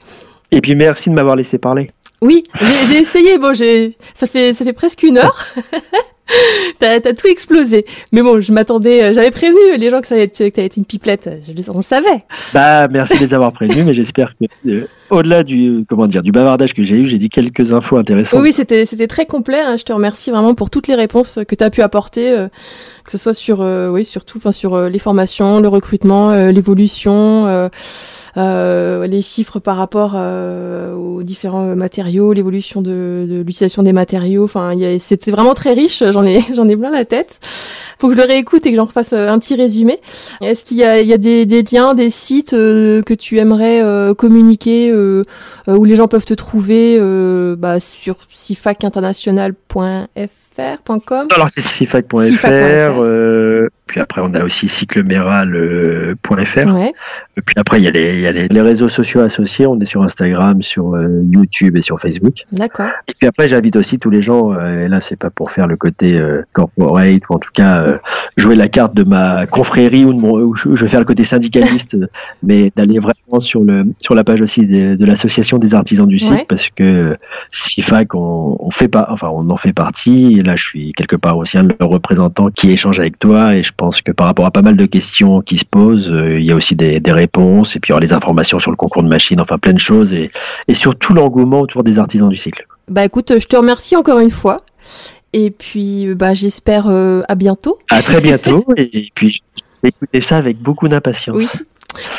Et 0.52 0.62
puis 0.62 0.76
merci 0.76 1.10
de 1.10 1.16
m'avoir 1.16 1.36
laissé 1.36 1.58
parler. 1.58 1.92
Oui, 2.22 2.44
j'ai 2.88 3.00
essayé. 3.00 3.38
Bon, 3.38 3.54
j'ai, 3.54 3.98
ça 4.14 4.28
fait, 4.28 4.54
ça 4.54 4.64
fait 4.66 4.74
presque 4.74 5.04
une 5.04 5.18
heure. 5.18 5.48
t'as 6.80 6.96
as 6.96 7.14
tout 7.14 7.28
explosé. 7.28 7.86
Mais 8.12 8.22
bon, 8.22 8.42
je 8.42 8.52
m'attendais, 8.52 9.04
euh, 9.04 9.14
j'avais 9.14 9.32
prévenu 9.32 9.78
les 9.78 9.90
gens 9.90 10.02
que 10.02 10.08
ça 10.08 10.16
allait 10.16 10.26
être, 10.26 10.50
que 10.50 10.62
être 10.62 10.78
une 10.78 10.86
pipelette. 10.86 11.30
on 11.70 11.78
le 11.78 11.84
savait. 11.84 12.20
Bah, 12.54 12.88
merci 12.88 13.16
de 13.16 13.26
les 13.26 13.34
avoir 13.34 13.52
prévenus, 13.52 13.86
mais 13.86 13.94
j'espère 13.94 14.34
que 14.38 14.46
euh, 14.70 14.88
au-delà 15.10 15.44
du 15.44 15.84
comment 15.90 16.08
dire 16.08 16.22
du 16.22 16.32
bavardage 16.32 16.74
que 16.74 16.84
j'ai 16.84 16.96
eu, 16.96 17.06
j'ai 17.06 17.18
dit 17.18 17.30
quelques 17.30 17.74
infos 17.74 17.98
intéressantes. 17.98 18.42
Oui, 18.42 18.54
c'était 18.54 18.86
c'était 18.86 19.08
très 19.08 19.26
complet. 19.26 19.60
Hein. 19.60 19.78
Je 19.78 19.84
te 19.84 19.94
remercie 19.94 20.32
vraiment 20.32 20.56
pour 20.56 20.70
toutes 20.70 20.88
les 20.88 20.96
réponses 20.96 21.40
que 21.48 21.56
tu 21.56 21.64
as 21.64 21.70
pu 21.70 21.82
apporter, 21.82 22.32
euh, 22.32 22.48
que 23.12 23.18
ce 23.18 23.24
soit 23.24 23.34
sur 23.34 23.60
oui 23.60 24.06
surtout 24.06 24.38
enfin 24.38 24.52
sur 24.52 24.90
les 24.90 25.00
formations, 25.00 25.60
le 25.60 25.68
recrutement, 25.68 26.34
l'évolution. 26.46 27.70
Euh, 28.38 29.08
les 29.08 29.22
chiffres 29.22 29.60
par 29.60 29.76
rapport 29.76 30.14
euh, 30.16 30.96
aux 30.96 31.22
différents 31.22 31.76
matériaux, 31.76 32.32
l'évolution 32.32 32.82
de, 32.82 33.28
de 33.30 33.40
l'utilisation 33.40 33.84
des 33.84 33.92
matériaux. 33.92 34.46
Enfin, 34.46 34.74
c'était 35.00 35.32
vraiment 35.32 35.54
très 35.54 35.74
riche. 35.74 36.02
J'en 36.12 36.26
ai, 36.26 36.40
j'en 36.54 36.70
ai 36.70 36.78
plein 36.78 36.92
la 36.92 37.06
tête. 37.06 37.40
Faut 38.00 38.08
que 38.08 38.16
je 38.16 38.20
le 38.20 38.26
réécoute 38.26 38.66
et 38.66 38.72
que 38.72 38.78
j'en 38.78 38.88
fasse 38.88 39.14
euh, 39.14 39.30
un 39.30 39.38
petit 39.40 39.56
résumé. 39.56 40.00
Est-ce 40.42 40.64
qu'il 40.64 40.78
y 40.78 40.84
a, 40.84 41.02
il 41.02 41.08
y 41.08 41.14
a 41.14 41.18
des, 41.18 41.46
des, 41.46 41.64
liens, 41.64 41.94
des 41.94 42.10
sites 42.10 42.52
que 42.52 43.14
tu 43.14 43.38
aimerais 43.38 43.84
communiquer 44.16 44.94
où 45.68 45.84
les 45.84 45.96
gens 45.96 46.08
peuvent 46.08 46.26
te 46.26 46.34
trouver 46.34 47.00
bah, 47.58 47.80
sur 47.80 48.16
sifacinternational.fr 48.34 50.51
cyfac.fr.com 50.56 51.28
Alors 51.34 51.50
c'est 51.50 51.62
cyfac.fr. 51.62 53.04
Euh, 53.92 53.94
puis 53.94 54.00
après 54.00 54.22
on 54.24 54.34
a 54.34 54.44
aussi 54.44 54.68
cycleméral.fr. 54.68 56.76
Ouais. 56.76 56.94
Et 57.38 57.42
puis 57.42 57.56
après 57.58 57.80
il 57.80 57.84
y 57.84 57.88
a, 57.88 57.92
les, 57.92 58.14
il 58.16 58.20
y 58.22 58.28
a 58.28 58.32
les, 58.32 58.48
les 58.48 58.62
réseaux 58.62 58.90
sociaux 58.90 59.22
associés. 59.22 59.68
On 59.68 59.80
est 59.80 59.86
sur 59.86 60.02
Instagram, 60.04 60.62
sur 60.62 60.96
euh, 60.96 61.22
YouTube 61.30 61.78
et 61.78 61.82
sur 61.82 62.00
Facebook. 62.00 62.44
D'accord. 62.52 62.90
Et 63.08 63.14
puis 63.18 63.28
après 63.28 63.48
j'invite 63.48 63.76
aussi 63.76 64.00
tous 64.00 64.10
les 64.10 64.22
gens. 64.22 64.54
euh, 64.54 64.86
et 64.86 64.88
là 64.88 65.02
c'est 65.02 65.16
pas 65.18 65.30
pour 65.30 65.52
faire 65.52 65.68
le 65.68 65.78
côté 65.78 66.18
euh, 66.18 66.42
corporate 66.54 67.22
ou 67.30 67.36
en 67.36 67.40
tout 67.40 67.50
cas 67.54 67.84
euh, 67.84 67.98
jouer 68.38 68.56
la 68.56 68.68
carte 68.68 68.96
de 68.96 69.04
ma 69.04 69.46
confrérie 69.48 70.06
ou 70.06 70.14
de 70.14 70.20
mon, 70.20 70.32
ou 70.40 70.56
je 70.56 70.70
vais 70.70 70.88
faire 70.88 71.00
le 71.00 71.06
côté 71.06 71.24
syndicaliste, 71.24 71.96
euh, 71.96 72.08
mais 72.44 72.72
d'aller 72.76 73.00
vraiment 73.00 73.40
sur 73.40 73.64
le 73.64 73.86
sur 74.00 74.16
la 74.16 74.24
page 74.24 74.42
aussi 74.42 74.66
de, 74.68 74.96
de 74.96 75.06
l'association 75.06 75.58
des 75.58 75.74
artisans 75.74 76.08
du 76.08 76.20
site 76.20 76.32
Ouais. 76.32 76.46
parce 76.48 76.70
que 76.70 77.18
CIFAC 77.52 78.16
on, 78.16 78.56
on 78.60 78.72
fait 78.72 78.88
pas, 78.88 79.08
enfin 79.10 79.30
on 79.34 79.50
en 79.50 79.58
fait 79.58 79.74
partie. 79.74 80.38
Et 80.40 80.44
là 80.44 80.56
je 80.56 80.64
suis 80.64 80.94
quelque 80.94 81.16
part 81.18 81.38
aussi 81.38 81.58
un 81.58 81.64
de 81.66 81.76
leurs 81.80 81.90
représentants 81.90 82.50
qui 82.50 82.72
échange 82.72 83.00
avec 83.00 83.20
toi 83.20 83.56
et 83.56 83.64
je 83.64 83.74
pense 83.82 84.04
que 84.04 84.12
par 84.12 84.28
rapport 84.28 84.46
à 84.46 84.52
pas 84.52 84.62
mal 84.62 84.78
de 84.78 84.86
questions 84.86 85.42
qui 85.42 85.58
se 85.58 85.66
posent, 85.66 86.12
euh, 86.12 86.40
il 86.40 86.46
y 86.46 86.52
a 86.52 86.56
aussi 86.56 86.76
des, 86.76 87.00
des 87.00 87.12
réponses 87.12 87.76
et 87.76 87.80
puis 87.80 87.90
il 87.90 87.92
y 87.92 87.94
aura 87.94 88.02
les 88.02 88.14
informations 88.14 88.60
sur 88.60 88.70
le 88.70 88.78
concours 88.78 89.02
de 89.02 89.08
machines, 89.08 89.42
enfin 89.42 89.58
plein 89.58 89.74
de 89.74 89.80
choses 89.80 90.14
et, 90.14 90.30
et 90.68 90.76
surtout 90.76 91.16
l'engouement 91.16 91.62
autour 91.62 91.84
des 91.84 91.98
artisans 91.98 92.30
du 92.30 92.36
cycle. 92.36 92.68
Bah 92.90 93.04
écoute, 93.04 93.40
je 93.40 93.48
te 93.48 93.56
remercie 93.56 93.96
encore 93.96 94.20
une 94.20 94.30
fois. 94.30 94.58
Et 95.34 95.50
puis, 95.50 96.14
bah, 96.14 96.36
j'espère 96.36 96.90
euh, 96.90 97.22
à 97.28 97.34
bientôt. 97.34 97.80
À 97.90 98.04
très 98.04 98.22
bientôt 98.22 98.66
et, 98.78 99.10
puis 99.16 99.32
je 99.32 99.42
vais 99.82 99.90
écouter 99.90 100.22
ça 100.22 100.38
avec 100.38 100.60
beaucoup 100.60 100.88
d'impatience. 100.88 101.38
Oui. 101.38 101.48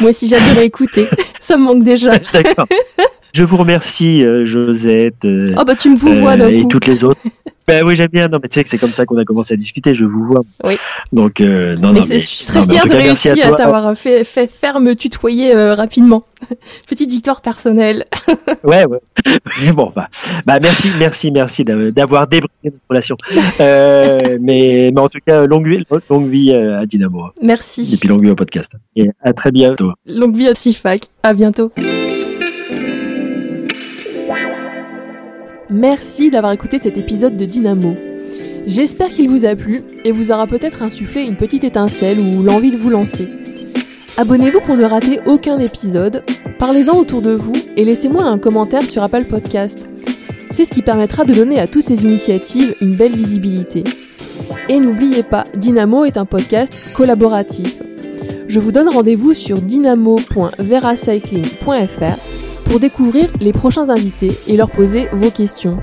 Moi 0.00 0.10
aussi, 0.10 0.26
j'adorais 0.26 0.66
écouter. 0.66 1.06
Ça 1.40 1.56
me 1.56 1.62
manque 1.62 1.84
déjà. 1.84 2.18
D'accord. 2.32 2.66
Je 3.32 3.44
vous 3.44 3.56
remercie, 3.56 4.24
euh, 4.24 4.44
Josette 4.44 5.24
euh, 5.24 5.54
Oh 5.58 5.64
bah 5.64 5.76
tu 5.76 5.90
me 5.90 5.96
vous 5.96 6.12
vois 6.20 6.36
d'un 6.36 6.48
et 6.48 6.66
toutes 6.68 6.86
les 6.86 7.04
autres. 7.04 7.20
Ben 7.68 7.84
oui, 7.86 7.96
j'aime 7.96 8.08
bien. 8.12 8.28
Non, 8.28 8.38
mais 8.42 8.48
tu 8.48 8.54
sais 8.54 8.64
que 8.64 8.68
c'est 8.70 8.78
comme 8.78 8.92
ça 8.92 9.04
qu'on 9.04 9.16
a 9.18 9.24
commencé 9.24 9.54
à 9.54 9.56
discuter. 9.56 9.94
Je 9.94 10.04
vous 10.04 10.24
vois. 10.24 10.42
Oui. 10.64 10.76
Donc, 11.12 11.40
euh, 11.40 11.74
non, 11.76 11.92
Mais, 11.92 12.00
non, 12.00 12.06
mais, 12.08 12.18
je 12.20 12.26
suis 12.26 12.46
très 12.46 12.62
fière 12.66 12.86
de 12.86 12.92
réussir 12.94 13.34
à, 13.46 13.54
t'avoir 13.54 13.96
fait, 13.96 14.24
fait 14.24 14.50
faire 14.50 14.80
me 14.80 14.94
tutoyer 14.94 15.54
euh, 15.54 15.74
rapidement. 15.74 16.24
Petite 16.88 17.10
victoire 17.10 17.40
personnelle. 17.40 18.04
Ouais, 18.64 18.84
ouais. 18.86 18.98
Mais 19.60 19.72
bon, 19.76 19.92
bah, 19.94 20.08
bah, 20.46 20.60
merci, 20.60 20.88
merci, 20.98 21.30
merci 21.30 21.64
d'a- 21.64 21.90
d'avoir 21.90 22.26
débriefé 22.28 22.52
notre 22.64 22.76
relation. 22.88 23.16
Euh, 23.60 24.38
mais, 24.40 24.90
mais 24.94 25.00
en 25.00 25.08
tout 25.08 25.18
cas, 25.26 25.46
longue 25.46 25.66
vie, 25.66 25.84
longue 26.08 26.28
vie 26.28 26.52
euh, 26.52 26.78
à 26.80 26.86
Dynamo. 26.86 27.28
Et 27.40 27.46
Merci. 27.46 27.96
puis 28.00 28.08
longue 28.08 28.22
vie 28.22 28.30
au 28.30 28.36
podcast. 28.36 28.70
Et 28.96 29.10
à 29.22 29.32
très 29.32 29.50
bientôt. 29.50 29.92
Longue 30.06 30.36
vie 30.36 30.48
à 30.48 30.54
Sifac. 30.54 31.02
À 31.22 31.34
bientôt. 31.34 31.72
Merci 35.73 36.31
d'avoir 36.31 36.53
écouté 36.53 36.79
cet 36.79 36.99
épisode 36.99 37.39
de 37.39 37.47
Dynamo. 37.47 37.97
J'espère 38.66 39.09
qu'il 39.09 39.31
vous 39.31 39.47
a 39.47 39.57
plu 39.57 39.81
et 40.05 40.12
vous 40.12 40.31
aura 40.31 40.47
peut-être 40.47 40.83
insufflé 40.83 41.23
une 41.23 41.37
petite 41.37 41.64
étincelle 41.64 42.20
ou 42.20 42.43
l'envie 42.43 42.73
de 42.73 42.77
vous 42.77 42.91
lancer. 42.91 43.27
Abonnez-vous 44.18 44.61
pour 44.61 44.77
ne 44.77 44.85
rater 44.85 45.20
aucun 45.25 45.59
épisode, 45.59 46.23
parlez-en 46.59 46.99
autour 46.99 47.23
de 47.23 47.33
vous 47.33 47.55
et 47.79 47.87
laissez-moi 47.87 48.25
un 48.25 48.37
commentaire 48.37 48.83
sur 48.83 49.03
Apple 49.03 49.25
Podcast. 49.25 49.87
C'est 50.51 50.66
ce 50.66 50.73
qui 50.73 50.83
permettra 50.83 51.25
de 51.25 51.33
donner 51.33 51.59
à 51.59 51.66
toutes 51.66 51.87
ces 51.87 52.05
initiatives 52.05 52.75
une 52.83 52.95
belle 52.95 53.16
visibilité. 53.16 53.83
Et 54.68 54.79
n'oubliez 54.79 55.23
pas, 55.23 55.45
Dynamo 55.57 56.05
est 56.05 56.18
un 56.18 56.27
podcast 56.27 56.93
collaboratif. 56.95 57.79
Je 58.47 58.61
vous 58.61 58.73
donne 58.73 58.91
rendez-vous 58.91 59.33
sur 59.33 59.62
dynamo.veracycling.fr 59.62 62.41
découvrir 62.79 63.31
les 63.41 63.53
prochains 63.53 63.89
invités 63.89 64.31
et 64.47 64.57
leur 64.57 64.70
poser 64.70 65.09
vos 65.12 65.31
questions. 65.31 65.79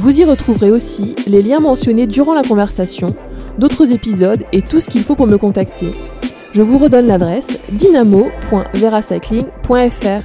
Vous 0.00 0.20
y 0.20 0.24
retrouverez 0.24 0.70
aussi 0.70 1.16
les 1.26 1.42
liens 1.42 1.60
mentionnés 1.60 2.06
durant 2.06 2.34
la 2.34 2.42
conversation, 2.42 3.14
d'autres 3.58 3.90
épisodes 3.92 4.44
et 4.52 4.62
tout 4.62 4.80
ce 4.80 4.88
qu'il 4.88 5.02
faut 5.02 5.16
pour 5.16 5.26
me 5.26 5.36
contacter. 5.38 5.90
Je 6.52 6.62
vous 6.62 6.78
redonne 6.78 7.06
l'adresse 7.06 7.60
dynamo.veracycling.fr 7.72 10.22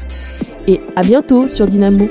et 0.67 0.81
à 0.95 1.01
bientôt 1.01 1.47
sur 1.47 1.65
Dynamo. 1.65 2.07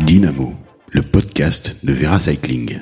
Dynamo, 0.00 0.54
le 0.90 1.02
podcast 1.02 1.84
de 1.84 1.92
Vera 1.92 2.18
Cycling. 2.18 2.80